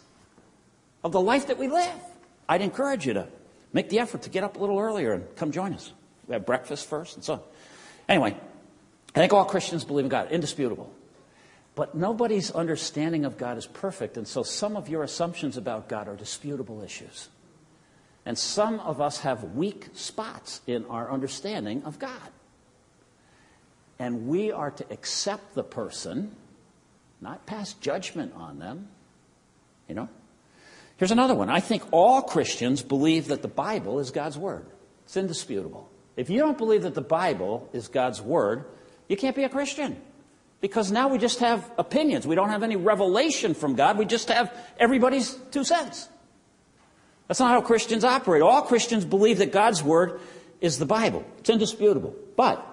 of 1.03 1.11
the 1.11 1.21
life 1.21 1.47
that 1.47 1.59
we 1.59 1.67
live? 1.67 1.93
I'd 2.49 2.61
encourage 2.61 3.05
you 3.05 3.13
to 3.13 3.27
make 3.73 3.89
the 3.89 3.99
effort 3.99 4.23
to 4.23 4.29
get 4.29 4.43
up 4.43 4.57
a 4.57 4.59
little 4.59 4.79
earlier 4.79 5.13
and 5.13 5.35
come 5.35 5.51
join 5.51 5.73
us. 5.73 5.91
We 6.27 6.33
have 6.33 6.45
breakfast 6.45 6.87
first 6.87 7.15
and 7.15 7.23
so 7.23 7.33
on. 7.33 7.41
Anyway, 8.07 8.37
I 9.15 9.19
think 9.19 9.33
all 9.33 9.45
Christians 9.45 9.83
believe 9.83 10.05
in 10.05 10.09
God, 10.09 10.31
indisputable. 10.31 10.91
But 11.75 11.95
nobody's 11.95 12.51
understanding 12.51 13.25
of 13.25 13.37
God 13.37 13.57
is 13.57 13.65
perfect, 13.65 14.17
and 14.17 14.27
so 14.27 14.43
some 14.43 14.75
of 14.75 14.89
your 14.89 15.03
assumptions 15.03 15.55
about 15.55 15.87
God 15.87 16.07
are 16.07 16.15
disputable 16.15 16.81
issues. 16.81 17.29
And 18.25 18.37
some 18.37 18.79
of 18.81 19.01
us 19.01 19.19
have 19.19 19.55
weak 19.55 19.87
spots 19.93 20.61
in 20.67 20.85
our 20.85 21.09
understanding 21.11 21.83
of 21.83 21.97
God. 21.97 22.29
And 23.97 24.27
we 24.27 24.51
are 24.51 24.71
to 24.71 24.85
accept 24.91 25.55
the 25.55 25.63
person, 25.63 26.35
not 27.19 27.45
pass 27.45 27.73
judgment 27.73 28.33
on 28.35 28.59
them. 28.59 28.89
You 29.87 29.95
know? 29.95 30.09
Here's 31.01 31.09
another 31.09 31.33
one. 31.33 31.49
I 31.49 31.61
think 31.61 31.81
all 31.89 32.21
Christians 32.21 32.83
believe 32.83 33.29
that 33.29 33.41
the 33.41 33.47
Bible 33.47 33.97
is 33.97 34.11
God's 34.11 34.37
Word. 34.37 34.67
It's 35.05 35.17
indisputable. 35.17 35.89
If 36.15 36.29
you 36.29 36.37
don't 36.37 36.59
believe 36.59 36.83
that 36.83 36.93
the 36.93 37.01
Bible 37.01 37.67
is 37.73 37.87
God's 37.87 38.21
Word, 38.21 38.65
you 39.07 39.17
can't 39.17 39.35
be 39.35 39.43
a 39.43 39.49
Christian. 39.49 39.99
Because 40.59 40.91
now 40.91 41.07
we 41.07 41.17
just 41.17 41.39
have 41.39 41.67
opinions. 41.79 42.27
We 42.27 42.35
don't 42.35 42.49
have 42.49 42.61
any 42.61 42.75
revelation 42.75 43.55
from 43.55 43.73
God. 43.73 43.97
We 43.97 44.05
just 44.05 44.29
have 44.29 44.55
everybody's 44.77 45.33
two 45.49 45.63
cents. 45.63 46.07
That's 47.27 47.39
not 47.39 47.49
how 47.49 47.61
Christians 47.61 48.03
operate. 48.03 48.43
All 48.43 48.61
Christians 48.61 49.03
believe 49.03 49.39
that 49.39 49.51
God's 49.51 49.81
Word 49.81 50.19
is 50.59 50.77
the 50.77 50.85
Bible. 50.85 51.25
It's 51.39 51.49
indisputable. 51.49 52.13
But, 52.37 52.63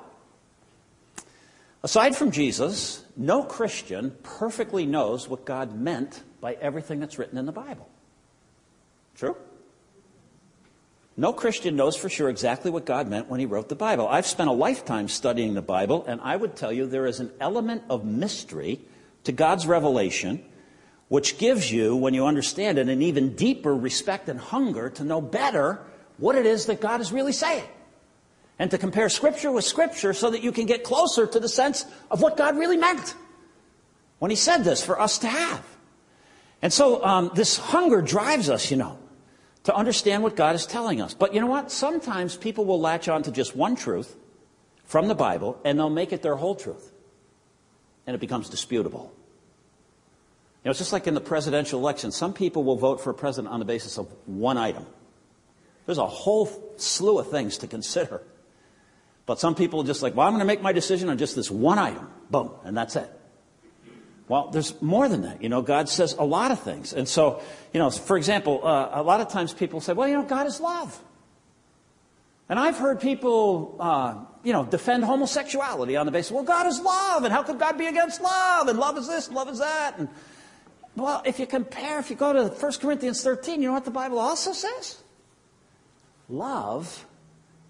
aside 1.82 2.14
from 2.14 2.30
Jesus, 2.30 3.02
no 3.16 3.42
Christian 3.42 4.14
perfectly 4.22 4.84
knows 4.84 5.30
what 5.30 5.46
God 5.46 5.74
meant 5.74 6.22
by 6.42 6.58
everything 6.60 7.00
that's 7.00 7.18
written 7.18 7.38
in 7.38 7.46
the 7.46 7.52
Bible. 7.52 7.88
True? 9.18 9.36
No 11.16 11.32
Christian 11.32 11.74
knows 11.74 11.96
for 11.96 12.08
sure 12.08 12.28
exactly 12.28 12.70
what 12.70 12.86
God 12.86 13.08
meant 13.08 13.28
when 13.28 13.40
he 13.40 13.46
wrote 13.46 13.68
the 13.68 13.74
Bible. 13.74 14.06
I've 14.06 14.26
spent 14.26 14.48
a 14.48 14.52
lifetime 14.52 15.08
studying 15.08 15.54
the 15.54 15.62
Bible, 15.62 16.04
and 16.06 16.20
I 16.20 16.36
would 16.36 16.54
tell 16.54 16.72
you 16.72 16.86
there 16.86 17.06
is 17.06 17.18
an 17.18 17.32
element 17.40 17.82
of 17.90 18.04
mystery 18.04 18.80
to 19.24 19.32
God's 19.32 19.66
revelation 19.66 20.44
which 21.08 21.38
gives 21.38 21.72
you, 21.72 21.96
when 21.96 22.14
you 22.14 22.26
understand 22.26 22.78
it, 22.78 22.88
an 22.88 23.02
even 23.02 23.34
deeper 23.34 23.74
respect 23.74 24.28
and 24.28 24.38
hunger 24.38 24.90
to 24.90 25.02
know 25.02 25.20
better 25.20 25.80
what 26.18 26.36
it 26.36 26.46
is 26.46 26.66
that 26.66 26.80
God 26.80 27.00
is 27.00 27.10
really 27.10 27.32
saying. 27.32 27.64
And 28.58 28.70
to 28.70 28.78
compare 28.78 29.08
Scripture 29.08 29.50
with 29.50 29.64
Scripture 29.64 30.12
so 30.12 30.30
that 30.30 30.44
you 30.44 30.52
can 30.52 30.66
get 30.66 30.84
closer 30.84 31.26
to 31.26 31.40
the 31.40 31.48
sense 31.48 31.86
of 32.10 32.20
what 32.20 32.36
God 32.36 32.56
really 32.56 32.76
meant 32.76 33.14
when 34.18 34.30
He 34.30 34.36
said 34.36 34.58
this 34.58 34.84
for 34.84 35.00
us 35.00 35.18
to 35.18 35.28
have. 35.28 35.64
And 36.60 36.72
so 36.72 37.02
um, 37.04 37.30
this 37.34 37.56
hunger 37.56 38.02
drives 38.02 38.50
us, 38.50 38.70
you 38.70 38.76
know 38.76 38.98
to 39.68 39.76
understand 39.76 40.22
what 40.22 40.34
God 40.34 40.54
is 40.54 40.64
telling 40.64 41.02
us. 41.02 41.12
But 41.12 41.34
you 41.34 41.42
know 41.42 41.46
what? 41.46 41.70
Sometimes 41.70 42.38
people 42.38 42.64
will 42.64 42.80
latch 42.80 43.06
on 43.06 43.22
to 43.24 43.30
just 43.30 43.54
one 43.54 43.76
truth 43.76 44.16
from 44.86 45.08
the 45.08 45.14
Bible 45.14 45.60
and 45.62 45.78
they'll 45.78 45.90
make 45.90 46.10
it 46.10 46.22
their 46.22 46.36
whole 46.36 46.54
truth. 46.54 46.90
And 48.06 48.14
it 48.14 48.18
becomes 48.18 48.48
disputable. 48.48 49.12
You 50.64 50.68
know, 50.68 50.70
it's 50.70 50.78
just 50.78 50.94
like 50.94 51.06
in 51.06 51.12
the 51.12 51.20
presidential 51.20 51.78
election. 51.80 52.12
Some 52.12 52.32
people 52.32 52.64
will 52.64 52.78
vote 52.78 53.02
for 53.02 53.10
a 53.10 53.14
president 53.14 53.52
on 53.52 53.58
the 53.58 53.66
basis 53.66 53.98
of 53.98 54.08
one 54.24 54.56
item. 54.56 54.86
There's 55.84 55.98
a 55.98 56.06
whole 56.06 56.48
slew 56.78 57.18
of 57.18 57.30
things 57.30 57.58
to 57.58 57.66
consider. 57.66 58.22
But 59.26 59.38
some 59.38 59.54
people 59.54 59.82
are 59.82 59.86
just 59.86 60.02
like, 60.02 60.16
well, 60.16 60.26
I'm 60.26 60.32
going 60.32 60.40
to 60.40 60.46
make 60.46 60.62
my 60.62 60.72
decision 60.72 61.10
on 61.10 61.18
just 61.18 61.36
this 61.36 61.50
one 61.50 61.78
item. 61.78 62.08
Boom. 62.30 62.52
And 62.64 62.74
that's 62.74 62.96
it. 62.96 63.10
Well, 64.28 64.50
there's 64.50 64.80
more 64.82 65.08
than 65.08 65.22
that. 65.22 65.42
You 65.42 65.48
know, 65.48 65.62
God 65.62 65.88
says 65.88 66.12
a 66.12 66.24
lot 66.24 66.50
of 66.50 66.60
things. 66.60 66.92
And 66.92 67.08
so, 67.08 67.42
you 67.72 67.80
know, 67.80 67.90
for 67.90 68.16
example, 68.16 68.60
uh, 68.64 68.90
a 68.92 69.02
lot 69.02 69.20
of 69.20 69.28
times 69.28 69.54
people 69.54 69.80
say, 69.80 69.94
well, 69.94 70.06
you 70.06 70.14
know, 70.14 70.24
God 70.24 70.46
is 70.46 70.60
love. 70.60 71.02
And 72.50 72.58
I've 72.58 72.78
heard 72.78 73.00
people, 73.00 73.76
uh, 73.80 74.14
you 74.42 74.52
know, 74.52 74.64
defend 74.64 75.04
homosexuality 75.04 75.96
on 75.96 76.06
the 76.06 76.12
basis, 76.12 76.32
well, 76.32 76.44
God 76.44 76.66
is 76.66 76.80
love, 76.80 77.24
and 77.24 77.32
how 77.32 77.42
could 77.42 77.58
God 77.58 77.76
be 77.76 77.86
against 77.86 78.22
love? 78.22 78.68
And 78.68 78.78
love 78.78 78.96
is 78.96 79.06
this, 79.06 79.26
and 79.26 79.36
love 79.36 79.48
is 79.48 79.58
that. 79.58 79.98
And, 79.98 80.08
well, 80.96 81.22
if 81.24 81.38
you 81.38 81.46
compare, 81.46 81.98
if 81.98 82.10
you 82.10 82.16
go 82.16 82.32
to 82.32 82.48
1 82.48 82.72
Corinthians 82.80 83.22
13, 83.22 83.60
you 83.60 83.68
know 83.68 83.74
what 83.74 83.84
the 83.84 83.90
Bible 83.90 84.18
also 84.18 84.52
says? 84.52 84.98
Love, 86.28 87.06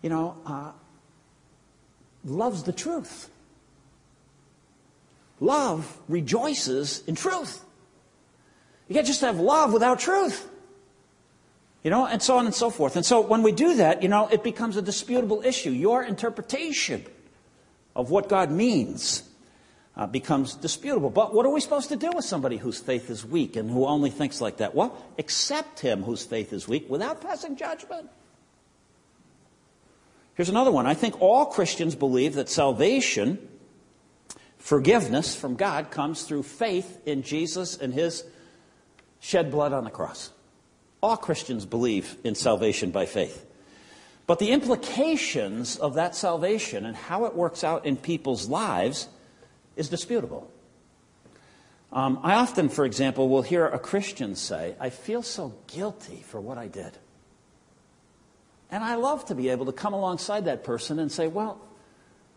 you 0.02 0.10
know, 0.10 0.36
uh, 0.46 0.72
loves 2.24 2.62
the 2.62 2.72
truth. 2.72 3.30
Love 5.40 5.98
rejoices 6.08 7.02
in 7.06 7.14
truth. 7.14 7.64
You 8.88 8.94
can't 8.94 9.06
just 9.06 9.20
have 9.20 9.38
love 9.38 9.72
without 9.72 9.98
truth. 9.98 10.48
You 11.84 11.90
know, 11.90 12.06
and 12.06 12.20
so 12.20 12.38
on 12.38 12.46
and 12.46 12.54
so 12.54 12.70
forth. 12.70 12.96
And 12.96 13.06
so 13.06 13.20
when 13.20 13.42
we 13.42 13.52
do 13.52 13.76
that, 13.76 14.02
you 14.02 14.08
know, 14.08 14.26
it 14.28 14.42
becomes 14.42 14.76
a 14.76 14.82
disputable 14.82 15.42
issue. 15.44 15.70
Your 15.70 16.02
interpretation 16.02 17.06
of 17.94 18.10
what 18.10 18.28
God 18.28 18.50
means 18.50 19.22
uh, 19.96 20.06
becomes 20.06 20.54
disputable. 20.54 21.10
But 21.10 21.34
what 21.34 21.46
are 21.46 21.50
we 21.50 21.60
supposed 21.60 21.88
to 21.90 21.96
do 21.96 22.10
with 22.14 22.24
somebody 22.24 22.56
whose 22.56 22.78
faith 22.78 23.10
is 23.10 23.24
weak 23.24 23.56
and 23.56 23.70
who 23.70 23.86
only 23.86 24.10
thinks 24.10 24.40
like 24.40 24.58
that? 24.58 24.74
Well, 24.74 24.96
accept 25.18 25.80
him 25.80 26.02
whose 26.02 26.24
faith 26.24 26.52
is 26.52 26.66
weak 26.66 26.88
without 26.88 27.20
passing 27.20 27.56
judgment. 27.56 28.08
Here's 30.34 30.48
another 30.48 30.70
one. 30.70 30.86
I 30.86 30.94
think 30.94 31.20
all 31.20 31.46
Christians 31.46 31.96
believe 31.96 32.34
that 32.34 32.48
salvation 32.48 33.47
Forgiveness 34.58 35.34
from 35.34 35.54
God 35.56 35.90
comes 35.90 36.24
through 36.24 36.42
faith 36.42 37.00
in 37.06 37.22
Jesus 37.22 37.76
and 37.76 37.94
his 37.94 38.24
shed 39.20 39.50
blood 39.50 39.72
on 39.72 39.84
the 39.84 39.90
cross. 39.90 40.30
All 41.00 41.16
Christians 41.16 41.64
believe 41.64 42.16
in 42.24 42.34
salvation 42.34 42.90
by 42.90 43.06
faith. 43.06 43.46
But 44.26 44.40
the 44.40 44.50
implications 44.50 45.76
of 45.76 45.94
that 45.94 46.14
salvation 46.14 46.84
and 46.84 46.94
how 46.94 47.24
it 47.24 47.34
works 47.34 47.64
out 47.64 47.86
in 47.86 47.96
people's 47.96 48.48
lives 48.48 49.08
is 49.76 49.88
disputable. 49.88 50.50
Um, 51.90 52.20
I 52.22 52.34
often, 52.34 52.68
for 52.68 52.84
example, 52.84 53.28
will 53.30 53.42
hear 53.42 53.66
a 53.66 53.78
Christian 53.78 54.34
say, 54.34 54.74
I 54.78 54.90
feel 54.90 55.22
so 55.22 55.54
guilty 55.66 56.22
for 56.26 56.40
what 56.40 56.58
I 56.58 56.66
did. 56.66 56.98
And 58.70 58.84
I 58.84 58.96
love 58.96 59.24
to 59.26 59.34
be 59.34 59.48
able 59.48 59.66
to 59.66 59.72
come 59.72 59.94
alongside 59.94 60.44
that 60.44 60.62
person 60.62 60.98
and 60.98 61.10
say, 61.10 61.26
Well, 61.26 61.58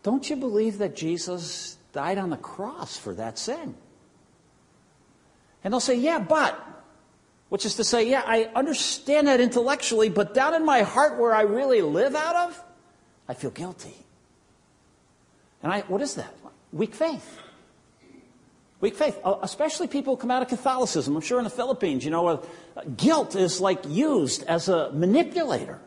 don't 0.02 0.28
you 0.30 0.36
believe 0.36 0.78
that 0.78 0.96
Jesus 0.96 1.76
died 1.92 2.18
on 2.18 2.30
the 2.30 2.36
cross 2.36 2.96
for 2.96 3.14
that 3.14 3.38
sin. 3.38 3.74
And 5.64 5.72
they'll 5.72 5.80
say, 5.80 5.96
yeah, 5.96 6.18
but, 6.18 6.58
which 7.48 7.64
is 7.64 7.76
to 7.76 7.84
say, 7.84 8.08
yeah, 8.08 8.22
I 8.26 8.50
understand 8.54 9.28
that 9.28 9.40
intellectually, 9.40 10.08
but 10.08 10.34
down 10.34 10.54
in 10.54 10.64
my 10.64 10.82
heart 10.82 11.18
where 11.18 11.34
I 11.34 11.42
really 11.42 11.82
live 11.82 12.14
out 12.14 12.36
of, 12.36 12.64
I 13.28 13.34
feel 13.34 13.50
guilty. 13.50 13.94
And 15.62 15.72
I, 15.72 15.80
what 15.82 16.00
is 16.00 16.14
that? 16.14 16.34
Weak 16.72 16.94
faith. 16.94 17.38
Weak 18.80 18.96
faith, 18.96 19.20
uh, 19.22 19.36
especially 19.42 19.86
people 19.86 20.16
who 20.16 20.20
come 20.20 20.32
out 20.32 20.42
of 20.42 20.48
Catholicism. 20.48 21.14
I'm 21.14 21.22
sure 21.22 21.38
in 21.38 21.44
the 21.44 21.50
Philippines, 21.50 22.04
you 22.04 22.10
know, 22.10 22.26
uh, 22.26 22.42
guilt 22.96 23.36
is 23.36 23.60
like 23.60 23.78
used 23.86 24.42
as 24.44 24.68
a 24.68 24.90
manipulator. 24.90 25.78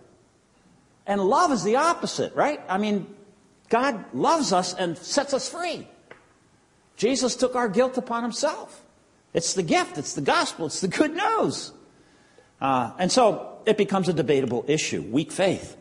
And 1.05 1.19
love 1.19 1.51
is 1.51 1.63
the 1.63 1.75
opposite, 1.75 2.33
right? 2.35 2.61
I 2.69 2.77
mean, 2.77 3.13
God 3.67 4.05
loves 4.13 4.53
us 4.53 4.73
and 4.73 4.97
sets 4.97 5.33
us 5.33 5.49
free. 5.49 5.89
Jesus 6.95 7.35
took 7.35 7.55
our 7.55 7.67
guilt 7.67 7.97
upon 7.97 8.23
himself. 8.23 8.83
It's 9.33 9.53
the 9.53 9.63
gift, 9.63 9.97
it's 9.97 10.13
the 10.13 10.21
gospel, 10.21 10.67
it's 10.67 10.81
the 10.81 10.87
good 10.87 11.13
news. 11.13 11.73
Uh, 12.61 12.91
and 12.97 13.11
so 13.11 13.59
it 13.65 13.77
becomes 13.77 14.07
a 14.07 14.13
debatable 14.13 14.63
issue 14.67 15.01
weak 15.01 15.31
faith. 15.31 15.75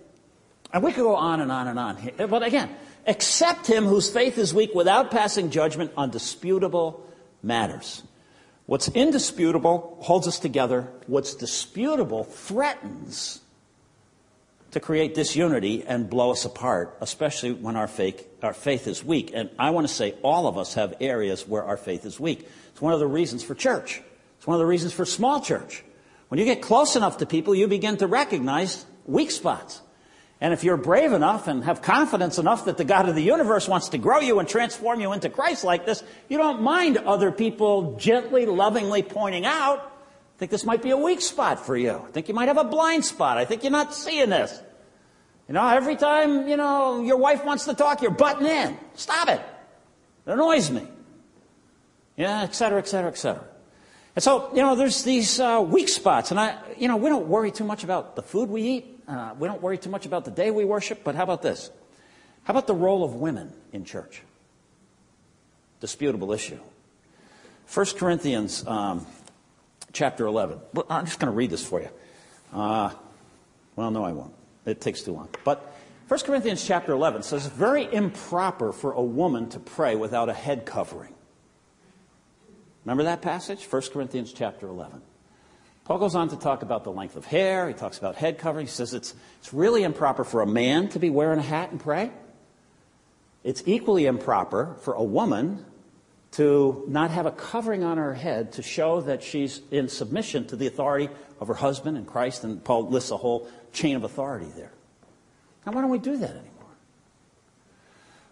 And 0.73 0.83
we 0.83 0.93
could 0.93 1.05
go 1.05 1.15
on 1.15 1.41
and 1.41 1.53
on 1.53 1.69
and 1.69 1.79
on. 1.79 2.11
But 2.17 2.43
again, 2.43 2.75
accept 3.07 3.69
him 3.69 3.85
whose 3.85 4.11
faith 4.11 4.39
is 4.39 4.53
weak 4.53 4.75
without 4.75 5.13
passing 5.13 5.51
judgment 5.51 5.93
on 5.97 6.11
disputable 6.11 7.07
matters. 7.45 8.03
What's 8.67 8.89
indisputable 8.89 9.99
holds 10.01 10.27
us 10.27 10.39
together. 10.41 10.89
What's 11.07 11.35
disputable 11.35 12.25
threatens 12.25 13.41
to 14.75 14.81
create 14.81 15.15
disunity 15.15 15.85
and 15.87 16.11
blow 16.11 16.33
us 16.33 16.45
apart, 16.45 16.97
especially 17.01 17.53
when 17.53 17.77
our 17.77 17.89
our 18.43 18.53
faith 18.53 18.89
is 18.89 19.05
weak. 19.05 19.31
And 19.33 19.49
I 19.57 19.71
want 19.71 19.87
to 19.87 19.93
say 19.93 20.17
all 20.23 20.49
of 20.49 20.59
us 20.59 20.75
have 20.75 20.95
areas 21.01 21.47
where 21.47 21.63
our 21.63 21.77
faith 21.77 22.05
is 22.05 22.19
weak. 22.19 22.49
It's 22.73 22.83
one 22.83 22.93
of 22.93 22.99
the 22.99 23.07
reasons 23.07 23.45
for 23.45 23.55
church. 23.55 24.03
It's 24.37 24.49
one 24.49 24.57
of 24.57 24.59
the 24.59 24.67
reasons 24.67 24.93
for 24.93 25.05
small 25.05 25.41
church. 25.41 25.85
When 26.27 26.41
you 26.41 26.45
get 26.45 26.61
close 26.61 26.97
enough 26.97 27.19
to 27.19 27.27
people, 27.27 27.55
you 27.55 27.69
begin 27.69 27.99
to 27.99 28.09
recognize 28.09 28.85
weak 29.07 29.31
spots. 29.31 29.81
And 30.41 30.53
if 30.53 30.65
you're 30.65 30.77
brave 30.77 31.13
enough 31.13 31.47
and 31.47 31.63
have 31.63 31.81
confidence 31.81 32.39
enough 32.39 32.65
that 32.65 32.77
the 32.77 32.85
God 32.85 33.09
of 33.09 33.15
the 33.15 33.23
universe 33.23 33.69
wants 33.69 33.91
to 33.91 33.99
grow 33.99 34.19
you 34.19 34.41
and 34.41 34.49
transform 34.49 35.01
you 35.01 35.13
into 35.13 35.31
Christ 35.31 35.63
like 35.63 35.87
this, 35.87 36.03
you 36.29 36.37
don't 36.37 36.63
mind 36.63 36.97
other 36.99 37.31
people 37.31 37.97
gently, 37.97 38.45
lovingly 38.45 39.05
pointing 39.05 39.47
out, 39.47 39.93
I 40.35 40.39
think 40.39 40.51
this 40.51 40.65
might 40.65 40.83
be 40.83 40.91
a 40.91 40.97
weak 40.97 41.21
spot 41.21 41.65
for 41.65 41.77
you. 41.77 41.93
I 41.93 42.11
think 42.11 42.29
you 42.29 42.35
might 42.35 42.49
have 42.49 42.59
a 42.59 42.65
blind 42.65 43.05
spot. 43.05 43.39
I 43.39 43.45
think 43.45 43.63
you're 43.63 43.73
not 43.73 43.95
seeing 43.95 44.31
this. 44.31 44.61
You 45.49 45.55
know, 45.55 45.67
every 45.67 45.95
time, 45.95 46.49
you 46.49 46.57
know, 46.57 47.03
your 47.03 47.19
wife 47.19 47.45
wants 47.45 47.67
to 47.67 47.75
talk, 47.75 48.03
you're 48.03 48.11
butting 48.11 48.47
in. 48.47 48.77
Stop 48.95 49.29
it. 49.29 49.41
It 50.27 50.33
annoys 50.33 50.71
me. 50.71 50.89
Yeah, 52.17 52.43
et 52.43 52.55
cetera, 52.55 52.79
et 52.79 52.89
cetera, 52.89 53.11
et 53.11 53.19
cetera. 53.19 53.45
And 54.17 54.23
so, 54.23 54.51
you 54.55 54.63
know, 54.63 54.75
there's 54.75 55.03
these 55.03 55.39
uh, 55.39 55.65
weak 55.67 55.89
spots. 55.89 56.31
And 56.31 56.41
I, 56.41 56.59
you 56.79 56.89
know, 56.89 56.97
we 56.97 57.09
don't 57.09 57.27
worry 57.27 57.51
too 57.51 57.65
much 57.65 57.85
about 57.85 58.17
the 58.17 58.23
food 58.23 58.49
we 58.49 58.63
eat. 58.63 59.01
Uh, 59.07 59.35
we 59.39 59.47
don't 59.47 59.61
worry 59.61 59.77
too 59.77 59.91
much 59.91 60.07
about 60.07 60.25
the 60.25 60.31
day 60.31 60.51
we 60.51 60.65
worship, 60.65 61.05
but 61.05 61.15
how 61.15 61.25
about 61.25 61.43
this? 61.43 61.71
How 62.45 62.53
about 62.53 62.67
the 62.67 62.75
role 62.75 63.05
of 63.05 63.15
women 63.15 63.53
in 63.73 63.85
church? 63.85 64.23
Disputable 65.81 66.33
issue. 66.33 66.59
1 67.73 67.87
Corinthians 67.97 68.67
um, 68.67 69.07
chapter 69.95 70.27
11. 70.27 70.61
Well, 70.75 70.87
I'm 70.91 71.07
just 71.07 71.19
going 71.19 71.33
to 71.33 71.37
read 71.37 71.51
this 71.51 71.65
for 71.65 71.81
you. 71.81 71.89
Uh, 72.53 72.91
well, 73.77 73.91
no, 73.91 74.05
I 74.05 74.13
won't. 74.13 74.35
It 74.67 74.81
takes 74.81 75.03
too 75.03 75.13
long. 75.13 75.29
But 75.45 75.75
1 76.09 76.21
Corinthians 76.21 76.65
chapter 76.65 76.93
11 76.93 77.23
says 77.23 77.47
it's 77.47 77.55
very 77.55 77.93
improper 77.93 78.73
for 78.73 78.93
a 78.93 79.03
woman 79.03 79.49
to 79.51 79.59
pray 79.59 79.97
without 79.97 80.29
a 80.29 80.35
head 80.35 80.67
covering. 80.67 81.15
Remember 82.85 83.05
that 83.05 83.23
passage? 83.23 83.65
1 83.65 83.83
Corinthians 83.93 84.33
chapter 84.33 84.69
11. 84.69 85.01
Paul 85.85 85.99
goes 85.99 86.15
on 86.15 86.29
to 86.31 86.37
talk 86.37 86.63
about 86.63 86.85
the 86.85 86.93
length 86.93 87.17
of 87.17 87.25
hair. 87.27 87.69
He 87.69 87.75
talks 87.75 87.99
about 87.99 88.17
head 88.17 88.39
covering. 88.39 88.67
He 88.67 88.73
says 88.73 88.95
it's, 88.95 89.15
it's 89.39 89.53
really 89.53 89.83
improper 89.83 90.25
for 90.25 90.43
a 90.43 90.47
man 90.47 90.89
to 90.91 90.99
be 90.99 91.11
wearing 91.11 91.39
a 91.39 91.43
hat 91.43 91.71
and 91.71 91.81
pray. 91.81 92.11
It's 93.43 93.63
equally 93.67 94.07
improper 94.07 94.77
for 94.81 94.95
a 94.95 95.03
woman 95.03 95.65
to 96.35 96.85
not 96.89 97.11
have 97.11 97.27
a 97.27 97.31
covering 97.31 97.85
on 97.85 97.97
her 97.97 98.15
head 98.15 98.53
to 98.53 98.63
show 98.63 99.01
that 99.03 99.23
she's 99.23 99.61
in 99.71 99.89
submission 99.89 100.47
to 100.49 100.57
the 100.57 100.67
authority 100.67 101.09
of 101.41 101.49
her 101.49 101.55
husband 101.55 101.97
and 101.97 102.07
Christ. 102.07 102.43
And 102.43 102.63
Paul 102.63 102.89
lists 102.89 103.13
a 103.13 103.17
whole 103.17 103.49
chain 103.73 103.95
of 103.95 104.03
authority 104.03 104.51
there. 104.57 104.73
Now, 105.65 105.73
why 105.73 105.81
don't 105.81 105.91
we 105.91 105.99
do 105.99 106.17
that 106.17 106.31
anymore? 106.31 106.51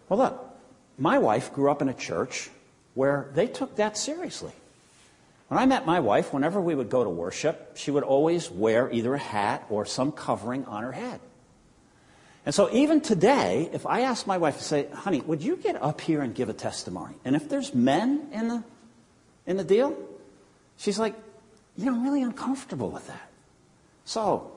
Well, 0.08 0.18
look, 0.18 0.56
my 0.98 1.18
wife 1.18 1.52
grew 1.52 1.70
up 1.70 1.80
in 1.80 1.88
a 1.88 1.94
church 1.94 2.50
where 2.94 3.30
they 3.34 3.46
took 3.46 3.76
that 3.76 3.96
seriously. 3.96 4.52
When 5.48 5.58
I 5.58 5.66
met 5.66 5.86
my 5.86 6.00
wife, 6.00 6.32
whenever 6.32 6.60
we 6.60 6.74
would 6.74 6.90
go 6.90 7.04
to 7.04 7.10
worship, 7.10 7.76
she 7.76 7.90
would 7.90 8.02
always 8.02 8.50
wear 8.50 8.90
either 8.90 9.14
a 9.14 9.18
hat 9.18 9.64
or 9.70 9.86
some 9.86 10.10
covering 10.10 10.64
on 10.64 10.82
her 10.82 10.92
head. 10.92 11.20
And 12.44 12.54
so 12.54 12.72
even 12.72 13.00
today, 13.00 13.70
if 13.72 13.86
I 13.86 14.00
ask 14.00 14.26
my 14.26 14.38
wife 14.38 14.58
to 14.58 14.64
say, 14.64 14.88
honey, 14.92 15.20
would 15.20 15.42
you 15.42 15.56
get 15.56 15.80
up 15.80 16.00
here 16.00 16.22
and 16.22 16.34
give 16.34 16.48
a 16.48 16.52
testimony? 16.52 17.14
And 17.24 17.36
if 17.36 17.48
there's 17.48 17.72
men 17.74 18.28
in 18.32 18.48
the, 18.48 18.64
in 19.46 19.56
the 19.56 19.64
deal, 19.64 19.96
she's 20.76 20.98
like, 20.98 21.14
you 21.76 21.86
know, 21.86 21.94
I'm 21.94 22.02
really 22.02 22.22
uncomfortable 22.22 22.90
with 22.90 23.06
that. 23.06 23.30
So, 24.04 24.50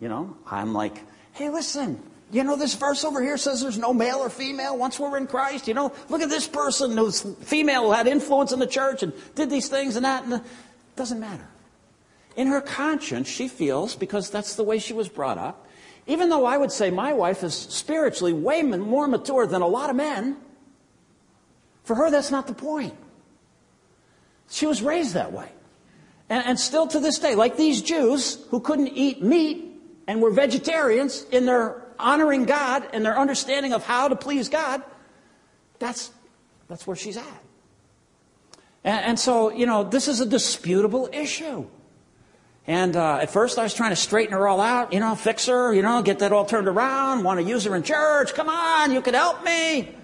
you 0.00 0.08
know, 0.08 0.36
I'm 0.46 0.72
like, 0.72 1.02
hey, 1.32 1.50
listen, 1.50 2.02
you 2.32 2.42
know, 2.42 2.56
this 2.56 2.74
verse 2.74 3.04
over 3.04 3.22
here 3.22 3.36
says 3.36 3.60
there's 3.60 3.78
no 3.78 3.92
male 3.92 4.16
or 4.16 4.30
female 4.30 4.76
once 4.76 4.98
we're 4.98 5.16
in 5.18 5.26
Christ. 5.26 5.68
You 5.68 5.74
know, 5.74 5.92
look 6.08 6.22
at 6.22 6.30
this 6.30 6.48
person 6.48 6.96
who's 6.96 7.20
female 7.20 7.82
who 7.82 7.92
had 7.92 8.06
influence 8.06 8.52
in 8.52 8.58
the 8.58 8.66
church 8.66 9.02
and 9.02 9.12
did 9.34 9.50
these 9.50 9.68
things 9.68 9.96
and 9.96 10.04
that. 10.04 10.24
And 10.24 10.32
it 10.32 10.42
doesn't 10.96 11.20
matter. 11.20 11.46
In 12.34 12.48
her 12.48 12.60
conscience, 12.60 13.28
she 13.28 13.48
feels, 13.48 13.94
because 13.94 14.30
that's 14.30 14.56
the 14.56 14.64
way 14.64 14.78
she 14.78 14.92
was 14.92 15.08
brought 15.08 15.38
up, 15.38 15.65
even 16.06 16.28
though 16.28 16.44
I 16.44 16.56
would 16.56 16.70
say 16.70 16.90
my 16.90 17.12
wife 17.12 17.42
is 17.42 17.54
spiritually 17.54 18.32
way 18.32 18.62
more 18.62 19.08
mature 19.08 19.46
than 19.46 19.62
a 19.62 19.66
lot 19.66 19.90
of 19.90 19.96
men, 19.96 20.36
for 21.84 21.94
her, 21.96 22.10
that's 22.10 22.30
not 22.30 22.46
the 22.46 22.54
point. 22.54 22.94
She 24.48 24.66
was 24.66 24.82
raised 24.82 25.14
that 25.14 25.32
way. 25.32 25.48
And, 26.28 26.44
and 26.44 26.60
still 26.60 26.86
to 26.88 27.00
this 27.00 27.18
day, 27.18 27.34
like 27.34 27.56
these 27.56 27.82
Jews 27.82 28.44
who 28.50 28.60
couldn't 28.60 28.88
eat 28.88 29.22
meat 29.22 29.80
and 30.06 30.20
were 30.20 30.30
vegetarians 30.30 31.24
in 31.30 31.46
their 31.46 31.82
honoring 31.98 32.44
God 32.44 32.88
and 32.92 33.04
their 33.04 33.18
understanding 33.18 33.72
of 33.72 33.84
how 33.84 34.08
to 34.08 34.16
please 34.16 34.48
God, 34.48 34.82
that's, 35.78 36.10
that's 36.68 36.86
where 36.86 36.96
she's 36.96 37.16
at. 37.16 37.42
And, 38.84 39.04
and 39.04 39.18
so, 39.18 39.50
you 39.50 39.66
know, 39.66 39.84
this 39.84 40.08
is 40.08 40.20
a 40.20 40.26
disputable 40.26 41.08
issue. 41.12 41.66
And 42.66 42.96
uh, 42.96 43.18
at 43.18 43.30
first, 43.30 43.58
I 43.58 43.62
was 43.62 43.74
trying 43.74 43.90
to 43.90 43.96
straighten 43.96 44.32
her 44.32 44.48
all 44.48 44.60
out, 44.60 44.92
you 44.92 44.98
know, 44.98 45.14
fix 45.14 45.46
her, 45.46 45.72
you 45.72 45.82
know, 45.82 46.02
get 46.02 46.18
that 46.18 46.32
all 46.32 46.44
turned 46.44 46.66
around, 46.66 47.22
want 47.22 47.38
to 47.38 47.46
use 47.46 47.64
her 47.64 47.76
in 47.76 47.84
church. 47.84 48.34
Come 48.34 48.48
on, 48.48 48.90
you 48.90 49.00
can 49.00 49.14
help 49.14 49.44
me. 49.44 49.94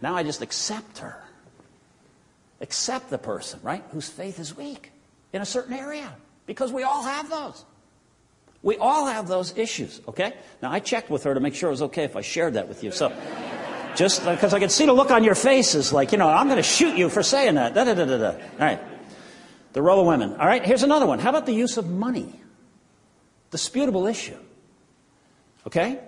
Now 0.00 0.16
I 0.16 0.22
just 0.22 0.40
accept 0.40 0.98
her. 0.98 1.22
Accept 2.60 3.10
the 3.10 3.18
person, 3.18 3.60
right, 3.62 3.84
whose 3.92 4.08
faith 4.08 4.38
is 4.38 4.56
weak 4.56 4.92
in 5.34 5.42
a 5.42 5.44
certain 5.44 5.74
area, 5.74 6.10
because 6.46 6.72
we 6.72 6.82
all 6.82 7.02
have 7.02 7.28
those. 7.28 7.64
We 8.62 8.78
all 8.78 9.06
have 9.06 9.28
those 9.28 9.58
issues, 9.58 10.00
okay? 10.08 10.32
Now, 10.62 10.72
I 10.72 10.80
checked 10.80 11.10
with 11.10 11.24
her 11.24 11.34
to 11.34 11.40
make 11.40 11.54
sure 11.54 11.68
it 11.68 11.72
was 11.72 11.82
okay 11.82 12.04
if 12.04 12.16
I 12.16 12.22
shared 12.22 12.54
that 12.54 12.66
with 12.66 12.82
you. 12.82 12.92
So, 12.92 13.12
just 13.94 14.24
because 14.24 14.54
I 14.54 14.58
could 14.58 14.70
see 14.70 14.86
the 14.86 14.94
look 14.94 15.10
on 15.10 15.22
your 15.22 15.34
faces, 15.34 15.92
like, 15.92 16.12
you 16.12 16.18
know, 16.18 16.28
I'm 16.28 16.46
going 16.46 16.56
to 16.56 16.62
shoot 16.62 16.96
you 16.96 17.10
for 17.10 17.22
saying 17.22 17.56
that. 17.56 17.74
Da, 17.74 17.84
da, 17.84 17.92
da, 17.92 18.06
da, 18.06 18.16
da. 18.16 18.30
All 18.30 18.38
right. 18.58 18.80
The 19.74 19.82
role 19.82 20.00
of 20.00 20.06
women. 20.06 20.36
All 20.36 20.46
right, 20.46 20.64
here's 20.64 20.84
another 20.84 21.04
one. 21.04 21.18
How 21.18 21.30
about 21.30 21.46
the 21.46 21.52
use 21.52 21.76
of 21.76 21.90
money? 21.90 22.40
Disputable 23.50 24.06
issue. 24.06 24.38
Okay? 25.66 25.98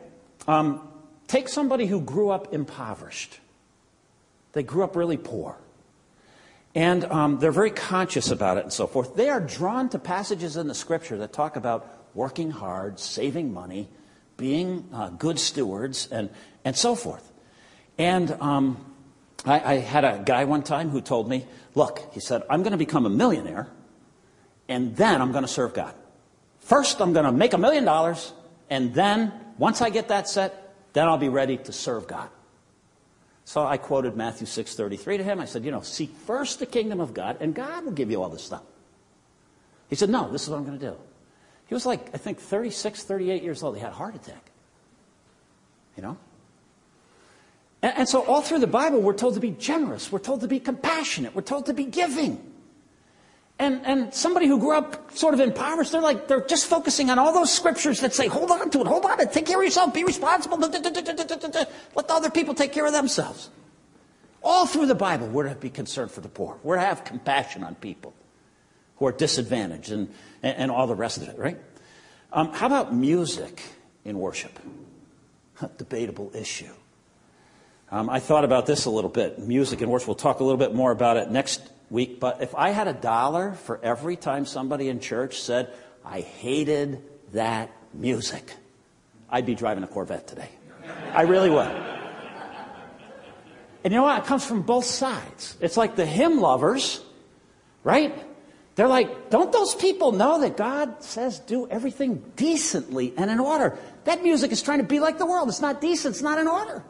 Um, 0.47 0.89
take 1.27 1.49
somebody 1.49 1.87
who 1.87 2.01
grew 2.01 2.31
up 2.31 2.55
impoverished. 2.55 3.41
They 4.53 4.63
grew 4.63 4.85
up 4.85 4.95
really 4.95 5.17
poor. 5.17 5.57
And 6.77 7.05
um, 7.07 7.39
they're 7.41 7.51
very 7.51 7.71
conscious 7.71 8.31
about 8.31 8.59
it 8.59 8.65
and 8.65 8.73
so 8.73 8.87
forth. 8.87 9.17
They 9.17 9.31
are 9.31 9.41
drawn 9.41 9.89
to 9.89 9.99
passages 9.99 10.57
in 10.57 10.69
the 10.69 10.75
scripture 10.75 11.19
that 11.19 11.33
talk 11.33 11.57
about 11.57 11.93
working 12.15 12.53
hard, 12.53 13.01
saving 13.01 13.53
money, 13.53 13.89
being 14.37 14.89
uh, 14.93 15.09
good 15.09 15.41
stewards, 15.41 16.09
and, 16.13 16.31
and 16.65 16.77
so 16.77 16.95
forth. 16.95 17.33
And 17.99 18.31
um, 18.41 18.95
I, 19.45 19.75
I 19.75 19.75
had 19.79 20.05
a 20.05 20.23
guy 20.25 20.45
one 20.45 20.63
time 20.63 20.91
who 20.91 21.01
told 21.01 21.29
me, 21.29 21.47
Look, 21.77 22.03
he 22.13 22.21
said, 22.21 22.43
I'm 22.51 22.63
going 22.63 22.73
to 22.73 22.79
become 22.79 23.05
a 23.07 23.11
millionaire, 23.11 23.69
and 24.67 24.97
then 24.97 25.21
I'm 25.21 25.31
going 25.31 25.45
to 25.45 25.49
serve 25.49 25.75
God. 25.75 25.95
First, 26.59 27.01
I'm 27.01 27.13
going 27.13 27.27
to 27.27 27.33
make 27.33 27.53
a 27.53 27.59
million 27.59 27.85
dollars, 27.85 28.33
and 28.71 28.95
then, 28.95 29.33
once 29.59 29.83
I 29.83 29.91
get 29.91 30.09
that 30.09 30.27
set, 30.27 30.75
then 30.95 31.07
I'll 31.07 31.19
be 31.19 31.29
ready 31.29 31.59
to 31.59 31.73
serve 31.73 32.09
God. 32.09 32.31
So 33.45 33.65
I 33.65 33.77
quoted 33.77 34.17
Matthew 34.17 34.47
6:33 34.47 35.19
to 35.19 35.23
him. 35.23 35.39
I 35.39 35.45
said, 35.45 35.65
you 35.65 35.71
know, 35.71 35.83
seek 35.83 36.11
first 36.11 36.59
the 36.59 36.67
kingdom 36.67 36.99
of 36.99 37.13
God, 37.13 37.37
and 37.41 37.55
God 37.55 37.85
will 37.85 37.93
give 37.93 38.11
you 38.11 38.23
all 38.23 38.31
this 38.31 38.43
stuff. 38.43 38.63
He 39.89 39.95
said, 39.95 40.09
no, 40.09 40.33
this 40.33 40.45
is 40.45 40.51
what 40.51 40.57
I'm 40.57 40.65
going 40.65 40.79
to 40.79 40.85
do. 40.85 40.97
He 41.67 41.75
was 41.75 41.85
like, 41.85 42.09
I 42.15 42.19
think, 42.19 42.41
36, 42.41 43.05
38 43.05 43.43
years 43.43 43.63
old. 43.63 43.77
He 43.77 43.83
had 43.83 43.93
a 43.93 43.95
heart 43.95 44.17
attack. 44.17 44.51
You 45.97 46.03
know? 46.03 46.17
And, 47.87 47.99
and, 47.99 48.09
so, 48.09 48.25
all 48.25 48.43
through 48.43 48.59
the 48.59 48.67
Bible, 48.67 49.01
we're 49.01 49.15
told 49.15 49.35
to 49.35 49.41
be 49.41 49.53
generous. 49.53 50.11
We're 50.11 50.19
told 50.19 50.41
to 50.41 50.49
be 50.49 50.59
compassionate. 50.59 51.37
We're 51.37 51.43
told 51.43 51.67
to 51.67 51.73
be 51.73 51.85
giving. 51.85 52.45
And, 53.61 53.81
and 53.87 54.13
somebody 54.13 54.49
who 54.49 54.59
grew 54.59 54.77
up 54.77 55.17
sort 55.17 55.35
of 55.35 55.41
impoverished, 55.41 55.93
they're 55.93 56.01
like, 56.01 56.27
they're 56.27 56.45
just 56.45 56.67
focusing 56.67 57.11
on 57.11 57.21
all 57.21 57.33
those 57.33 57.53
scriptures 57.53 58.01
that 58.01 58.13
say, 58.13 58.27
hold 58.27 58.51
on 58.51 58.71
to 58.71 58.81
it, 58.81 58.89
hold 58.89 59.05
on 59.05 59.19
to 59.19 59.23
it, 59.23 59.33
take 59.33 59.47
care 59.47 59.59
of 59.59 59.65
yourself, 59.65 59.95
be 59.95 60.03
responsible, 60.03 60.59
let 60.59 60.73
the 60.73 61.75
other 62.09 62.29
people 62.29 62.55
take 62.55 62.73
care 62.73 62.87
of 62.87 62.93
themselves. 62.93 63.51
All 64.43 64.67
through 64.67 64.87
the 64.87 64.97
Bible, 64.97 65.29
we're 65.29 65.49
to 65.49 65.55
be 65.55 65.71
concerned 65.71 66.11
for 66.11 66.21
the 66.21 66.29
poor. 66.29 66.59
We're 66.65 66.75
to 66.75 66.83
have 66.83 67.05
compassion 67.05 67.63
on 67.63 67.77
people 67.77 68.15
who 68.97 69.07
are 69.07 69.13
disadvantaged 69.13 69.93
and, 69.93 70.13
and, 70.43 70.57
and 70.59 70.71
all 70.73 70.89
the 70.89 70.97
rest 70.97 71.19
of 71.19 71.29
it, 71.29 71.39
right? 71.39 71.59
Um, 72.33 72.53
how 72.53 72.67
about 72.67 72.93
music 72.93 73.63
in 74.05 74.19
worship? 74.19 74.59
Debatable 75.79 76.33
issue. 76.35 76.73
Um, 77.91 78.11
I 78.11 78.19
thought 78.19 78.45
about 78.45 78.67
this 78.67 78.85
a 78.87 78.91
little 78.91 79.11
bit. 79.11 79.39
Music 79.39 79.81
in 79.81 79.89
worship. 79.89 80.09
We'll 80.09 80.17
talk 80.17 80.41
a 80.41 80.45
little 80.45 80.59
bit 80.59 80.75
more 80.75 80.91
about 80.91 81.17
it 81.17 81.31
next 81.31 81.63
week. 81.89 82.19
But 82.19 82.43
if 82.43 82.55
I 82.55 82.71
had 82.71 82.89
a 82.89 82.93
dollar 82.93 83.53
for 83.53 83.79
every 83.83 84.17
time 84.17 84.45
somebody 84.45 84.89
in 84.89 84.99
church 84.99 85.41
said, 85.41 85.73
I 86.05 86.21
hated 86.21 87.03
that 87.33 87.71
music, 87.95 88.53
I'd 89.31 89.47
be 89.47 89.55
driving 89.55 89.85
a 89.85 89.87
Corvette 89.87 90.27
today. 90.27 90.49
I 91.13 91.23
really 91.23 91.51
would. 91.51 91.67
And 93.85 93.93
you 93.93 94.01
know 94.01 94.03
what? 94.03 94.25
It 94.25 94.27
comes 94.27 94.45
from 94.45 94.63
both 94.63 94.85
sides. 94.85 95.57
It's 95.61 95.77
like 95.77 95.95
the 95.95 96.07
hymn 96.07 96.41
lovers, 96.41 97.01
right? 97.85 98.13
They're 98.75 98.89
like, 98.89 99.31
don't 99.31 99.53
those 99.53 99.77
people 99.77 100.11
know 100.11 100.41
that 100.41 100.57
God 100.57 101.05
says 101.05 101.39
do 101.39 101.69
everything 101.69 102.33
decently 102.35 103.15
and 103.17 103.31
in 103.31 103.39
order? 103.39 103.79
That 104.05 104.25
music 104.25 104.51
is 104.51 104.61
trying 104.61 104.79
to 104.79 104.85
be 104.85 104.99
like 104.99 105.19
the 105.19 105.27
world. 105.27 105.49
It's 105.49 105.61
not 105.61 105.81
decent, 105.81 106.17
it's 106.17 106.23
not 106.23 106.39
in 106.39 106.49
order. 106.49 106.83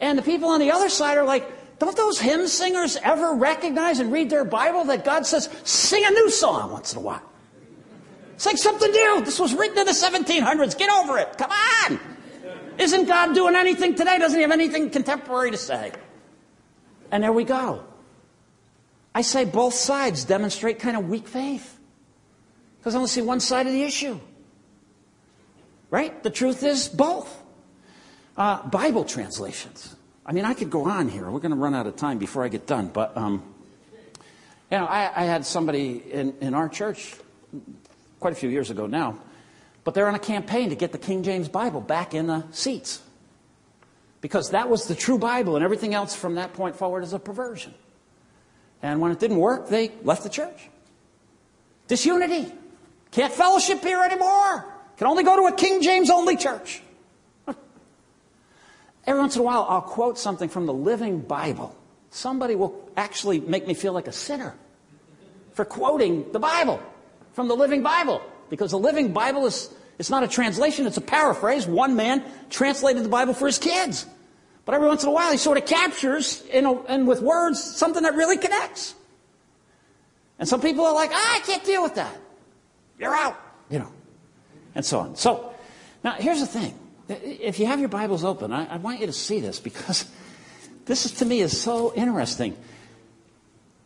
And 0.00 0.18
the 0.18 0.22
people 0.22 0.48
on 0.48 0.60
the 0.60 0.70
other 0.72 0.88
side 0.88 1.18
are 1.18 1.24
like, 1.24 1.78
don't 1.78 1.96
those 1.96 2.18
hymn 2.20 2.46
singers 2.46 2.96
ever 2.96 3.34
recognize 3.34 4.00
and 4.00 4.12
read 4.12 4.30
their 4.30 4.44
Bible 4.44 4.84
that 4.84 5.04
God 5.04 5.26
says, 5.26 5.48
sing 5.64 6.04
a 6.04 6.10
new 6.10 6.30
song 6.30 6.72
once 6.72 6.92
in 6.92 6.98
a 6.98 7.02
while? 7.02 7.22
Sing 8.36 8.56
something 8.56 8.90
new. 8.90 9.22
This 9.22 9.38
was 9.38 9.54
written 9.54 9.78
in 9.78 9.86
the 9.86 9.92
1700s. 9.92 10.76
Get 10.76 10.90
over 10.90 11.18
it. 11.18 11.36
Come 11.36 11.50
on. 11.50 12.00
Isn't 12.78 13.06
God 13.06 13.34
doing 13.34 13.54
anything 13.54 13.94
today? 13.94 14.18
Doesn't 14.18 14.38
he 14.38 14.42
have 14.42 14.52
anything 14.52 14.90
contemporary 14.90 15.50
to 15.50 15.58
say? 15.58 15.92
And 17.10 17.22
there 17.22 17.32
we 17.32 17.44
go. 17.44 17.84
I 19.14 19.22
say 19.22 19.44
both 19.44 19.74
sides 19.74 20.24
demonstrate 20.24 20.78
kind 20.78 20.96
of 20.96 21.08
weak 21.08 21.28
faith. 21.28 21.78
Because 22.78 22.94
I 22.94 22.98
only 22.98 23.08
see 23.08 23.22
one 23.22 23.40
side 23.40 23.66
of 23.66 23.72
the 23.72 23.82
issue. 23.82 24.18
Right? 25.90 26.22
The 26.22 26.30
truth 26.30 26.62
is 26.62 26.88
both. 26.88 27.39
Uh, 28.40 28.66
Bible 28.68 29.04
translations. 29.04 29.94
I 30.24 30.32
mean, 30.32 30.46
I 30.46 30.54
could 30.54 30.70
go 30.70 30.86
on 30.86 31.10
here. 31.10 31.30
We're 31.30 31.40
going 31.40 31.50
to 31.50 31.58
run 31.58 31.74
out 31.74 31.86
of 31.86 31.96
time 31.96 32.16
before 32.16 32.42
I 32.42 32.48
get 32.48 32.66
done. 32.66 32.88
But, 32.88 33.14
um, 33.14 33.42
you 34.70 34.78
know, 34.78 34.86
I, 34.86 35.12
I 35.14 35.24
had 35.24 35.44
somebody 35.44 36.02
in, 36.10 36.34
in 36.40 36.54
our 36.54 36.66
church 36.66 37.16
quite 38.18 38.32
a 38.32 38.36
few 38.36 38.48
years 38.48 38.70
ago 38.70 38.86
now, 38.86 39.18
but 39.84 39.92
they're 39.92 40.08
on 40.08 40.14
a 40.14 40.18
campaign 40.18 40.70
to 40.70 40.74
get 40.74 40.90
the 40.90 40.96
King 40.96 41.22
James 41.22 41.50
Bible 41.50 41.82
back 41.82 42.14
in 42.14 42.28
the 42.28 42.46
seats. 42.50 43.02
Because 44.22 44.52
that 44.52 44.70
was 44.70 44.88
the 44.88 44.94
true 44.94 45.18
Bible, 45.18 45.56
and 45.56 45.62
everything 45.62 45.92
else 45.92 46.14
from 46.14 46.36
that 46.36 46.54
point 46.54 46.76
forward 46.76 47.04
is 47.04 47.12
a 47.12 47.18
perversion. 47.18 47.74
And 48.80 49.02
when 49.02 49.12
it 49.12 49.18
didn't 49.18 49.36
work, 49.36 49.68
they 49.68 49.92
left 50.02 50.22
the 50.22 50.30
church. 50.30 50.70
Disunity. 51.88 52.50
Can't 53.10 53.34
fellowship 53.34 53.82
here 53.82 54.00
anymore. 54.00 54.64
Can 54.96 55.08
only 55.08 55.24
go 55.24 55.36
to 55.36 55.54
a 55.54 55.58
King 55.58 55.82
James 55.82 56.08
only 56.08 56.38
church. 56.38 56.80
Every 59.06 59.20
once 59.20 59.34
in 59.34 59.40
a 59.40 59.44
while, 59.44 59.66
I'll 59.68 59.80
quote 59.80 60.18
something 60.18 60.48
from 60.48 60.66
the 60.66 60.74
Living 60.74 61.20
Bible. 61.20 61.74
Somebody 62.10 62.54
will 62.54 62.90
actually 62.96 63.40
make 63.40 63.66
me 63.66 63.74
feel 63.74 63.92
like 63.92 64.08
a 64.08 64.12
sinner 64.12 64.54
for 65.54 65.64
quoting 65.64 66.30
the 66.32 66.38
Bible 66.38 66.82
from 67.32 67.48
the 67.48 67.56
Living 67.56 67.82
Bible. 67.82 68.20
Because 68.50 68.72
the 68.72 68.78
Living 68.78 69.12
Bible 69.12 69.46
is 69.46 69.72
it's 70.00 70.08
not 70.08 70.22
a 70.22 70.28
translation, 70.28 70.86
it's 70.86 70.96
a 70.96 71.02
paraphrase. 71.02 71.66
One 71.66 71.94
man 71.94 72.24
translated 72.48 73.04
the 73.04 73.10
Bible 73.10 73.34
for 73.34 73.44
his 73.44 73.58
kids. 73.58 74.06
But 74.64 74.74
every 74.74 74.88
once 74.88 75.02
in 75.02 75.10
a 75.10 75.12
while, 75.12 75.30
he 75.30 75.36
sort 75.36 75.58
of 75.58 75.66
captures, 75.66 76.42
in 76.50 76.64
a, 76.64 76.72
and 76.84 77.06
with 77.06 77.20
words, 77.20 77.62
something 77.62 78.02
that 78.04 78.14
really 78.14 78.38
connects. 78.38 78.94
And 80.38 80.48
some 80.48 80.62
people 80.62 80.86
are 80.86 80.94
like, 80.94 81.10
ah, 81.12 81.36
I 81.36 81.40
can't 81.40 81.62
deal 81.64 81.82
with 81.82 81.96
that. 81.96 82.16
You're 82.98 83.14
out, 83.14 83.38
you 83.68 83.78
know, 83.78 83.92
and 84.74 84.86
so 84.86 85.00
on. 85.00 85.16
So, 85.16 85.52
now 86.02 86.12
here's 86.12 86.40
the 86.40 86.46
thing. 86.46 86.79
If 87.10 87.58
you 87.58 87.66
have 87.66 87.80
your 87.80 87.88
Bibles 87.88 88.22
open, 88.22 88.52
I, 88.52 88.74
I 88.74 88.76
want 88.76 89.00
you 89.00 89.06
to 89.06 89.12
see 89.12 89.40
this 89.40 89.58
because 89.58 90.08
this 90.84 91.06
is, 91.06 91.12
to 91.12 91.24
me 91.24 91.40
is 91.40 91.60
so 91.60 91.92
interesting. 91.94 92.56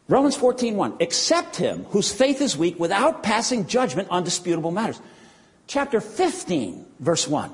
Romans 0.08 0.36
14:1 0.36 1.00
Accept 1.00 1.56
him 1.56 1.84
whose 1.84 2.12
faith 2.12 2.42
is 2.42 2.56
weak 2.56 2.78
without 2.78 3.22
passing 3.22 3.66
judgment 3.66 4.08
on 4.10 4.24
disputable 4.24 4.70
matters. 4.70 5.00
Chapter 5.66 6.00
15 6.00 6.84
verse 7.00 7.26
1 7.26 7.50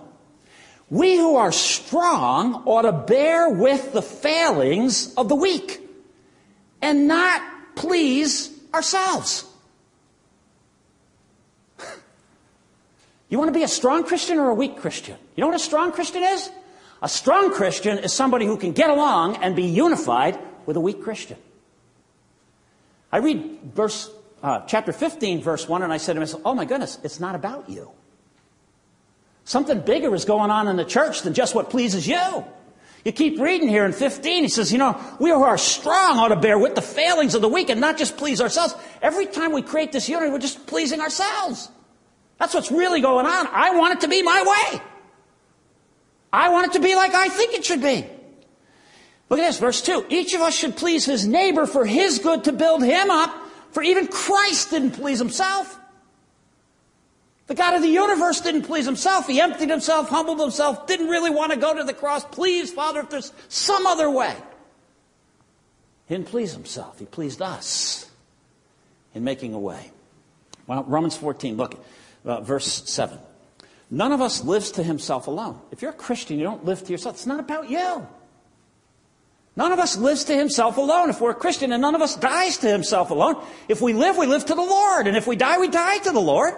We 0.88 1.16
who 1.16 1.36
are 1.36 1.52
strong 1.52 2.64
ought 2.66 2.82
to 2.82 2.92
bear 2.92 3.50
with 3.50 3.92
the 3.92 4.02
failings 4.02 5.14
of 5.14 5.28
the 5.28 5.36
weak 5.36 5.80
and 6.82 7.06
not 7.06 7.42
please 7.76 8.50
ourselves. 8.74 9.44
You 13.30 13.38
want 13.38 13.48
to 13.48 13.58
be 13.58 13.62
a 13.62 13.68
strong 13.68 14.04
Christian 14.04 14.38
or 14.38 14.50
a 14.50 14.54
weak 14.54 14.76
Christian? 14.76 15.16
You 15.36 15.40
know 15.40 15.46
what 15.46 15.56
a 15.56 15.60
strong 15.60 15.92
Christian 15.92 16.24
is? 16.24 16.50
A 17.00 17.08
strong 17.08 17.52
Christian 17.52 17.98
is 17.98 18.12
somebody 18.12 18.44
who 18.44 18.56
can 18.58 18.72
get 18.72 18.90
along 18.90 19.36
and 19.36 19.56
be 19.56 19.62
unified 19.62 20.38
with 20.66 20.76
a 20.76 20.80
weak 20.80 21.02
Christian. 21.02 21.38
I 23.12 23.18
read 23.18 23.60
verse, 23.74 24.10
uh, 24.42 24.60
chapter 24.66 24.92
15, 24.92 25.42
verse 25.42 25.68
1, 25.68 25.82
and 25.82 25.92
I 25.92 25.96
said 25.96 26.14
to 26.14 26.20
myself, 26.20 26.42
oh 26.44 26.54
my 26.54 26.64
goodness, 26.64 26.98
it's 27.02 27.20
not 27.20 27.34
about 27.34 27.70
you. 27.70 27.90
Something 29.44 29.80
bigger 29.80 30.14
is 30.14 30.24
going 30.24 30.50
on 30.50 30.68
in 30.68 30.76
the 30.76 30.84
church 30.84 31.22
than 31.22 31.32
just 31.32 31.54
what 31.54 31.70
pleases 31.70 32.06
you. 32.06 32.44
You 33.04 33.12
keep 33.12 33.40
reading 33.40 33.68
here 33.68 33.86
in 33.86 33.92
15, 33.92 34.42
he 34.42 34.48
says, 34.48 34.72
you 34.72 34.78
know, 34.78 35.00
we 35.18 35.30
who 35.30 35.42
are 35.42 35.56
strong 35.56 36.18
ought 36.18 36.28
to 36.28 36.36
bear 36.36 36.58
with 36.58 36.74
the 36.74 36.82
failings 36.82 37.34
of 37.34 37.40
the 37.42 37.48
weak 37.48 37.70
and 37.70 37.80
not 37.80 37.96
just 37.96 38.16
please 38.18 38.40
ourselves. 38.40 38.74
Every 39.00 39.26
time 39.26 39.52
we 39.52 39.62
create 39.62 39.92
this 39.92 40.08
unity, 40.08 40.30
we're 40.30 40.38
just 40.38 40.66
pleasing 40.66 41.00
ourselves. 41.00 41.70
That's 42.40 42.54
what's 42.54 42.72
really 42.72 43.02
going 43.02 43.26
on. 43.26 43.46
I 43.52 43.76
want 43.76 43.94
it 43.94 44.00
to 44.00 44.08
be 44.08 44.22
my 44.22 44.42
way. 44.72 44.80
I 46.32 46.48
want 46.48 46.68
it 46.68 46.72
to 46.72 46.80
be 46.80 46.96
like 46.96 47.14
I 47.14 47.28
think 47.28 47.54
it 47.54 47.64
should 47.64 47.82
be. 47.82 48.06
Look 49.28 49.38
at 49.38 49.46
this, 49.46 49.58
verse 49.58 49.82
2. 49.82 50.06
Each 50.08 50.32
of 50.32 50.40
us 50.40 50.56
should 50.56 50.76
please 50.76 51.04
his 51.04 51.26
neighbor 51.26 51.66
for 51.66 51.84
his 51.84 52.18
good 52.18 52.44
to 52.44 52.52
build 52.52 52.82
him 52.82 53.10
up, 53.10 53.32
for 53.72 53.82
even 53.82 54.08
Christ 54.08 54.70
didn't 54.70 54.92
please 54.92 55.18
himself. 55.18 55.78
The 57.46 57.54
God 57.54 57.74
of 57.74 57.82
the 57.82 57.88
universe 57.88 58.40
didn't 58.40 58.62
please 58.62 58.86
himself. 58.86 59.26
He 59.26 59.40
emptied 59.40 59.68
himself, 59.68 60.08
humbled 60.08 60.40
himself, 60.40 60.86
didn't 60.86 61.08
really 61.08 61.30
want 61.30 61.52
to 61.52 61.58
go 61.58 61.74
to 61.74 61.84
the 61.84 61.92
cross. 61.92 62.24
Please, 62.24 62.72
Father, 62.72 63.00
if 63.00 63.10
there's 63.10 63.32
some 63.48 63.86
other 63.86 64.08
way. 64.08 64.34
He 66.06 66.14
didn't 66.14 66.28
please 66.28 66.52
himself. 66.52 66.98
He 66.98 67.04
pleased 67.04 67.42
us 67.42 68.10
in 69.14 69.24
making 69.24 69.52
a 69.52 69.58
way. 69.58 69.90
Well, 70.66 70.84
Romans 70.84 71.16
14, 71.16 71.56
look, 71.56 71.84
uh, 72.24 72.40
verse 72.40 72.88
7. 72.90 73.18
None 73.90 74.12
of 74.12 74.20
us 74.20 74.44
lives 74.44 74.72
to 74.72 74.82
himself 74.82 75.26
alone. 75.26 75.60
If 75.72 75.82
you're 75.82 75.90
a 75.90 75.94
Christian, 75.94 76.38
you 76.38 76.44
don't 76.44 76.64
live 76.64 76.84
to 76.84 76.92
yourself. 76.92 77.16
It's 77.16 77.26
not 77.26 77.40
about 77.40 77.68
you. 77.68 78.06
None 79.56 79.72
of 79.72 79.80
us 79.80 79.96
lives 79.96 80.24
to 80.24 80.36
himself 80.36 80.76
alone 80.76 81.10
if 81.10 81.20
we're 81.20 81.32
a 81.32 81.34
Christian, 81.34 81.72
and 81.72 81.82
none 81.82 81.94
of 81.94 82.02
us 82.02 82.14
dies 82.14 82.58
to 82.58 82.68
himself 82.70 83.10
alone. 83.10 83.44
If 83.68 83.80
we 83.80 83.92
live, 83.92 84.16
we 84.16 84.26
live 84.26 84.46
to 84.46 84.54
the 84.54 84.62
Lord, 84.62 85.06
and 85.06 85.16
if 85.16 85.26
we 85.26 85.36
die, 85.36 85.58
we 85.58 85.68
die 85.68 85.98
to 85.98 86.12
the 86.12 86.20
Lord. 86.20 86.54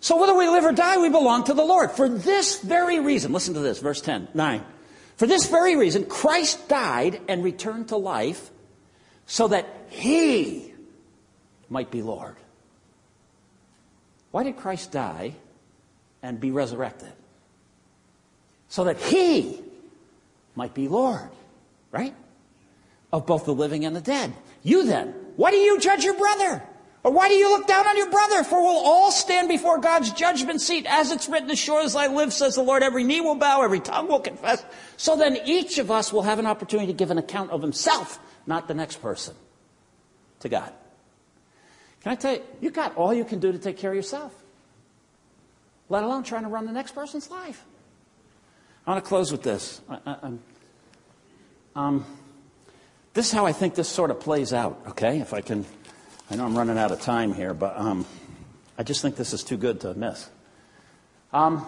So 0.00 0.20
whether 0.20 0.34
we 0.34 0.48
live 0.48 0.64
or 0.64 0.72
die, 0.72 0.98
we 0.98 1.08
belong 1.08 1.44
to 1.44 1.54
the 1.54 1.64
Lord. 1.64 1.92
For 1.92 2.10
this 2.10 2.60
very 2.60 3.00
reason, 3.00 3.32
listen 3.32 3.54
to 3.54 3.60
this, 3.60 3.78
verse 3.78 4.02
10, 4.02 4.28
9. 4.34 4.62
For 5.16 5.26
this 5.26 5.46
very 5.46 5.76
reason, 5.76 6.04
Christ 6.04 6.68
died 6.68 7.22
and 7.26 7.42
returned 7.42 7.88
to 7.88 7.96
life 7.96 8.50
so 9.26 9.48
that 9.48 9.66
he 9.88 10.74
might 11.70 11.90
be 11.90 12.02
Lord. 12.02 12.36
Why 14.34 14.42
did 14.42 14.56
Christ 14.56 14.90
die 14.90 15.36
and 16.20 16.40
be 16.40 16.50
resurrected? 16.50 17.12
So 18.66 18.82
that 18.82 18.98
he 18.98 19.62
might 20.56 20.74
be 20.74 20.88
Lord 20.88 21.30
right? 21.94 22.14
Of 23.12 23.24
both 23.24 23.44
the 23.46 23.54
living 23.54 23.84
and 23.84 23.94
the 23.94 24.00
dead. 24.00 24.34
You 24.64 24.84
then, 24.84 25.14
why 25.36 25.52
do 25.52 25.56
you 25.56 25.78
judge 25.78 26.04
your 26.04 26.18
brother? 26.18 26.60
Or 27.04 27.12
why 27.12 27.28
do 27.28 27.34
you 27.34 27.50
look 27.50 27.68
down 27.68 27.86
on 27.86 27.96
your 27.96 28.10
brother? 28.10 28.42
For 28.42 28.60
we'll 28.60 28.84
all 28.84 29.12
stand 29.12 29.48
before 29.48 29.78
God's 29.78 30.10
judgment 30.10 30.60
seat. 30.60 30.86
As 30.88 31.12
it's 31.12 31.28
written, 31.28 31.50
as 31.50 31.58
sure 31.58 31.82
as 31.82 31.94
I 31.94 32.08
live, 32.08 32.32
says 32.32 32.56
the 32.56 32.62
Lord, 32.62 32.82
every 32.82 33.04
knee 33.04 33.20
will 33.20 33.36
bow, 33.36 33.62
every 33.62 33.78
tongue 33.78 34.08
will 34.08 34.20
confess. 34.20 34.64
So 34.96 35.16
then 35.16 35.38
each 35.44 35.78
of 35.78 35.90
us 35.90 36.12
will 36.12 36.22
have 36.22 36.40
an 36.40 36.46
opportunity 36.46 36.88
to 36.88 36.96
give 36.96 37.12
an 37.12 37.18
account 37.18 37.52
of 37.52 37.62
himself, 37.62 38.18
not 38.46 38.66
the 38.66 38.74
next 38.74 39.00
person, 39.00 39.36
to 40.40 40.48
God. 40.48 40.72
Can 42.04 42.12
I 42.12 42.16
tell 42.16 42.34
you, 42.34 42.42
You've 42.60 42.74
got 42.74 42.96
all 42.96 43.14
you 43.14 43.24
can 43.24 43.40
do 43.40 43.50
to 43.50 43.58
take 43.58 43.78
care 43.78 43.90
of 43.90 43.96
yourself, 43.96 44.30
let 45.88 46.04
alone 46.04 46.22
trying 46.22 46.42
to 46.42 46.50
run 46.50 46.66
the 46.66 46.72
next 46.72 46.94
person's 46.94 47.30
life. 47.30 47.64
I 48.86 48.90
want 48.90 49.02
to 49.02 49.08
close 49.08 49.32
with 49.32 49.42
this. 49.42 49.80
I, 49.88 49.98
I, 50.04 50.32
um, 51.74 52.04
this 53.14 53.28
is 53.28 53.32
how 53.32 53.46
I 53.46 53.52
think 53.52 53.74
this 53.74 53.88
sort 53.88 54.10
of 54.10 54.20
plays 54.20 54.52
out, 54.52 54.78
okay? 54.88 55.18
If 55.18 55.32
I 55.32 55.40
can, 55.40 55.64
I 56.30 56.36
know 56.36 56.44
I'm 56.44 56.54
running 56.54 56.76
out 56.76 56.92
of 56.92 57.00
time 57.00 57.32
here, 57.32 57.54
but 57.54 57.74
um, 57.78 58.04
I 58.76 58.82
just 58.82 59.00
think 59.00 59.16
this 59.16 59.32
is 59.32 59.42
too 59.42 59.56
good 59.56 59.80
to 59.80 59.94
miss. 59.94 60.28
Um, 61.32 61.64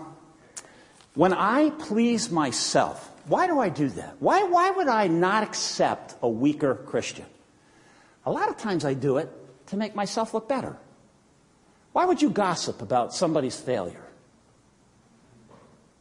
when 1.15 1.33
I 1.33 1.71
please 1.71 2.31
myself, 2.31 3.11
why 3.27 3.47
do 3.47 3.59
I 3.59 3.71
do 3.71 3.89
that? 3.89 4.17
Why, 4.21 4.43
why 4.43 4.71
would 4.71 4.89
I 4.89 5.07
not 5.07 5.45
accept 5.45 6.15
a 6.21 6.29
weaker 6.29 6.75
Christian? 6.75 7.25
A 8.27 8.31
lot 8.31 8.51
of 8.51 8.59
times 8.59 8.85
I 8.85 8.93
do 8.93 9.17
it 9.17 9.31
to 9.67 9.77
make 9.77 9.95
myself 9.95 10.35
look 10.35 10.49
better. 10.49 10.77
Why 11.93 12.05
would 12.05 12.21
you 12.23 12.31
gossip 12.31 12.83
about 12.83 13.15
somebody's 13.15 13.59
failure? 13.59 14.05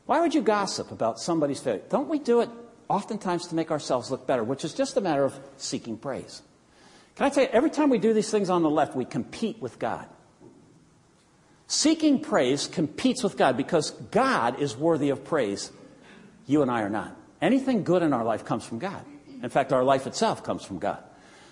Why 0.05 0.21
would 0.21 0.35
you 0.35 0.41
gossip 0.41 0.91
about 0.91 1.19
somebody's 1.19 1.59
failure? 1.59 1.83
Don't 1.89 2.09
we 2.09 2.19
do 2.19 2.41
it 2.41 2.49
oftentimes 2.87 3.47
to 3.47 3.55
make 3.55 3.71
ourselves 3.71 4.11
look 4.11 4.27
better, 4.27 4.43
which 4.43 4.63
is 4.63 4.73
just 4.73 4.97
a 4.97 5.01
matter 5.01 5.23
of 5.23 5.37
seeking 5.57 5.97
praise. 5.97 6.41
Can 7.15 7.25
I 7.25 7.29
tell 7.29 7.43
you, 7.43 7.49
every 7.51 7.69
time 7.69 7.89
we 7.89 7.97
do 7.97 8.13
these 8.13 8.29
things 8.29 8.49
on 8.49 8.61
the 8.61 8.69
left, 8.69 8.95
we 8.95 9.05
compete 9.05 9.61
with 9.61 9.79
God. 9.79 10.05
Seeking 11.67 12.19
praise 12.19 12.67
competes 12.67 13.23
with 13.23 13.37
God 13.37 13.57
because 13.57 13.91
God 13.91 14.59
is 14.59 14.77
worthy 14.77 15.09
of 15.09 15.23
praise. 15.23 15.71
You 16.45 16.61
and 16.61 16.69
I 16.69 16.81
are 16.81 16.89
not. 16.89 17.15
Anything 17.41 17.83
good 17.83 18.03
in 18.03 18.13
our 18.13 18.23
life 18.23 18.45
comes 18.45 18.65
from 18.65 18.79
God. 18.79 19.03
In 19.41 19.49
fact, 19.49 19.73
our 19.73 19.83
life 19.83 20.05
itself 20.05 20.43
comes 20.43 20.63
from 20.63 20.77
God. 20.77 21.01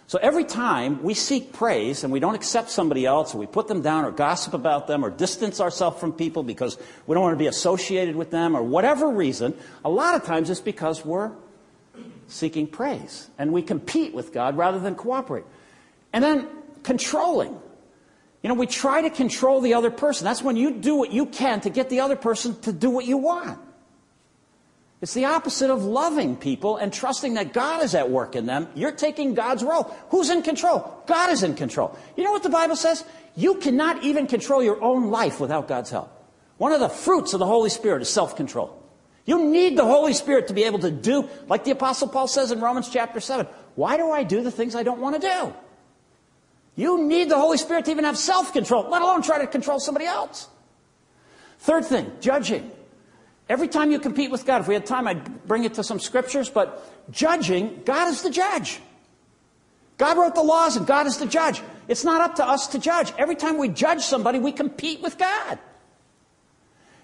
So 0.08 0.20
every 0.22 0.44
time 0.44 1.02
we 1.02 1.14
seek 1.14 1.54
praise 1.54 2.04
and 2.04 2.12
we 2.12 2.20
don't 2.20 2.36
accept 2.36 2.70
somebody 2.70 3.06
else 3.06 3.34
or 3.34 3.38
we 3.38 3.48
put 3.48 3.68
them 3.68 3.82
down 3.82 4.06
or 4.06 4.12
gossip 4.12 4.54
about 4.54 4.88
them 4.88 5.04
or 5.04 5.10
distance 5.10 5.62
ourselves 5.62 6.00
from 6.00 6.12
people 6.12 6.44
because 6.44 6.78
we 7.08 7.14
don't 7.14 7.24
want 7.24 7.34
to 7.34 7.40
be 7.40 7.48
associated 7.48 8.16
with 8.16 8.30
them 8.30 8.56
or 8.56 8.62
whatever 8.62 9.10
reason, 9.10 9.54
a 9.84 9.90
lot 9.90 10.16
of 10.16 10.24
times 10.24 10.50
it's 10.50 10.60
because 10.60 11.06
we're 11.06 11.32
seeking 12.28 12.68
praise 12.68 13.30
and 13.38 13.54
we 13.54 13.62
compete 13.62 14.14
with 14.14 14.34
God 14.34 14.58
rather 14.58 14.80
than 14.80 14.96
cooperate. 14.96 15.46
And 16.12 16.24
then 16.24 16.48
controlling. 16.84 17.58
You 18.42 18.50
know, 18.50 18.56
we 18.56 18.68
try 18.68 19.02
to 19.02 19.10
control 19.10 19.62
the 19.62 19.74
other 19.74 19.90
person. 19.90 20.26
That's 20.26 20.44
when 20.44 20.58
you 20.58 20.72
do 20.72 20.96
what 20.96 21.12
you 21.12 21.26
can 21.26 21.62
to 21.62 21.70
get 21.70 21.90
the 21.90 22.02
other 22.02 22.18
person 22.18 22.60
to 22.62 22.74
do 22.74 22.90
what 22.90 23.06
you 23.06 23.18
want. 23.18 23.58
It's 25.04 25.14
the 25.14 25.26
opposite 25.26 25.70
of 25.70 25.84
loving 25.84 26.38
people 26.38 26.78
and 26.78 26.94
trusting 26.94 27.34
that 27.34 27.52
God 27.52 27.84
is 27.84 27.94
at 27.94 28.10
work 28.10 28.38
in 28.38 28.46
them. 28.46 28.70
You're 28.74 28.94
taking 28.94 29.34
God's 29.34 29.62
role. 29.62 29.94
Who's 30.12 30.30
in 30.30 30.44
control? 30.44 31.04
God 31.08 31.30
is 31.30 31.44
in 31.44 31.56
control. 31.56 32.00
You 32.16 32.24
know 32.24 32.32
what 32.32 32.42
the 32.42 32.50
Bible 32.50 32.78
says? 32.78 33.04
You 33.36 33.56
cannot 33.56 34.06
even 34.06 34.28
control 34.28 34.64
your 34.64 34.82
own 34.82 35.12
life 35.12 35.42
without 35.42 35.68
God's 35.68 35.90
help. 35.90 36.10
One 36.56 36.72
of 36.72 36.80
the 36.80 36.88
fruits 36.88 37.34
of 37.34 37.40
the 37.40 37.46
Holy 37.46 37.70
Spirit 37.70 38.02
is 38.02 38.08
self 38.08 38.38
control. 38.38 38.82
You 39.26 39.44
need 39.44 39.78
the 39.78 39.84
Holy 39.84 40.14
Spirit 40.14 40.48
to 40.48 40.54
be 40.54 40.64
able 40.64 40.80
to 40.80 40.92
do, 40.92 41.28
like 41.50 41.66
the 41.66 41.72
Apostle 41.72 42.08
Paul 42.08 42.30
says 42.30 42.54
in 42.54 42.62
Romans 42.62 42.88
chapter 42.88 43.20
7, 43.20 43.46
why 43.76 43.98
do 43.98 44.10
I 44.10 44.24
do 44.24 44.42
the 44.42 44.52
things 44.52 44.74
I 44.74 44.84
don't 44.84 45.02
want 45.02 45.22
to 45.22 45.28
do? 45.28 45.54
You 46.78 47.04
need 47.04 47.28
the 47.28 47.38
Holy 47.38 47.58
Spirit 47.58 47.84
to 47.86 47.92
even 47.92 48.06
have 48.06 48.18
self 48.18 48.54
control, 48.54 48.90
let 48.90 49.02
alone 49.02 49.22
try 49.22 49.40
to 49.40 49.48
control 49.48 49.82
somebody 49.82 50.06
else. 50.06 50.48
Third 51.60 51.84
thing, 51.84 52.10
judging. 52.22 52.72
Every 53.50 53.68
time 53.68 53.92
you 53.92 54.00
compete 54.00 54.32
with 54.32 54.46
God, 54.46 54.62
if 54.62 54.68
we 54.68 54.74
had 54.74 54.86
time, 54.86 55.08
I'd 55.08 55.46
bring 55.46 55.66
it 55.66 55.76
to 55.76 55.84
some 55.84 56.00
scriptures, 56.00 56.50
but 56.50 57.12
judging, 57.12 57.82
God 57.86 58.08
is 58.10 58.22
the 58.22 58.30
judge. 58.30 58.80
God 59.98 60.18
wrote 60.18 60.36
the 60.36 60.44
laws 60.44 60.76
and 60.76 60.88
God 60.88 61.08
is 61.08 61.18
the 61.18 61.26
judge. 61.26 61.62
It's 61.88 62.04
not 62.04 62.22
up 62.22 62.36
to 62.36 62.48
us 62.48 62.68
to 62.68 62.80
judge. 62.80 63.14
Every 63.18 63.36
time 63.36 63.58
we 63.58 63.70
judge 63.70 64.02
somebody, 64.02 64.40
we 64.40 64.52
compete 64.52 65.02
with 65.02 65.18
God. 65.18 65.60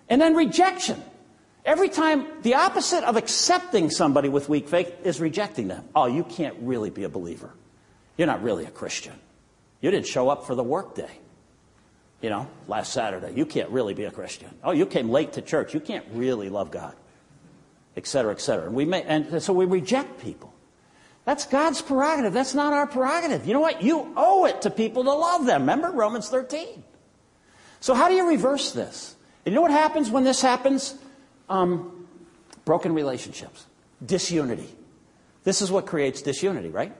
And 0.07 0.21
then 0.21 0.33
rejection. 0.33 1.03
Every 1.65 1.89
time, 1.89 2.25
the 2.41 2.55
opposite 2.55 3.03
of 3.03 3.15
accepting 3.15 3.89
somebody 3.89 4.29
with 4.29 4.49
weak 4.49 4.69
faith 4.69 4.91
is 5.03 5.19
rejecting 5.19 5.67
them. 5.67 5.83
Oh, 5.93 6.07
you 6.07 6.23
can't 6.23 6.55
really 6.61 6.89
be 6.89 7.03
a 7.03 7.09
believer. 7.09 7.51
You're 8.17 8.27
not 8.27 8.41
really 8.41 8.65
a 8.65 8.71
Christian. 8.71 9.13
You 9.81 9.91
didn't 9.91 10.07
show 10.07 10.29
up 10.29 10.47
for 10.47 10.55
the 10.55 10.63
workday 10.63 11.11
you 12.21 12.29
know, 12.29 12.47
last 12.67 12.93
Saturday. 12.93 13.33
You 13.35 13.45
can't 13.45 13.69
really 13.69 13.93
be 13.93 14.03
a 14.03 14.11
Christian. 14.11 14.49
Oh, 14.63 14.71
you 14.71 14.85
came 14.85 15.09
late 15.09 15.33
to 15.33 15.41
church. 15.41 15.73
You 15.73 15.79
can't 15.79 16.05
really 16.13 16.49
love 16.49 16.71
God, 16.71 16.95
et 17.95 18.05
cetera, 18.07 18.31
et 18.31 18.41
cetera. 18.41 18.65
And, 18.65 18.75
we 18.75 18.85
may, 18.85 19.03
and 19.03 19.41
so 19.41 19.53
we 19.53 19.65
reject 19.65 20.21
people. 20.21 20.53
That's 21.25 21.45
God's 21.45 21.81
prerogative. 21.81 22.33
That's 22.33 22.55
not 22.55 22.73
our 22.73 22.87
prerogative. 22.87 23.45
You 23.45 23.53
know 23.53 23.59
what? 23.59 23.83
You 23.83 24.13
owe 24.17 24.45
it 24.45 24.63
to 24.63 24.69
people 24.69 25.03
to 25.03 25.13
love 25.13 25.45
them. 25.45 25.61
Remember 25.61 25.91
Romans 25.91 26.29
13. 26.29 26.83
So 27.81 27.93
how 27.93 28.09
do 28.09 28.15
you 28.15 28.27
reverse 28.27 28.71
this? 28.71 29.15
And 29.45 29.53
you 29.53 29.55
know 29.55 29.61
what 29.61 29.71
happens 29.71 30.09
when 30.09 30.23
this 30.23 30.41
happens? 30.41 30.95
Um, 31.47 32.07
broken 32.65 32.93
relationships, 32.93 33.65
disunity. 34.05 34.69
This 35.43 35.61
is 35.61 35.71
what 35.71 35.85
creates 35.85 36.21
disunity, 36.21 36.69
right? 36.69 36.95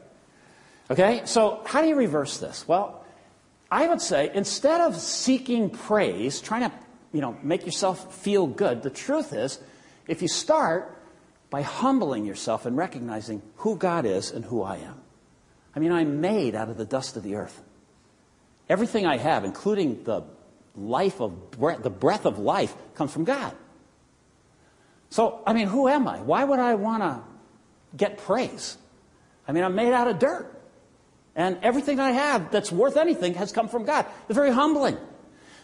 Okay, 0.90 1.22
so 1.26 1.62
how 1.66 1.82
do 1.82 1.88
you 1.88 1.96
reverse 1.96 2.38
this? 2.38 2.68
Well, 2.68 2.99
I 3.72 3.88
would 3.88 4.02
say 4.02 4.32
instead 4.34 4.82
of 4.82 4.96
seeking 4.98 5.70
praise, 5.70 6.42
trying 6.42 6.70
to 6.70 6.72
you 7.12 7.22
know, 7.22 7.38
make 7.44 7.66
yourself 7.66 8.16
feel 8.16 8.48
good, 8.48 8.84
the 8.84 8.90
truth 8.90 9.34
is, 9.34 9.60
if 10.08 10.22
you 10.22 10.28
start 10.28 10.96
by 11.50 11.62
humbling 11.62 12.26
yourself 12.26 12.66
and 12.66 12.78
recognizing 12.78 13.42
who 13.58 13.76
God 13.76 14.06
is 14.06 14.32
and 14.32 14.46
who 14.46 14.62
I 14.62 14.78
am. 14.78 15.02
I 15.76 15.80
mean, 15.80 15.92
I'm 15.92 16.22
made 16.22 16.56
out 16.56 16.70
of 16.70 16.78
the 16.78 16.86
dust 16.86 17.18
of 17.18 17.24
the 17.24 17.36
earth. 17.36 17.62
Everything 18.68 19.06
I 19.06 19.18
have, 19.18 19.46
including 19.46 20.04
the 20.04 20.24
life 20.76 21.20
of 21.20 21.34
the 21.82 21.90
breath 21.90 22.26
of 22.26 22.38
life, 22.38 22.76
comes 22.94 23.12
from 23.12 23.24
God. 23.24 23.56
So, 25.10 25.42
I 25.46 25.54
mean, 25.54 25.68
who 25.68 25.88
am 25.88 26.08
I? 26.08 26.22
Why 26.22 26.44
would 26.44 26.60
I 26.60 26.76
want 26.76 27.02
to 27.02 27.22
get 27.98 28.20
praise? 28.20 28.78
I 29.48 29.52
mean, 29.52 29.64
I'm 29.64 29.74
made 29.74 29.92
out 29.92 30.08
of 30.08 30.20
dirt. 30.20 30.59
And 31.40 31.58
everything 31.64 32.02
I 32.02 32.12
have 32.12 32.52
that's 32.52 32.70
worth 32.70 32.98
anything 32.98 33.36
has 33.36 33.54
come 33.54 33.70
from 33.70 33.86
God. 33.86 34.06
It's 34.28 34.36
very 34.36 34.52
humbling. 34.52 34.98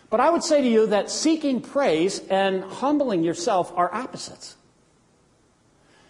But 0.10 0.22
I 0.22 0.30
would 0.30 0.42
say 0.42 0.62
to 0.62 0.68
you 0.68 0.88
that 0.88 1.12
seeking 1.12 1.60
praise 1.60 2.20
and 2.30 2.64
humbling 2.64 3.26
yourself 3.26 3.74
are 3.76 3.94
opposites. 3.94 4.56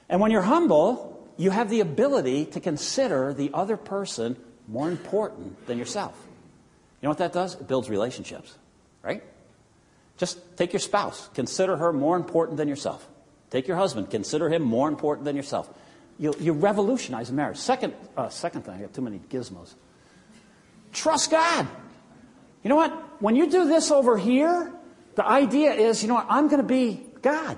And 0.07 0.22
when 0.22 0.30
you're 0.30 0.43
humble, 0.43 1.28
you 1.36 1.49
have 1.49 1.72
the 1.72 1.80
ability 1.80 2.45
to 2.45 2.59
consider 2.59 3.34
the 3.34 3.49
other 3.55 3.76
person 3.76 4.38
more 4.68 4.88
important 4.88 5.66
than 5.66 5.80
yourself. 5.80 6.16
You 7.01 7.07
know 7.07 7.09
what 7.09 7.18
that 7.18 7.34
does? 7.34 7.55
It 7.55 7.68
builds 7.68 7.89
relationships, 7.89 8.53
right? 9.01 9.24
Just 10.18 10.57
take 10.57 10.74
your 10.74 10.80
spouse, 10.80 11.28
consider 11.34 11.76
her 11.76 11.91
more 11.91 12.18
important 12.18 12.57
than 12.57 12.68
yourself. 12.68 13.07
Take 13.49 13.68
your 13.68 13.78
husband, 13.78 14.11
consider 14.11 14.47
him 14.47 14.61
more 14.61 14.88
important 14.88 15.26
than 15.26 15.36
yourself. 15.36 15.68
You, 16.18 16.34
you 16.39 16.53
revolutionize 16.53 17.32
marriage. 17.32 17.57
Second, 17.57 17.93
uh, 18.16 18.30
second 18.30 18.63
thing, 18.63 18.76
I 18.76 18.82
got 18.82 18.93
too 18.93 19.01
many 19.01 19.20
gizmos. 19.20 19.74
Trust 20.93 21.32
God. 21.32 21.68
You 22.63 22.70
know 22.70 22.78
what? 22.78 23.22
When 23.22 23.36
you 23.36 23.49
do 23.49 23.68
this 23.68 23.91
over 23.91 24.18
here, 24.18 24.74
the 25.16 25.26
idea 25.26 25.74
is, 25.74 26.01
you 26.01 26.07
know 26.07 26.16
what? 26.16 26.28
I'm 26.30 26.47
going 26.47 26.61
to 26.61 26.68
be 26.68 27.05
God. 27.22 27.57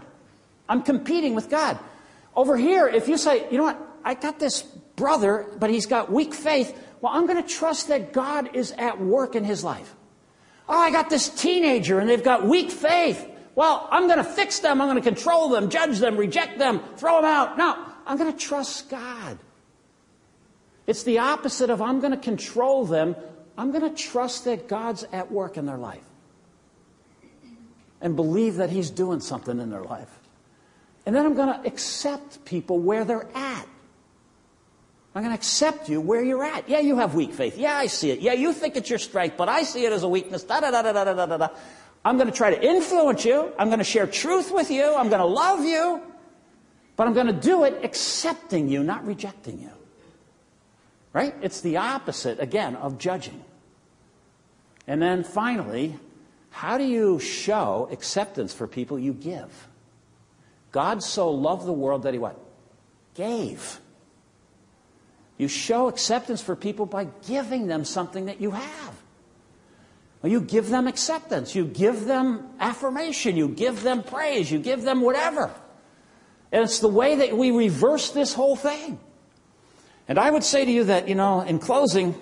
I'm 0.68 0.82
competing 0.84 1.36
with 1.36 1.49
God. 1.49 1.78
Over 2.36 2.58
here, 2.58 2.88
if 2.88 3.08
you 3.08 3.18
say, 3.18 3.49
you 3.51 3.58
know 3.58 3.64
what? 3.64 3.80
I 4.03 4.14
got 4.14 4.39
this 4.39 4.62
brother, 4.95 5.47
but 5.60 5.70
he's 5.70 5.86
got 5.86 6.12
weak 6.12 6.34
faith. 6.34 6.78
Well, 7.01 7.14
I'm 7.14 7.28
going 7.28 7.41
to 7.41 7.47
trust 7.47 7.89
that 7.89 8.14
God 8.14 8.55
is 8.55 8.72
at 8.72 8.99
work 8.99 9.36
in 9.36 9.43
his 9.43 9.64
life. 9.64 9.95
Oh, 10.68 10.78
I 10.78 10.91
got 10.91 11.10
this 11.10 11.30
teenager 11.30 11.99
and 11.99 12.10
they've 12.10 12.24
got 12.24 12.45
weak 12.45 12.72
faith. 12.72 13.26
Well, 13.55 13.88
I'm 13.89 14.08
going 14.08 14.18
to 14.18 14.24
fix 14.24 14.60
them. 14.60 14.82
I'm 14.82 14.88
going 14.88 15.01
to 15.01 15.10
control 15.10 15.49
them, 15.49 15.70
judge 15.70 15.99
them, 15.99 16.18
reject 16.18 16.60
them, 16.60 16.82
throw 16.97 17.16
them 17.18 17.26
out. 17.26 17.58
No, 17.58 17.86
I'm 18.08 18.18
going 18.18 18.32
to 18.32 18.38
trust 18.38 18.89
God. 18.89 19.38
It's 20.88 21.03
the 21.03 21.20
opposite 21.20 21.70
of 21.70 21.82
I'm 21.82 21.99
going 21.99 22.14
to 22.14 22.18
control 22.18 22.86
them. 22.86 23.16
I'm 23.58 23.72
going 23.72 23.93
to 23.93 23.95
trust 24.01 24.45
that 24.45 24.68
God's 24.68 25.03
at 25.12 25.32
work 25.32 25.58
in 25.58 25.66
their 25.66 25.78
life 25.78 26.03
and 27.99 28.16
believe 28.16 28.55
that 28.55 28.70
He's 28.70 28.89
doing 28.89 29.20
something 29.20 29.60
in 29.60 29.70
their 29.70 29.84
life. 29.84 30.20
And 31.05 31.16
then 31.16 31.26
I'm 31.26 31.36
going 31.36 31.62
to 31.62 31.68
accept 31.68 32.45
people 32.45 32.80
where 32.80 33.03
they're 33.03 33.28
at. 33.36 33.68
I'm 35.16 35.24
going 35.24 35.32
to 35.32 35.39
accept 35.39 35.89
you 35.89 35.99
where 35.99 36.24
you're 36.24 36.43
at. 36.43 36.70
Yeah, 36.70 36.80
you 36.80 36.97
have 36.97 37.16
weak 37.16 37.34
faith. 37.34 37.58
Yeah, 37.58 37.76
I 37.76 37.88
see 37.88 38.12
it. 38.12 38.20
Yeah, 38.20 38.34
you 38.34 38.53
think 38.53 38.76
it's 38.76 38.89
your 38.89 38.99
strength, 38.99 39.36
but 39.36 39.49
I 39.49 39.64
see 39.64 39.84
it 39.86 39.91
as 39.91 40.03
a 40.03 40.08
weakness. 40.08 40.43
Da 40.43 40.60
da 40.60 40.70
da 40.70 40.82
da 40.82 40.93
da 40.93 41.26
da 41.26 41.38
da. 41.38 41.47
I'm 42.05 42.18
going 42.18 42.30
to 42.30 42.36
try 42.36 42.53
to 42.53 42.64
influence 42.64 43.26
you. 43.26 43.51
I'm 43.58 43.68
going 43.68 43.80
to 43.80 43.86
share 43.86 44.05
truth 44.05 44.51
with 44.51 44.70
you. 44.70 44.95
I'm 44.95 45.10
going 45.10 45.20
to 45.20 45.26
love 45.26 45.66
you. 45.66 46.01
But 46.97 47.07
I'm 47.07 47.13
going 47.13 47.27
to 47.27 47.33
do 47.33 47.63
it 47.63 47.85
accepting 47.85 48.67
you, 48.67 48.83
not 48.83 49.05
rejecting 49.05 49.61
you. 49.61 49.71
Right? 51.13 51.33
It's 51.41 51.61
the 51.61 51.77
opposite, 51.77 52.39
again, 52.39 52.75
of 52.75 52.97
judging. 52.97 53.45
And 54.87 55.01
then 55.01 55.23
finally, 55.23 55.97
how 56.49 56.77
do 56.77 56.83
you 56.83 57.19
show 57.19 57.87
acceptance 57.91 58.53
for 58.53 58.67
people 58.67 58.97
you 58.97 59.13
give? 59.13 59.67
God 60.71 61.03
so 61.03 61.29
loved 61.31 61.65
the 61.65 61.73
world 61.73 62.03
that 62.03 62.13
he 62.13 62.19
what? 62.19 62.39
Gave. 63.13 63.79
You 65.37 65.47
show 65.47 65.87
acceptance 65.87 66.41
for 66.41 66.55
people 66.55 66.87
by 66.87 67.07
giving 67.27 67.67
them 67.67 67.85
something 67.85 68.25
that 68.25 68.41
you 68.41 68.51
have. 68.51 68.95
Well, 70.21 70.31
you 70.31 70.41
give 70.41 70.69
them 70.69 70.87
acceptance. 70.87 71.53
You 71.53 71.65
give 71.65 72.05
them 72.05 72.49
affirmation. 72.59 73.37
You 73.37 73.49
give 73.49 73.83
them 73.83 74.01
praise. 74.01 74.51
You 74.51 74.57
give 74.57 74.81
them 74.81 75.01
whatever. 75.01 75.51
And 76.51 76.63
it's 76.63 76.79
the 76.79 76.87
way 76.87 77.15
that 77.15 77.37
we 77.37 77.51
reverse 77.51 78.11
this 78.11 78.33
whole 78.33 78.55
thing. 78.55 78.99
And 80.07 80.17
I 80.17 80.31
would 80.31 80.43
say 80.43 80.63
to 80.63 80.71
you 80.71 80.85
that, 80.85 81.07
you 81.09 81.15
know, 81.15 81.41
in 81.41 81.59
closing, 81.59 82.15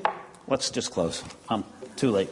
let's 0.47 0.71
just 0.71 0.91
close. 0.91 1.23
I'm 1.49 1.63
too 1.95 2.11
late. 2.11 2.29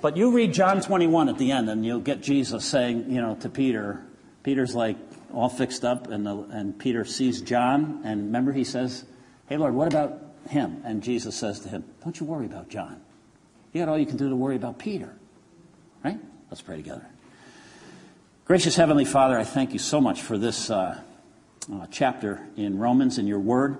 But 0.00 0.16
you 0.16 0.32
read 0.32 0.52
John 0.52 0.80
21 0.80 1.28
at 1.28 1.38
the 1.38 1.50
end, 1.50 1.68
and 1.68 1.84
you'll 1.84 2.00
get 2.00 2.22
Jesus 2.22 2.64
saying, 2.64 3.10
you 3.10 3.20
know, 3.20 3.36
to 3.36 3.48
Peter, 3.48 4.02
Peter's 4.42 4.74
like 4.74 4.96
all 5.32 5.48
fixed 5.48 5.84
up, 5.84 6.08
and, 6.08 6.26
the, 6.26 6.36
and 6.50 6.78
Peter 6.78 7.04
sees 7.04 7.40
John, 7.40 8.02
and 8.04 8.26
remember 8.26 8.52
he 8.52 8.64
says, 8.64 9.04
Hey, 9.46 9.56
Lord, 9.56 9.74
what 9.74 9.88
about 9.88 10.20
him? 10.48 10.82
And 10.84 11.02
Jesus 11.02 11.34
says 11.34 11.60
to 11.60 11.68
him, 11.68 11.84
Don't 12.02 12.18
you 12.18 12.26
worry 12.26 12.46
about 12.46 12.68
John. 12.68 13.00
You 13.72 13.82
got 13.82 13.88
all 13.88 13.98
you 13.98 14.06
can 14.06 14.16
do 14.16 14.28
to 14.28 14.36
worry 14.36 14.56
about 14.56 14.78
Peter. 14.78 15.14
Right? 16.02 16.18
Let's 16.50 16.62
pray 16.62 16.76
together. 16.76 17.06
Gracious 18.46 18.76
Heavenly 18.76 19.06
Father, 19.06 19.38
I 19.38 19.44
thank 19.44 19.72
you 19.72 19.78
so 19.78 20.02
much 20.02 20.20
for 20.20 20.36
this 20.36 20.68
uh, 20.68 21.00
uh, 21.72 21.86
chapter 21.90 22.46
in 22.58 22.78
Romans 22.78 23.16
and 23.16 23.26
your 23.26 23.38
word. 23.38 23.78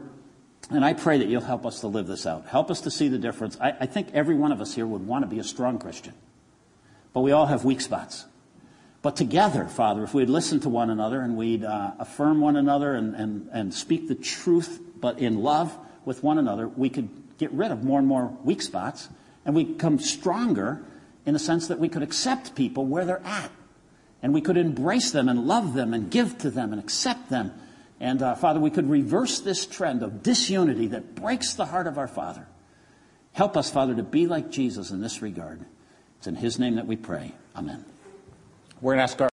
And 0.71 0.83
I 0.83 0.95
pray 0.95 1.19
that 1.19 1.29
you'll 1.29 1.43
help 1.43 1.67
us 1.67 1.81
to 1.81 1.87
live 1.87 2.07
this 2.07 2.25
out. 2.25 2.47
Help 2.47 2.71
us 2.71 2.81
to 2.81 2.91
see 2.91 3.09
the 3.09 3.19
difference. 3.19 3.59
I, 3.61 3.75
I 3.81 3.85
think 3.85 4.09
every 4.15 4.35
one 4.35 4.53
of 4.53 4.63
us 4.63 4.75
here 4.75 4.87
would 4.87 5.07
want 5.07 5.23
to 5.23 5.27
be 5.27 5.39
a 5.39 5.45
strong 5.45 5.79
Christian. 5.79 6.15
But 7.13 7.21
we 7.21 7.33
all 7.33 7.45
have 7.45 7.67
weak 7.67 7.83
spots. 7.83 8.25
But 9.03 9.17
together, 9.17 9.67
Father, 9.67 10.03
if 10.03 10.15
we'd 10.15 10.31
listen 10.31 10.61
to 10.61 10.71
one 10.71 10.89
another 10.89 11.21
and 11.21 11.37
we'd 11.37 11.63
uh, 11.63 11.93
affirm 11.99 12.41
one 12.41 12.57
another 12.57 12.95
and, 12.95 13.15
and, 13.15 13.51
and 13.53 13.75
speak 13.75 14.09
the 14.09 14.15
truth, 14.15 14.81
but 14.99 15.19
in 15.19 15.43
love 15.43 15.77
with 16.07 16.23
one 16.23 16.39
another, 16.39 16.69
we 16.69 16.89
could 16.89 17.11
get 17.37 17.53
rid 17.53 17.71
of 17.71 17.85
more 17.85 17.99
and 17.99 18.09
more 18.09 18.35
weak 18.43 18.63
spots 18.63 19.11
and 19.45 19.55
we 19.55 19.65
become 19.65 19.99
stronger 19.99 20.83
in 21.27 21.35
the 21.35 21.39
sense 21.39 21.69
that 21.69 21.79
we 21.79 21.91
could 21.91 22.03
accept 22.03 22.55
people 22.55 22.87
where 22.87 23.05
they're 23.05 23.27
at. 23.27 23.51
And 24.25 24.33
we 24.33 24.41
could 24.41 24.57
embrace 24.57 25.11
them 25.11 25.29
and 25.29 25.47
love 25.47 25.75
them 25.75 25.93
and 25.93 26.11
give 26.11 26.39
to 26.39 26.51
them 26.51 26.73
and 26.73 26.81
accept 26.81 27.29
them. 27.29 27.53
And 28.01 28.23
uh, 28.23 28.35
Father, 28.37 28.59
we 28.59 28.71
could 28.71 28.89
reverse 28.89 29.41
this 29.41 29.67
trend 29.67 30.03
of 30.03 30.23
disunity 30.23 30.87
that 30.87 31.15
breaks 31.15 31.53
the 31.53 31.67
heart 31.67 31.87
of 31.87 31.99
our 31.99 32.09
Father. 32.09 32.47
Help 33.33 33.55
us, 33.55 33.71
Father, 33.71 33.95
to 33.95 34.03
be 34.03 34.27
like 34.27 34.51
Jesus 34.51 34.91
in 34.91 35.03
this 35.03 35.21
regard. 35.21 35.67
It's 36.17 36.27
in 36.27 36.37
His 36.37 36.59
name 36.59 36.77
that 36.77 36.87
we 36.87 36.97
pray. 36.97 37.33
Amen. 37.55 37.85
We're 38.81 38.95
going 38.95 39.01
to 39.01 39.03
ask 39.03 39.21
our 39.21 39.23